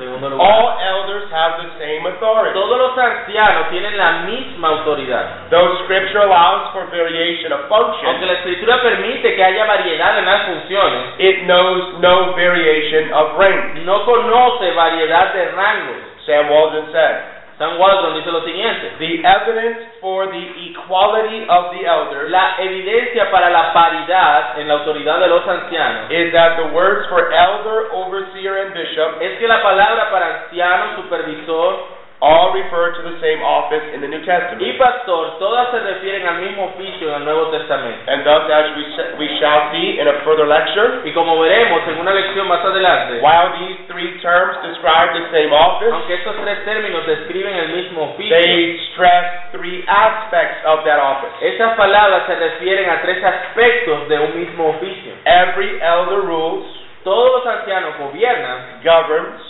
segundo 0.00 0.32
lugar, 0.32 0.40
all 0.40 0.80
elders 0.80 1.28
have 1.30 1.60
the 1.60 1.68
same 1.76 2.08
authority. 2.08 2.56
todos 2.56 2.78
los 2.80 2.96
ancianos 2.96 3.68
tienen 3.68 3.96
la 3.96 4.24
misma 4.24 4.68
autoridad. 4.80 5.48
Though 5.50 5.84
Scripture 5.84 6.24
allows 6.24 6.72
for 6.72 6.88
variation 6.88 7.52
of 7.52 7.68
Aunque 7.68 8.00
function, 8.00 8.26
la 8.26 8.32
escritura 8.40 8.82
permite 8.82 9.36
que 9.36 9.44
haya 9.44 9.64
variedad 9.66 10.18
en 10.18 10.24
las 10.24 10.42
funciones, 10.48 11.02
it 11.18 11.44
knows 11.44 12.00
no 12.00 12.32
variation 12.34 13.12
of 13.12 13.36
rank. 13.38 13.84
no 13.84 14.04
conoce 14.04 14.72
variedad 14.72 15.32
de 15.34 15.44
rangos. 15.52 16.10
Sam 16.26 16.50
Walden 16.50 16.92
said, 16.92 17.39
San 17.60 17.76
Waldron 17.78 18.14
dice 18.14 18.32
lo 18.32 18.40
siguiente. 18.40 18.96
The 18.96 19.20
evidence 19.20 20.00
for 20.00 20.26
the 20.32 20.44
equality 20.72 21.44
of 21.46 21.76
the 21.76 21.84
elders 21.84 22.30
La 22.30 22.56
evidencia 22.56 23.30
para 23.30 23.50
la 23.50 23.74
paridad 23.74 24.58
en 24.58 24.66
la 24.66 24.74
autoridad 24.80 25.20
de 25.20 25.28
los 25.28 25.46
ancianos 25.46 26.10
is 26.10 26.32
that 26.32 26.56
the 26.56 26.72
words 26.72 27.06
for 27.10 27.30
elder, 27.30 27.92
overseer, 27.92 28.64
and 28.64 28.72
bishop 28.72 29.20
es 29.20 29.38
que 29.38 29.46
la 29.46 29.62
palabra 29.62 30.10
para 30.10 30.44
anciano, 30.44 31.02
supervisor 31.02 31.99
all 32.20 32.52
refer 32.52 32.92
to 32.92 33.02
the 33.02 33.16
same 33.20 33.40
office 33.40 33.80
in 33.96 34.04
the 34.04 34.08
New 34.08 34.20
y 34.20 34.28
Testament. 34.28 34.60
pastor 34.76 35.40
todas 35.40 35.72
se 35.72 35.80
refieren 35.80 36.28
al 36.28 36.44
mismo 36.44 36.68
oficio 36.76 37.08
en 37.08 37.14
el 37.14 37.24
Nuevo 37.24 37.48
Testamento. 37.48 38.04
And 38.12 38.24
thus, 38.24 38.44
as 38.52 38.76
we, 38.76 38.84
we 39.16 39.28
shall 39.40 39.72
see 39.72 39.98
in 39.98 40.06
a 40.06 40.20
further 40.24 40.46
lecture, 40.46 41.00
Y 41.04 41.12
como 41.12 41.40
veremos 41.40 41.80
en 41.88 41.98
una 41.98 42.12
lección 42.12 42.46
más 42.46 42.64
adelante, 42.64 43.20
while 43.24 43.56
these 43.56 43.80
three 43.88 44.20
terms 44.20 44.60
describe 44.62 45.16
the 45.16 45.24
same 45.32 45.52
office, 45.52 45.92
aunque 45.92 46.14
estos 46.14 46.36
tres 46.44 46.64
términos 46.64 47.06
describen 47.06 47.56
el 47.56 47.68
mismo 47.72 48.12
oficio, 48.12 48.36
they 48.36 48.78
stress 48.92 49.52
three 49.52 49.84
aspects 49.88 50.60
of 50.66 50.84
that 50.84 51.00
office. 51.00 51.32
estas 51.40 51.74
palabras 51.76 52.26
se 52.26 52.34
refieren 52.36 52.90
a 52.90 53.00
tres 53.00 53.24
aspectos 53.24 54.08
de 54.08 54.18
un 54.18 54.36
mismo 54.38 54.68
oficio. 54.68 55.12
Every 55.24 55.80
elder 55.80 56.20
rules, 56.20 56.80
Todos 57.02 57.32
los 57.32 57.46
ancianos 57.46 57.96
gobiernan 57.98 58.82
governs, 58.84 59.40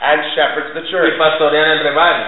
and 0.00 0.20
shepherds 0.34 0.72
the 0.74 0.80
y 0.82 0.90
church. 0.90 1.18
pastorean 1.18 1.70
el 1.70 1.80
rebaño. 1.80 2.26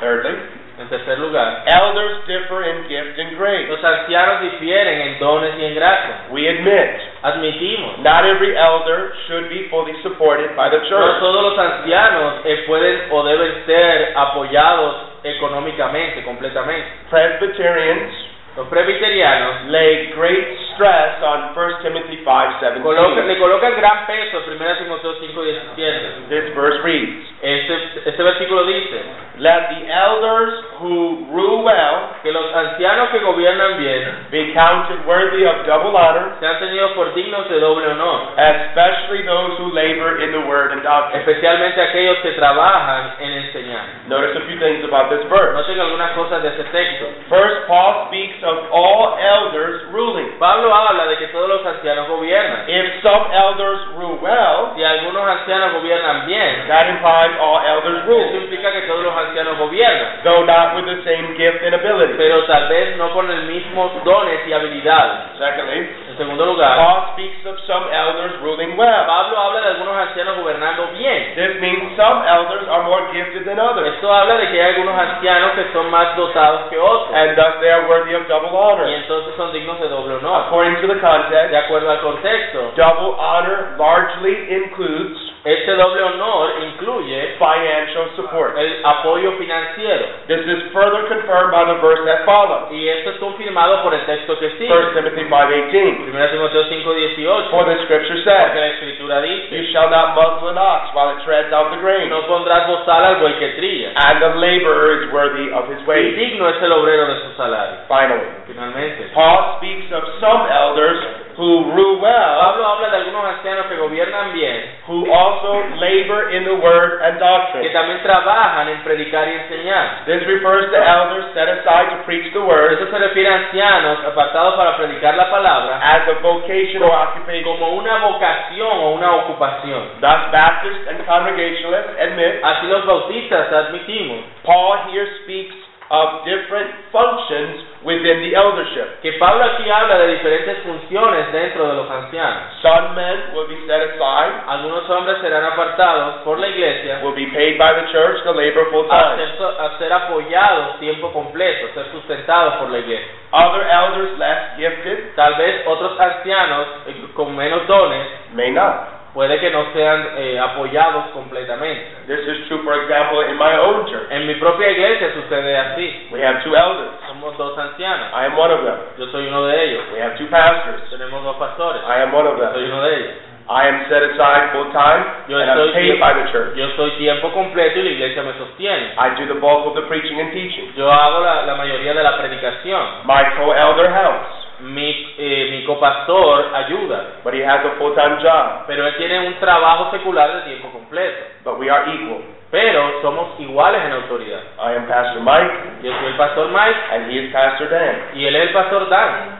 Thirdly, 0.00 0.36
En 0.80 0.88
tercer 0.88 1.18
lugar, 1.18 1.62
elders 1.66 2.24
differ 2.26 2.64
in 2.64 2.88
gift 2.88 3.18
and 3.18 3.36
grace. 3.36 3.68
los 3.68 3.84
ancianos 3.84 4.40
difieren 4.40 5.00
en 5.02 5.18
dones 5.18 5.52
y 5.58 5.64
en 5.66 5.74
gracia. 5.74 6.24
We 6.30 6.48
admit 6.48 6.96
Admitimos, 7.22 7.98
not 7.98 8.24
every 8.24 8.56
elder 8.56 9.12
should 9.28 9.50
be 9.50 9.68
fully 9.68 9.92
supported 10.02 10.56
by 10.56 10.70
the 10.70 10.78
church. 10.88 11.04
no 11.04 11.18
todos 11.20 11.42
los 11.52 11.58
ancianos 11.58 12.40
eh, 12.46 12.64
pueden 12.66 13.08
o 13.10 13.22
deben 13.24 13.62
ser 13.66 14.14
apoyados 14.16 14.96
económicamente, 15.22 16.24
completamente. 16.24 16.88
Presbyterians 17.10 18.14
Los 18.60 18.68
presbiterianos 18.68 19.72
lay 19.72 20.12
great 20.14 20.46
stress 20.74 21.16
on 21.22 21.54
1 21.54 21.80
Timothy 21.80 22.18
5:17. 22.22 22.82
colocan- 22.82 23.26
le 23.26 23.38
colocan 23.38 23.74
gran 23.74 24.06
peso 24.06 24.36
en 24.36 24.58
1 24.58 24.76
Timoteo 24.76 25.14
5:17. 25.18 26.28
This 26.28 26.54
verse 26.54 26.78
reads, 26.84 27.26
Este, 27.40 28.02
este 28.04 28.22
versículo 28.22 28.64
dice 28.64 29.00
"Let 29.38 29.70
the 29.70 29.88
elders 29.90 30.52
who 30.78 31.24
rule 31.32 31.62
well 31.62 32.12
que 32.22 32.30
los 32.30 32.54
ancianos 32.54 33.08
que 33.08 33.20
gobiernan 33.20 33.78
bien 33.78 34.26
be 34.30 34.52
counted 34.52 35.06
worthy 35.06 35.46
of 35.46 35.64
double 35.64 35.96
honor, 35.96 36.36
sean 36.38 36.58
tenidos 36.58 36.90
por 36.92 37.14
dignos 37.14 37.48
de 37.48 37.60
doble 37.60 37.86
honor, 37.86 38.28
especially 38.36 39.22
those 39.22 39.56
who 39.58 39.72
labor 39.72 40.20
in 40.20 40.32
the 40.32 40.40
word 40.46 40.72
and 40.72 40.82
doctrine." 40.82 41.22
especialmente 41.22 41.80
aquellos 41.80 42.18
que 42.18 42.32
trabajan 42.32 43.14
en 43.20 43.32
enseñar. 43.32 43.79
Notice 44.10 44.34
a 44.34 44.44
few 44.50 44.58
things 44.58 44.82
about 44.82 45.06
this 45.06 45.22
verse. 45.30 45.54
Noten 45.54 45.78
algunas 45.78 46.10
cosas 46.18 46.42
de 46.42 46.50
ese 46.50 46.66
texto. 46.74 47.06
First, 47.30 47.70
Paul 47.70 48.10
speaks 48.10 48.42
of 48.42 48.66
all 48.74 49.14
elders 49.14 49.86
ruling. 49.94 50.34
Pablo 50.42 50.74
habla 50.74 51.06
de 51.06 51.16
que 51.22 51.28
todos 51.30 51.46
los 51.46 51.62
ancianos 51.64 52.08
gobiernan. 52.10 52.66
If 52.66 53.06
some 53.06 53.30
elders 53.30 53.78
rule 53.94 54.18
well, 54.18 54.74
Si 54.74 54.82
algunos 54.82 55.22
ancianos 55.22 55.78
gobiernan 55.78 56.26
bien, 56.26 56.66
that 56.66 56.90
implies 56.90 57.38
all 57.38 57.62
elders 57.62 58.02
eso 58.02 58.10
rule, 58.10 58.34
implica 58.34 58.72
que 58.72 58.82
todos 58.90 59.04
los 59.04 59.14
ancianos 59.14 59.56
gobiernan, 59.58 60.26
though 60.26 60.42
not 60.42 60.74
with 60.74 60.90
the 60.90 60.98
same 61.06 61.38
gift 61.38 61.62
and 61.62 61.78
ability. 61.78 62.14
pero 62.18 62.42
tal 62.50 62.66
vez 62.66 62.96
no 62.98 63.14
con 63.14 63.30
el 63.30 63.46
mismo 63.46 63.94
dones 64.02 64.40
y 64.42 64.52
habilidades. 64.52 65.38
Secondly, 65.38 65.86
segundo 66.20 66.44
lugar, 66.44 66.76
Paul 66.76 67.16
speaks 67.16 67.40
of 67.48 67.56
some 67.64 67.88
elders 67.88 68.36
ruling 68.44 68.76
well. 68.76 69.04
Pablo 69.08 69.40
habla 69.40 69.60
de 69.64 69.68
algunos 69.72 69.96
ancianos 69.96 70.36
gobernando 70.36 70.92
bien. 70.92 71.32
This 71.34 71.56
means 71.64 71.96
some 71.96 72.20
elders 72.28 72.68
are 72.68 72.84
more 72.84 73.08
gifted 73.08 73.48
than 73.48 73.56
others, 73.58 73.88
Esto 73.96 74.12
habla 74.12 74.36
de 74.36 74.52
que 74.52 74.60
hay 74.60 74.74
algunos 74.76 74.92
ancianos 75.00 75.52
que 75.56 75.72
son 75.72 75.88
más 75.88 76.14
dotados 76.16 76.68
que 76.68 76.76
otros 76.76 77.08
and 77.16 77.36
thus 77.36 77.60
they 77.60 77.70
are 77.72 77.88
worthy 77.88 78.12
of 78.14 78.28
double 78.28 78.52
y 78.52 78.56
honor. 78.56 78.86
entonces 78.86 79.34
son 79.36 79.52
dignos 79.52 79.80
de 79.80 79.88
doble 79.88 80.16
honor. 80.20 80.44
According 80.46 80.76
to 80.82 80.86
the 80.88 80.94
De 80.94 81.00
context, 81.00 81.54
acuerdo 81.54 81.90
al 81.90 82.00
contexto, 82.00 82.72
double 82.76 83.16
honor 83.16 83.74
largely 83.78 84.52
includes 84.60 85.29
este 85.44 85.72
doble 85.74 86.02
honor 86.02 86.50
incluye 86.68 87.36
financial 87.38 88.10
support. 88.16 88.58
el 88.58 88.80
apoyo 88.84 89.32
financiero 89.38 90.04
This 90.28 90.44
is 90.46 90.70
further 90.72 91.08
confirmed 91.08 91.50
by 91.50 91.64
the 91.64 91.80
verse 91.80 92.04
that 92.04 92.24
follows. 92.26 92.70
y 92.70 92.88
esto 92.88 93.10
es 93.10 93.16
confirmado 93.16 93.82
por 93.82 93.94
el 93.94 94.04
texto 94.06 94.38
que 94.38 94.50
sigue. 94.58 94.68
1 94.72 94.92
Timothy 94.94 95.24
5:18. 95.24 96.10
1 96.12 96.30
Timoteo 96.30 96.62
5:18 96.68 97.50
For 97.50 97.64
the 97.64 97.76
scripture 97.84 98.20
porque 98.20 98.24
says, 98.24 98.54
la 98.54 98.66
escritura 98.68 99.20
dice 99.22 99.56
You 99.56 99.64
shall 99.72 99.88
not 99.90 100.14
muzzle 100.14 100.50
an 100.50 100.58
ox 100.58 100.92
while 100.94 101.10
it 101.16 101.24
treads 101.24 101.52
out 101.52 101.70
the 101.70 101.78
grain, 101.80 102.10
no 102.10 102.26
pondrás 102.26 102.66
bozal 102.66 103.04
al 103.04 103.16
buey 103.20 103.34
que 103.38 103.48
trilla 103.56 103.92
and 103.96 104.20
the 104.20 104.28
laborer 104.36 105.02
is 105.02 105.12
worthy 105.12 105.50
of 105.52 105.68
his 105.72 105.80
y 105.80 105.88
wage. 105.88 106.16
digno 106.16 106.48
es 106.48 106.60
el 106.62 106.72
obrero 106.72 107.06
de 107.06 107.16
su 107.20 107.32
salario. 107.36 107.80
Finally, 107.88 108.28
Finalmente, 108.46 109.08
Paul 109.14 109.56
speaks 109.58 109.90
of 109.92 110.02
some 110.20 110.42
elders 110.50 110.98
who 111.36 111.70
rule 111.72 112.00
well, 112.02 112.40
Pablo 112.40 112.66
habla 112.66 112.90
de 112.90 112.96
algunos 112.96 113.24
ancianos 113.24 113.66
que 113.66 113.76
gobiernan 113.76 114.32
bien, 114.32 114.74
who 114.88 115.06
also 115.30 115.62
labor 115.78 116.30
in 116.34 116.44
the 116.44 116.56
word 116.58 117.00
and 117.02 117.18
doctrine. 117.18 117.62
que 117.62 117.70
también 117.70 118.02
trabajan 118.02 118.68
en 118.68 118.82
predicar 118.82 119.28
y 119.28 119.32
enseñar. 119.32 120.04
This 120.06 120.26
refers 120.26 120.70
to 120.70 120.76
elders 120.76 121.26
set 121.34 121.48
aside 121.48 121.90
to 121.90 122.02
preach 122.04 122.32
the 122.32 122.40
word 122.40 122.72
Eso 122.72 122.90
se 122.90 122.98
refiere 122.98 123.28
a 123.30 123.36
ancianos 123.46 123.98
apartados 124.04 124.54
para 124.54 124.76
predicar 124.76 125.14
la 125.16 125.30
palabra 125.30 125.78
as 125.82 126.08
a 126.08 126.14
vocation 126.20 126.82
or 126.82 126.90
occupation. 126.90 127.44
como 127.44 127.78
una 127.78 127.98
vocación 127.98 128.78
o 128.78 128.90
una 128.92 129.14
ocupación. 129.16 130.00
Thus, 130.00 130.20
Baptists 130.32 130.86
and 130.88 131.06
Congregationalists 131.06 131.94
admit 132.00 132.42
Así 132.42 132.66
los 132.66 132.84
bautistas 132.86 133.52
admitimos 133.52 134.18
Paul 134.44 134.90
here 134.92 135.06
speaks 135.22 135.54
of 135.90 136.22
different 136.24 136.70
functions 136.94 137.66
within 137.82 138.22
the 138.22 138.32
eldership. 138.38 139.02
que 139.02 139.12
Pablo 139.18 139.42
aquí 139.44 139.68
habla 139.68 139.98
de 139.98 140.14
diferentes 140.14 140.62
funciones 140.62 141.32
dentro 141.32 141.66
de 141.66 141.74
los 141.74 141.90
ancianos. 141.90 142.54
Some 142.62 142.94
men 142.94 143.34
will 143.34 143.48
be 143.48 143.58
set 143.66 143.82
aside, 143.82 144.32
Algunos 144.46 144.88
hombres 144.88 145.18
serán 145.20 145.44
apartados 145.44 146.22
por 146.22 146.38
la 146.38 146.48
iglesia 146.48 147.00
will 147.02 147.14
be 147.14 147.26
paid 147.34 147.58
by 147.58 147.74
the 147.74 147.90
church 147.90 148.22
to 148.22 148.32
labor 148.32 148.70
full 148.70 148.86
a 148.86 149.16
time. 149.16 149.26
ser, 149.36 149.46
a 149.46 149.78
ser 149.78 149.92
apoyados 149.92 150.78
tiempo 150.78 151.12
completo, 151.12 151.74
ser 151.74 151.90
sustentados 151.90 152.54
por 152.54 152.70
la 152.70 152.78
iglesia. 152.78 153.10
Other 153.32 153.66
elders 153.66 154.18
less 154.18 154.56
gifted 154.56 155.14
Tal 155.16 155.34
vez 155.34 155.66
otros 155.66 155.98
ancianos 155.98 156.66
eh, 156.86 157.06
con 157.14 157.34
menos 157.36 157.66
dones 157.66 158.06
may 158.34 158.50
not. 158.50 158.99
Puede 159.14 159.38
que 159.40 159.50
no 159.50 159.64
sean 159.72 160.08
eh, 160.18 160.38
apoyados 160.38 161.06
completamente. 161.12 161.86
This 162.06 162.20
is 162.26 162.48
true, 162.48 162.62
for 162.64 162.74
example, 162.82 163.20
in 163.28 163.36
my 163.36 163.56
own 163.58 163.86
church. 163.86 164.06
En 164.10 164.26
mi 164.26 164.34
propia 164.36 164.70
iglesia 164.70 165.12
sucede 165.14 165.56
así. 165.56 166.08
We 166.12 166.22
have 166.24 166.42
two 166.44 166.54
elders. 166.54 166.90
Somos 167.08 167.36
dos 167.38 167.56
ancianos. 167.58 168.08
I 168.14 168.26
am 168.26 168.36
one 168.38 168.52
of 168.52 168.64
them. 168.64 168.76
Yo 168.98 169.06
soy 169.12 169.26
uno 169.28 169.46
de 169.46 169.64
ellos. 169.64 169.82
We 169.92 170.00
have 170.00 170.16
two 170.18 170.26
pastors. 170.30 170.82
Tenemos 170.90 171.22
dos 171.24 171.36
pastores. 171.36 171.82
I 171.86 172.02
am 172.02 172.12
one 172.14 172.26
of 172.26 172.38
Yo 172.38 172.50
soy 172.52 172.62
them. 172.62 172.72
uno 172.72 172.82
de 172.82 172.94
ellos. 172.96 173.14
I 173.50 173.66
am 173.66 173.82
set 173.88 174.00
aside 174.04 174.52
full 174.52 174.70
time 174.70 175.02
Yo 175.26 175.36
and 175.40 175.50
I'm 175.50 175.72
paid 175.74 175.98
by 175.98 176.14
the 176.14 176.30
church. 176.30 176.54
yo 176.54 176.66
estoy 176.68 176.92
tiempo 176.98 177.32
completo 177.32 177.80
y 177.80 177.82
la 177.82 177.90
iglesia 177.90 178.22
me 178.22 178.32
sostiene. 178.38 178.94
I 178.96 179.10
do 179.18 179.26
the 179.26 179.40
bulk 179.40 179.66
of 179.66 179.74
the 179.74 179.82
preaching 179.88 180.20
and 180.20 180.30
teaching. 180.30 180.70
Yo 180.76 180.86
hago 180.88 181.18
la, 181.18 181.42
la 181.46 181.56
mayoría 181.56 181.92
de 181.92 182.00
la 182.02 182.16
predicación. 182.18 183.02
My 183.06 183.24
co-elder 183.36 183.90
helps, 183.90 184.39
Mi, 184.62 185.14
eh, 185.18 185.48
mi 185.50 185.64
copastor 185.64 186.50
ayuda, 186.54 187.04
but 187.24 187.32
he 187.34 187.42
has 187.44 187.64
a 187.64 187.70
full-time 187.78 188.18
job. 188.22 188.64
pero 188.66 188.86
él 188.86 188.96
tiene 188.96 189.26
un 189.26 189.34
trabajo 189.40 189.90
secular 189.90 190.32
de 190.36 190.40
tiempo 190.42 190.68
completo. 190.70 191.18
But 191.44 191.58
we 191.58 191.70
are 191.70 191.84
equal. 191.94 192.20
Pero 192.50 193.00
somos 193.02 193.38
iguales 193.38 193.80
en 193.84 193.92
autoridad. 193.92 194.40
I 194.58 194.76
am 194.76 194.86
Pastor 194.86 195.20
Mike, 195.22 195.52
Yo 195.82 195.92
soy 195.98 196.06
el 196.08 196.16
pastor 196.16 196.48
Mike 196.48 196.80
and 196.92 197.10
he 197.10 197.24
is 197.26 197.32
Pastor 197.32 197.68
Dan. 197.70 197.96
y 198.14 198.26
él 198.26 198.36
es 198.36 198.42
el 198.48 198.52
pastor 198.52 198.88
Dan. 198.88 199.38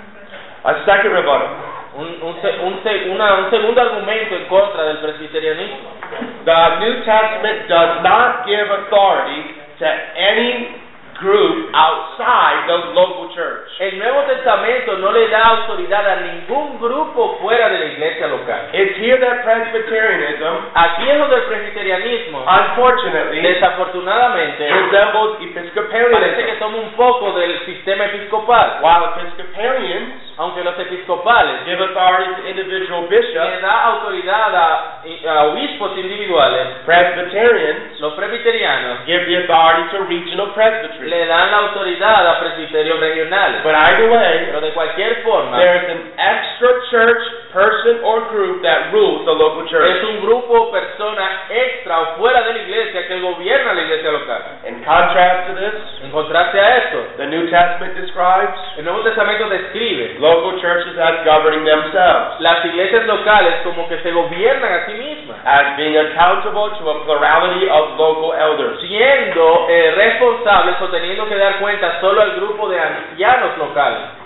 A 0.64 0.74
second 0.84 1.12
rebuttal. 1.14 1.48
Un, 1.96 2.06
un, 2.22 2.40
se- 2.40 2.58
un, 2.62 2.80
se- 2.84 3.10
una- 3.10 3.34
un 3.34 3.50
segundo 3.50 3.80
argumento 3.82 4.34
en 4.36 4.44
contra 4.44 4.84
del 4.84 4.98
presbiterianismo. 4.98 5.90
The 6.44 6.76
New 6.80 6.94
Testament 7.04 7.66
does 7.68 8.02
not 8.02 8.46
give 8.46 8.70
authority 8.70 9.54
to 9.80 9.86
any 10.16 10.68
group 11.20 11.70
outside 11.74 12.66
the 12.66 12.92
local 12.96 13.28
church. 13.34 13.68
El 13.78 13.98
Nuevo 13.98 14.22
Testamento 14.22 14.98
no 14.98 15.12
le 15.12 15.28
da 15.28 15.44
autoridad 15.44 16.06
a 16.08 16.16
ningún 16.16 16.78
grupo 16.80 17.38
fuera 17.40 17.68
de 17.68 17.78
la 17.78 17.84
iglesia 17.86 18.26
local. 18.28 18.68
It's 18.72 18.96
here 18.98 19.18
that 19.20 19.44
Presbyterianism, 19.44 20.70
Aquí 20.74 21.08
es 21.08 21.18
donde 21.18 21.36
el 21.36 21.42
presbiterianismo, 21.42 22.44
unfortunately, 22.44 23.40
desafortunadamente, 23.40 24.68
resembles 24.68 25.10
parece 25.40 25.50
que 25.50 25.60
Episcopalianism. 25.60 26.58
toma 26.58 26.76
un 26.78 26.90
poco 26.92 27.32
del 27.38 27.58
sistema 27.66 28.04
episcopal. 28.06 28.78
While 28.82 29.04
Episcopalians 29.16 30.29
Aunque 30.40 30.64
los 30.64 30.72
episcopales 30.78 31.66
give 31.66 31.76
authority 31.84 32.32
to 32.40 32.48
individual 32.48 33.02
le 33.02 33.08
bishops, 33.12 33.60
da 33.60 33.84
autoridad 33.92 34.54
a, 34.56 35.02
a 35.28 35.44
obispos 35.52 35.92
individuales, 35.98 36.80
Presbyterians 36.86 38.00
los 38.00 38.14
presbiterianos 38.14 39.04
give 39.04 39.26
the 39.26 39.36
authority 39.44 39.84
to 39.92 40.04
regional 40.08 40.48
presbytery. 40.54 41.10
le 41.10 41.26
dan 41.26 41.50
la 41.50 41.58
autoridad 41.58 42.26
a 42.26 42.40
presbiterios 42.40 42.98
regionales. 43.00 43.62
But 43.62 43.74
either 43.74 44.08
way, 44.10 44.46
Pero 44.46 44.60
de 44.62 44.70
cualquier 44.72 45.22
forma, 45.22 45.58
there 45.58 45.76
is 45.76 45.88
an 45.90 46.02
extra 46.16 46.70
church 46.90 47.22
person 47.52 48.00
or 48.02 48.24
group 48.30 48.62
that 48.62 48.92
rules 48.92 49.26
the 49.26 49.34
local 49.34 49.64
es 49.64 49.70
church. 49.70 50.04
un 50.08 50.20
grupo 50.24 50.54
o 50.54 50.70
persona 50.70 51.44
extra 51.50 52.00
o 52.00 52.06
fuera 52.16 52.42
de 52.44 52.54
la 52.54 52.58
iglesia 52.60 53.06
que 53.08 53.20
gobierna 53.20 53.74
la 53.74 53.82
iglesia 53.82 54.10
local. 54.12 54.40
In 54.64 54.82
contrast 54.84 55.48
to 55.48 55.54
this, 55.60 55.74
En 56.04 56.10
contraste 56.10 56.58
a 56.58 56.76
esto, 56.78 56.98
the 57.18 57.26
New 57.26 57.44
Testament 57.50 57.92
describes 57.94 58.56
el 58.78 58.84
Nuevo 58.84 59.00
Testamento 59.02 59.48
describe 59.50 60.16
local 60.30 60.60
churches 60.60 60.94
as 60.98 61.24
governing 61.26 61.64
themselves, 61.64 62.38
las 62.40 62.64
iglesias 62.64 63.06
locales 63.06 63.54
como 63.64 63.88
que 63.88 63.98
se 63.98 64.10
gobiernan 64.12 64.72
a 64.72 64.86
sí 64.86 64.94
mismas, 64.94 65.38
as 65.44 65.76
being 65.76 65.96
accountable 65.96 66.70
to 66.78 66.90
a 66.90 67.04
plurality 67.04 67.66
of 67.68 67.98
local 67.98 68.32
elders. 68.34 68.80
siendo 68.80 69.66
eh, 69.68 69.92
responsables 69.96 70.80
o 70.80 70.88
teniendo 70.88 71.26
que 71.28 71.36
dar 71.36 71.58
cuenta 71.58 72.00
solo 72.00 72.22
al 72.22 72.32
grupo 72.36 72.68
de 72.68 72.78
ancianos 72.78 73.58
locales. 73.58 74.20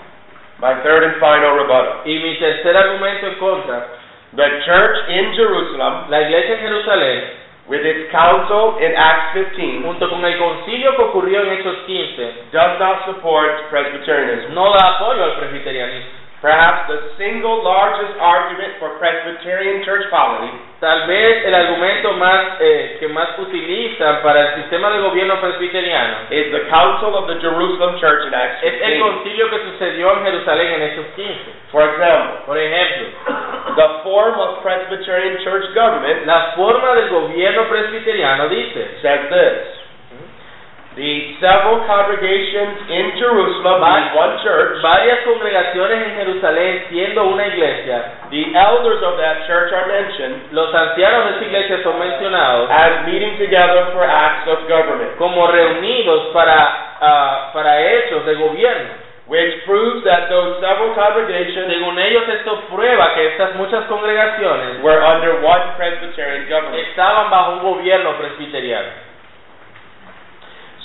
My 0.59 0.73
third 0.83 1.03
and 1.03 1.15
final 1.19 1.57
rebuttal. 1.57 2.01
Y 2.05 2.19
mi 2.19 2.35
tercer 2.37 2.77
argumento 2.77 3.27
en 3.27 3.35
contra, 3.35 3.87
The 4.35 4.61
church 4.65 5.09
in 5.09 5.33
Jerusalem, 5.33 6.09
la 6.09 6.21
iglesia 6.21 6.55
en 6.55 6.59
Jerusalén, 6.59 7.44
with 7.67 7.81
its 7.81 8.11
council 8.11 8.77
in 8.77 8.93
Acts 8.95 9.33
15, 9.33 9.81
junto 9.83 10.09
con 10.09 10.23
el 10.23 10.37
concilio 10.37 10.95
que 10.95 11.01
ocurrió 11.01 11.41
en 11.41 11.53
Hechos 11.53 11.77
15, 11.87 12.51
does 12.51 12.79
not 12.79 13.05
support 13.05 13.69
Presbyterianism. 13.69 14.53
no 14.53 14.71
da 14.71 14.95
apoyo 14.95 15.23
al 15.23 15.35
presbiterianismo. 15.37 16.24
Perhaps 16.41 16.91
the 16.91 16.99
single 17.17 17.63
largest 17.63 18.19
argument 18.19 18.77
for 18.77 18.99
Presbyterian 18.99 19.83
church 19.83 20.05
polity 20.11 20.51
Tal 20.79 21.07
vez 21.07 21.45
el 21.45 21.55
argumento 21.55 22.13
más 22.13 22.59
eh, 22.59 22.97
que 22.99 23.07
más 23.07 23.39
utilizan 23.39 24.21
para 24.21 24.41
el 24.41 24.61
sistema 24.61 24.91
de 24.91 24.99
gobierno 24.99 25.39
presbiteriano 25.39 26.27
is 26.29 26.51
the 26.51 26.67
council 26.69 27.15
of 27.15 27.27
the 27.27 27.39
Jerusalem 27.39 27.97
church 27.99 28.27
in 28.27 28.33
Acts 28.33 28.61
es 28.61 28.73
el 28.81 28.93
15. 28.93 28.99
concilio 28.99 29.49
que 29.49 29.59
sucedió 29.71 30.11
en 30.17 30.23
Jerusalén 30.25 30.73
en 30.73 30.81
Hechos 30.83 31.05
15. 31.15 31.33
For 31.71 31.83
example, 31.83 32.45
Por 32.45 32.57
ejemplo, 32.57 33.07
the 33.75 33.89
form 34.03 34.39
of 34.39 34.61
Presbyterian 34.61 35.41
church 35.43 35.73
government 35.73 36.25
la 36.25 36.53
forma 36.55 36.93
del 36.95 37.09
gobierno 37.09 37.63
presbiteriano 37.69 38.49
dice, 38.49 38.99
says 39.01 39.29
this. 39.29 39.74
The 40.95 41.35
several 41.43 41.83
congregations 41.83 42.87
in 42.87 43.19
Jerusalem 43.19 43.83
being 43.83 44.07
one 44.15 44.39
church, 44.39 44.79
varias 44.79 45.27
congregaciones 45.27 46.07
en 46.07 46.11
Jerusalén 46.23 46.87
siendo 46.87 47.35
una 47.35 47.47
iglesia, 47.51 48.31
the 48.31 48.55
elders 48.55 49.03
of 49.03 49.19
that 49.19 49.43
church 49.43 49.75
are 49.75 49.91
mentioned 49.91 50.55
los 50.55 50.71
ancianos 50.73 51.25
de 51.25 51.31
esa 51.35 51.45
iglesia 51.51 51.83
son 51.83 51.99
mencionados 51.99 52.71
as 52.71 53.03
meeting 53.11 53.35
together 53.35 53.91
for 53.91 54.07
acts 54.07 54.47
of 54.47 54.63
government, 54.71 55.19
como 55.19 55.47
reunidos 55.51 56.31
para, 56.31 56.95
ah, 57.01 57.51
para 57.51 57.75
hechos 57.75 58.25
de 58.25 58.35
gobierno. 58.35 59.03
which 59.27 59.65
proves 59.65 60.05
that 60.05 60.29
those 60.29 60.61
several 60.61 60.93
congregations 60.93 61.65
Según 61.67 61.97
ellos 61.99 62.23
esto 62.29 62.61
prueba 62.71 63.13
que 63.15 63.35
estas 63.35 63.55
muchas 63.55 63.83
congregaciones 63.91 64.81
were 64.81 65.01
under 65.03 65.43
one 65.43 65.75
Presbyterian 65.75 66.47
government. 66.47 66.87
estaban 66.87 67.29
bajo 67.29 67.51
un 67.53 67.63
gobierno 67.63 68.15
presbiteriano. 68.15 69.14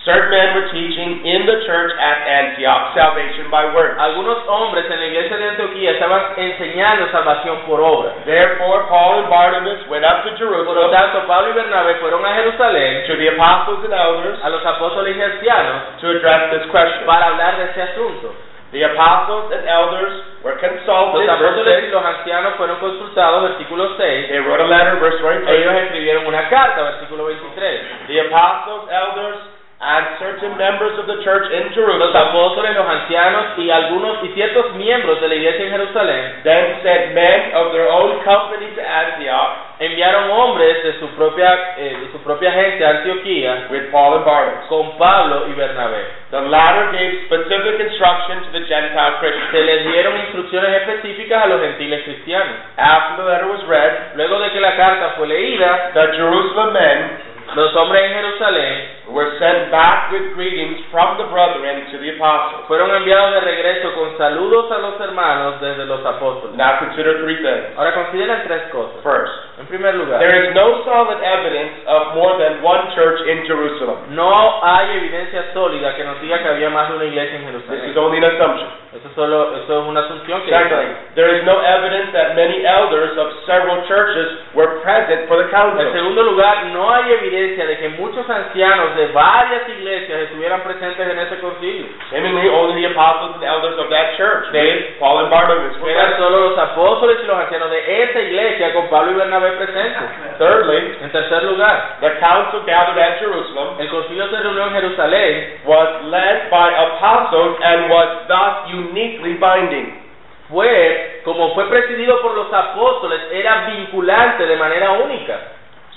Certain 0.00 0.32
men 0.32 0.56
were 0.56 0.72
teaching 0.72 1.28
in 1.28 1.44
the 1.44 1.60
church 1.68 1.92
at 2.00 2.24
Antioch 2.24 2.96
salvation 2.96 3.52
by 3.52 3.68
works. 3.76 4.00
Algunos 4.00 4.40
hombres 4.48 4.88
en 4.88 4.96
la 4.96 5.06
iglesia 5.12 5.36
de 5.36 5.44
Antioquía 5.52 5.90
estaban 5.92 6.40
enseñando 6.40 7.04
salvación 7.12 7.60
por 7.68 7.84
obra. 7.84 8.16
Therefore, 8.24 8.88
Paul 8.88 9.20
and 9.20 9.28
Barnabas 9.28 9.84
went 9.92 10.08
up 10.08 10.24
to 10.24 10.32
Por 10.40 10.48
lo 10.48 10.64
Jerusalem 10.64 10.90
tanto, 10.90 11.26
Pablo 11.28 11.50
y 11.50 11.52
Bernabé 11.52 11.94
fueron 12.00 12.24
a 12.24 12.32
Jerusalén, 12.32 13.06
to 13.08 13.16
the 13.16 13.28
apostles 13.28 13.84
and 13.84 13.92
elders 13.92 14.38
a 14.42 14.48
los 14.48 14.64
apóstoles 14.64 15.16
y 15.16 15.20
ancianos, 15.20 16.00
to 16.00 16.16
address 16.16 16.48
this 16.48 16.64
question. 16.72 17.04
para 17.04 17.26
hablar 17.26 17.58
de 17.58 17.64
este 17.64 17.82
asunto. 17.82 18.32
The 18.72 18.84
apostles 18.84 19.52
and 19.52 19.68
elders 19.68 20.14
were 20.42 20.56
consulted, 20.56 21.26
Los 21.26 21.36
apóstoles 21.36 21.84
y 21.84 21.88
los 21.92 22.04
ancianos 22.04 22.54
fueron 22.54 22.78
consultados, 22.78 23.52
versículo 23.52 23.96
6. 23.98 24.28
They 24.28 24.40
wrote 24.40 24.62
a 24.62 24.66
letter, 24.66 24.96
verse 24.96 25.20
23. 25.20 25.60
Ellos 25.60 25.74
escribieron 25.74 26.26
una 26.26 26.48
carta, 26.48 26.84
versículo 26.84 27.26
23. 27.26 28.06
The 28.06 28.20
apostles, 28.20 28.88
elders, 28.88 29.59
and 29.80 30.20
certain 30.20 30.60
members 30.60 30.92
of 31.00 31.08
the 31.08 31.24
church 31.24 31.48
in 31.48 31.72
Los 31.72 31.74
Jerusalem 31.74 32.12
apóstoles, 32.12 32.76
los 32.76 32.84
ancianos 32.84 33.56
y 33.56 33.70
algunos 33.70 34.22
y 34.24 34.28
ciertos 34.36 34.74
miembros 34.76 35.18
de 35.22 35.28
la 35.28 35.34
iglesia 35.34 35.64
en 35.64 35.70
Jerusalén 35.72 36.40
then 36.44 36.82
sent 36.82 37.14
men 37.14 37.54
of 37.56 37.72
their 37.72 37.88
own 37.88 38.20
company 38.22 38.68
to 38.76 38.82
Antioch 38.84 39.80
enviaron 39.80 40.30
hombres 40.30 40.84
de 40.84 41.00
su 41.00 41.08
propia 41.16 41.74
eh, 41.78 41.96
de 41.96 42.12
su 42.12 42.18
propia 42.22 42.52
gente 42.52 42.84
a 42.84 42.90
Antioquía 42.90 43.68
with 43.70 43.90
Paul 43.90 44.16
and 44.16 44.24
Barnabas. 44.26 44.66
con 44.68 44.98
Pablo 44.98 45.48
y 45.48 45.52
Bernabé. 45.54 46.04
The 46.30 46.42
latter 46.42 46.92
gave 46.92 47.24
specific 47.24 47.80
instruction 47.80 48.44
to 48.44 48.50
the 48.52 48.64
Gentile 48.68 49.16
Christians. 49.18 49.50
Se 49.50 49.64
les 49.64 49.86
dieron 49.86 50.16
instrucciones 50.18 50.82
específicas 50.82 51.44
a 51.44 51.46
los 51.46 51.60
gentiles 51.62 52.04
cristianos. 52.04 52.54
After 52.76 53.24
the 53.24 53.30
letter 53.30 53.48
was 53.48 53.66
read, 53.66 54.14
Luego 54.16 54.38
de 54.40 54.50
que 54.50 54.60
la 54.60 54.76
carta 54.76 55.14
fue 55.16 55.26
leída, 55.26 55.92
the 55.94 56.12
Jerusalem 56.12 56.72
men 56.74 57.30
los 57.54 57.74
hombres 57.74 58.02
en 58.04 58.14
Jerusalén 58.14 58.99
were 59.08 59.32
sent 59.38 59.70
back 59.70 60.12
with 60.12 60.34
greetings 60.34 60.78
from 60.90 61.16
the 61.18 61.24
brethren 61.32 61.88
to 61.90 61.98
the 61.98 62.14
apostles. 62.16 62.66
fueron 62.68 62.90
enviados 62.94 63.34
de 63.34 63.40
regreso 63.40 63.92
con 63.94 64.16
saludos 64.18 64.70
a 64.70 64.78
los 64.78 65.00
hermanos 65.00 65.60
desde 65.60 65.84
los 65.86 66.04
apóstoles. 66.04 66.54
Now 66.56 66.78
consider 66.78 67.22
three 67.24 67.36
things. 67.42 67.74
Ahora 67.76 67.94
consideren 67.94 68.42
tres 68.46 68.62
cosas. 68.70 69.02
First, 69.02 69.32
En 69.60 69.66
primer 69.66 69.94
lugar, 69.94 70.18
there 70.20 70.48
is 70.48 70.54
no 70.54 70.82
solid 70.84 71.18
evidence 71.22 71.84
of 71.86 72.14
more 72.14 72.38
than 72.38 72.62
one 72.62 72.90
church 72.94 73.20
in 73.28 73.44
Jerusalem. 73.46 73.96
no 74.14 74.60
hay 74.64 74.96
evidencia 74.96 75.52
sólida 75.52 75.94
que 75.96 76.04
nos 76.04 76.20
diga 76.20 76.38
que 76.42 76.48
había 76.48 76.70
más 76.70 76.88
de 76.90 76.96
una 76.96 77.04
iglesia 77.04 77.36
en 77.36 77.46
This 77.46 77.54
is 77.56 77.66
Jerusalén. 77.66 77.98
only 77.98 78.18
an 78.18 78.24
assumption. 78.24 78.68
Eso, 78.90 79.08
solo, 79.14 79.54
eso 79.56 79.82
es 79.82 79.86
una 79.86 80.00
asunción 80.00 80.42
que 80.42 80.50
Secondly, 80.50 80.94
there 81.14 81.30
is 81.36 81.44
no 81.44 81.60
evidence 81.62 82.10
that 82.12 82.34
many 82.34 82.64
elders 82.66 83.16
of 83.18 83.28
several 83.46 83.86
churches 83.86 84.38
were 84.54 84.80
present 84.82 85.28
for 85.28 85.36
the 85.38 85.44
En 85.44 85.50
council. 85.50 85.92
segundo 85.92 86.22
lugar, 86.24 86.66
no 86.72 86.90
hay 86.92 87.12
evidencia 87.12 87.66
de 87.66 87.78
que 87.78 87.88
muchos 87.90 88.28
ancianos 88.28 88.89
de 88.96 89.06
varias 89.08 89.68
iglesias 89.68 90.20
estuvieran 90.22 90.62
presentes 90.62 91.08
en 91.08 91.18
ese 91.18 91.38
concilio. 91.40 91.86
Seemingly, 92.10 92.48
only 92.48 92.82
the 92.82 92.92
apostles 92.92 93.34
and 93.36 93.44
elders 93.44 93.78
of 93.78 93.88
that 93.90 94.16
church, 94.16 94.52
with 94.52 94.98
Paul 94.98 95.20
and 95.20 95.30
Barnabas, 95.30 95.76
Eran 95.86 96.16
solo 96.18 96.50
los 96.50 96.58
apóstoles 96.58 97.18
y 97.22 97.26
los 97.26 97.36
ancianos 97.36 97.70
de 97.70 98.02
esa 98.02 98.20
iglesia 98.20 98.72
con 98.72 98.88
Pablo 98.88 99.12
y 99.12 99.14
Bernabé 99.14 99.52
presentes. 99.52 100.38
Thirdly, 100.38 100.98
En 101.02 101.10
tercer 101.12 101.44
lugar, 101.44 101.98
the 102.00 102.10
council 102.20 102.62
gathered 102.66 102.98
at 102.98 103.18
Jerusalem 103.18 103.78
el 103.78 103.88
concilio 103.88 104.28
se 104.28 104.36
reunió 104.36 104.66
en 104.66 104.72
Jerusalén 104.72 105.60
was 105.64 105.88
led 106.04 106.50
by 106.50 106.68
apostles 106.74 107.58
and 107.62 107.90
was 107.90 108.08
thus 108.28 108.72
uniquely 108.72 109.34
binding. 109.34 110.00
fue, 110.48 111.20
como 111.24 111.54
fue 111.54 111.68
presidido 111.68 112.20
por 112.22 112.34
los 112.34 112.52
apóstoles, 112.52 113.20
era 113.32 113.66
vinculante 113.66 114.46
de 114.46 114.56
manera 114.56 114.90
única. 114.92 115.38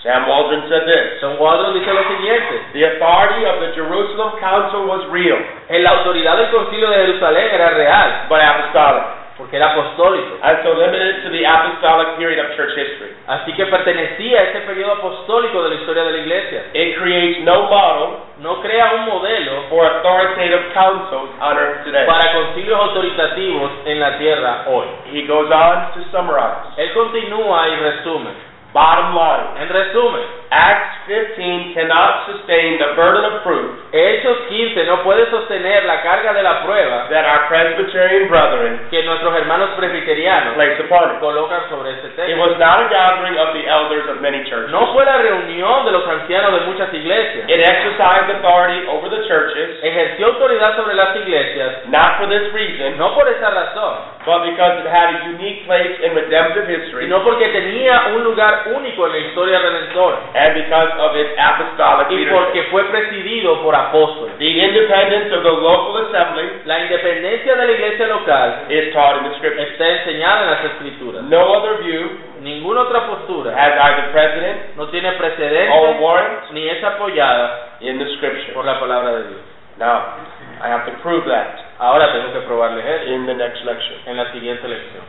Sam 0.04 0.28
Waldron 0.28 0.68
said 0.68 0.84
this. 0.84 1.22
Son 1.24 1.40
Waldron 1.40 1.74
dice 1.80 1.88
lo 1.94 2.04
siguiente, 2.04 2.60
The 2.74 2.84
authority 2.84 3.46
of 3.48 3.56
the 3.64 3.72
Jerusalem 3.72 4.36
council 4.40 4.84
was 4.86 5.08
real, 5.08 5.40
en 5.70 5.82
la 5.84 5.92
autoridad 5.92 6.36
del 6.38 6.52
concilio 6.52 6.90
de 6.90 6.98
Jerusalén 7.08 7.48
era 7.54 7.70
real, 7.72 8.10
but 8.28 8.42
apostolic, 8.42 9.04
porque 9.38 9.56
era 9.56 9.72
apostólico, 9.72 10.38
and 10.44 10.60
so 10.62 10.74
limited 10.76 11.24
to 11.24 11.30
the 11.32 11.46
apostolic 11.48 12.18
period 12.20 12.38
of 12.44 12.52
church 12.58 12.76
history. 12.76 13.16
así 13.28 13.54
que 13.54 13.66
pertenecía 13.66 14.40
a 14.40 14.44
ese 14.52 14.60
periodo 14.68 14.92
apostólico 15.00 15.64
de 15.64 15.70
la 15.70 15.76
historia 15.76 16.04
de 16.04 16.12
la 16.12 16.18
iglesia. 16.18 16.62
It 16.74 16.98
creates 17.00 17.46
no 17.46 17.64
model 17.72 18.20
No 18.44 18.60
crea 18.62 18.92
un 19.00 19.06
modelo 19.06 19.70
for 19.70 19.86
authoritative 19.86 20.74
councils 20.74 21.30
on 21.40 21.56
earth 21.58 21.86
today. 21.86 22.06
para 22.06 22.34
concilios 22.34 22.78
autoritativos 22.78 23.72
en 23.86 24.00
la 24.02 24.18
tierra 24.18 24.66
hoy. 24.68 24.86
He 25.14 25.26
goes 25.26 25.50
on 25.50 25.94
to 25.94 26.04
summarize. 26.12 26.76
Él 26.76 26.92
continúa 26.92 27.70
y 27.70 27.76
resume. 27.78 28.53
Bottom 28.74 29.14
line, 29.14 29.62
En 29.62 29.70
resumen, 29.70 30.26
Acts 30.50 30.93
15 31.06 31.74
cannot 31.74 32.26
sustain 32.28 32.78
the 32.80 32.96
burden 32.96 33.24
of 33.26 33.44
proof 33.44 33.80
Hechos 33.92 34.50
15 34.50 34.86
no 34.86 35.04
puede 35.04 35.30
sostener 35.30 35.86
la 35.86 36.02
carga 36.02 36.34
de 36.34 36.44
la 36.44 36.64
prueba 36.64 37.10
that 37.10 37.26
our 37.26 37.48
Presbyterian 37.48 38.28
brethren 38.28 38.80
que 38.90 39.04
nuestros 39.04 39.36
hermanos 39.36 39.72
presbiterianos 39.78 40.56
place 40.56 40.80
upon 40.80 41.16
it. 41.16 41.20
colocan 41.20 41.70
sobre 41.70 41.92
este 41.92 42.32
It 42.32 42.38
was 42.38 42.58
not 42.58 42.86
a 42.86 42.90
gathering 42.90 43.38
of 43.38 43.54
the 43.54 43.66
elders 43.68 44.08
of 44.10 44.22
many 44.22 44.44
churches. 44.46 44.72
No 44.72 44.94
fue 44.94 45.04
la 45.06 45.18
reunión 45.18 45.86
de 45.86 45.92
los 45.92 46.08
ancianos 46.08 46.54
de 46.54 46.62
muchas 46.68 46.94
iglesias. 46.94 47.50
It 47.50 47.60
exercised 47.60 48.30
authority 48.30 48.88
over 48.88 49.10
the 49.10 49.28
churches, 49.28 49.84
Ejerció 49.84 50.28
autoridad 50.28 50.76
sobre 50.76 50.96
las 50.96 51.16
iglesias, 51.16 51.88
not 51.88 52.18
for 52.18 52.28
this 52.28 52.52
reason, 52.54 52.98
no 52.98 53.14
por 53.14 53.28
esa 53.28 53.50
razón, 53.50 54.14
but 54.26 54.44
because 54.48 54.80
it 54.80 54.88
had 54.88 55.16
a 55.16 55.18
unique 55.36 55.66
place 55.66 56.00
in 56.00 56.16
redemptive 56.16 56.68
history 56.68 57.06
sino 57.06 57.24
porque 57.24 57.50
tenía 57.50 58.14
un 58.16 58.24
lugar 58.24 58.64
único 58.74 59.08
en 59.08 59.12
la 59.12 59.18
historia 59.20 59.60
redentora 59.60 60.18
and 60.36 60.54
because 60.56 60.93
of 61.00 61.16
its 61.16 61.32
apostolic 61.38 62.12
y 62.12 62.16
leadership. 62.16 62.34
porque 62.44 62.64
fue 62.72 62.84
presidido 62.90 63.62
por 63.64 63.76
apóstoles. 63.76 64.38
The 64.38 64.46
independence 64.66 65.34
of 65.36 65.44
the 65.44 65.52
local 65.52 65.98
assembly 66.08 66.62
La 66.66 66.80
independencia 66.80 67.56
de 67.56 67.66
la 67.66 67.72
iglesia 67.72 68.08
local 68.08 68.66
is 68.70 68.94
taught 68.94 69.18
in 69.18 69.30
the 69.32 69.36
scriptures. 69.38 69.72
está 69.72 69.88
enseñada 69.90 70.44
en 70.44 70.50
las 70.52 70.64
escrituras. 70.66 71.24
No 71.24 71.42
other 71.54 71.84
view 71.84 72.10
Ninguna 72.42 72.82
otra 72.82 73.08
postura 73.08 73.56
has 73.56 73.72
either 73.80 74.12
precedent 74.12 74.76
no 74.76 74.88
tiene 74.90 75.08
or 75.10 75.16
precedente 75.18 76.00
warrant 76.02 76.52
ni 76.52 76.68
es 76.68 76.84
apoyada 76.84 77.78
in 77.80 77.98
the 78.00 78.06
scripture. 78.18 78.54
por 78.54 78.66
la 78.66 78.80
palabra 78.80 79.12
de 79.14 79.28
Dios. 79.30 79.42
Now, 79.80 80.18
I 80.62 80.68
have 80.70 80.86
to 80.86 80.92
prove 81.02 81.26
that 81.26 81.58
Ahora 81.80 82.12
tengo 82.14 82.32
que 82.34 82.42
probarles 82.42 82.86
eso 82.86 83.12
in 83.14 83.26
the 83.26 83.34
next 83.34 83.64
lecture. 83.66 83.96
en 84.06 84.18
la 84.18 84.32
siguiente 84.32 84.68
lección. 84.68 85.04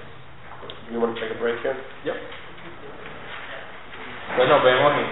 You 0.93 1.01
want 1.01 1.15
to 1.17 1.21
take 1.21 1.33
a 1.35 1.39
break 1.41 1.61
here? 1.63 1.75
Entonces 4.31 4.49
nos 4.49 4.65
vemos 4.65 4.93
en 4.93 5.05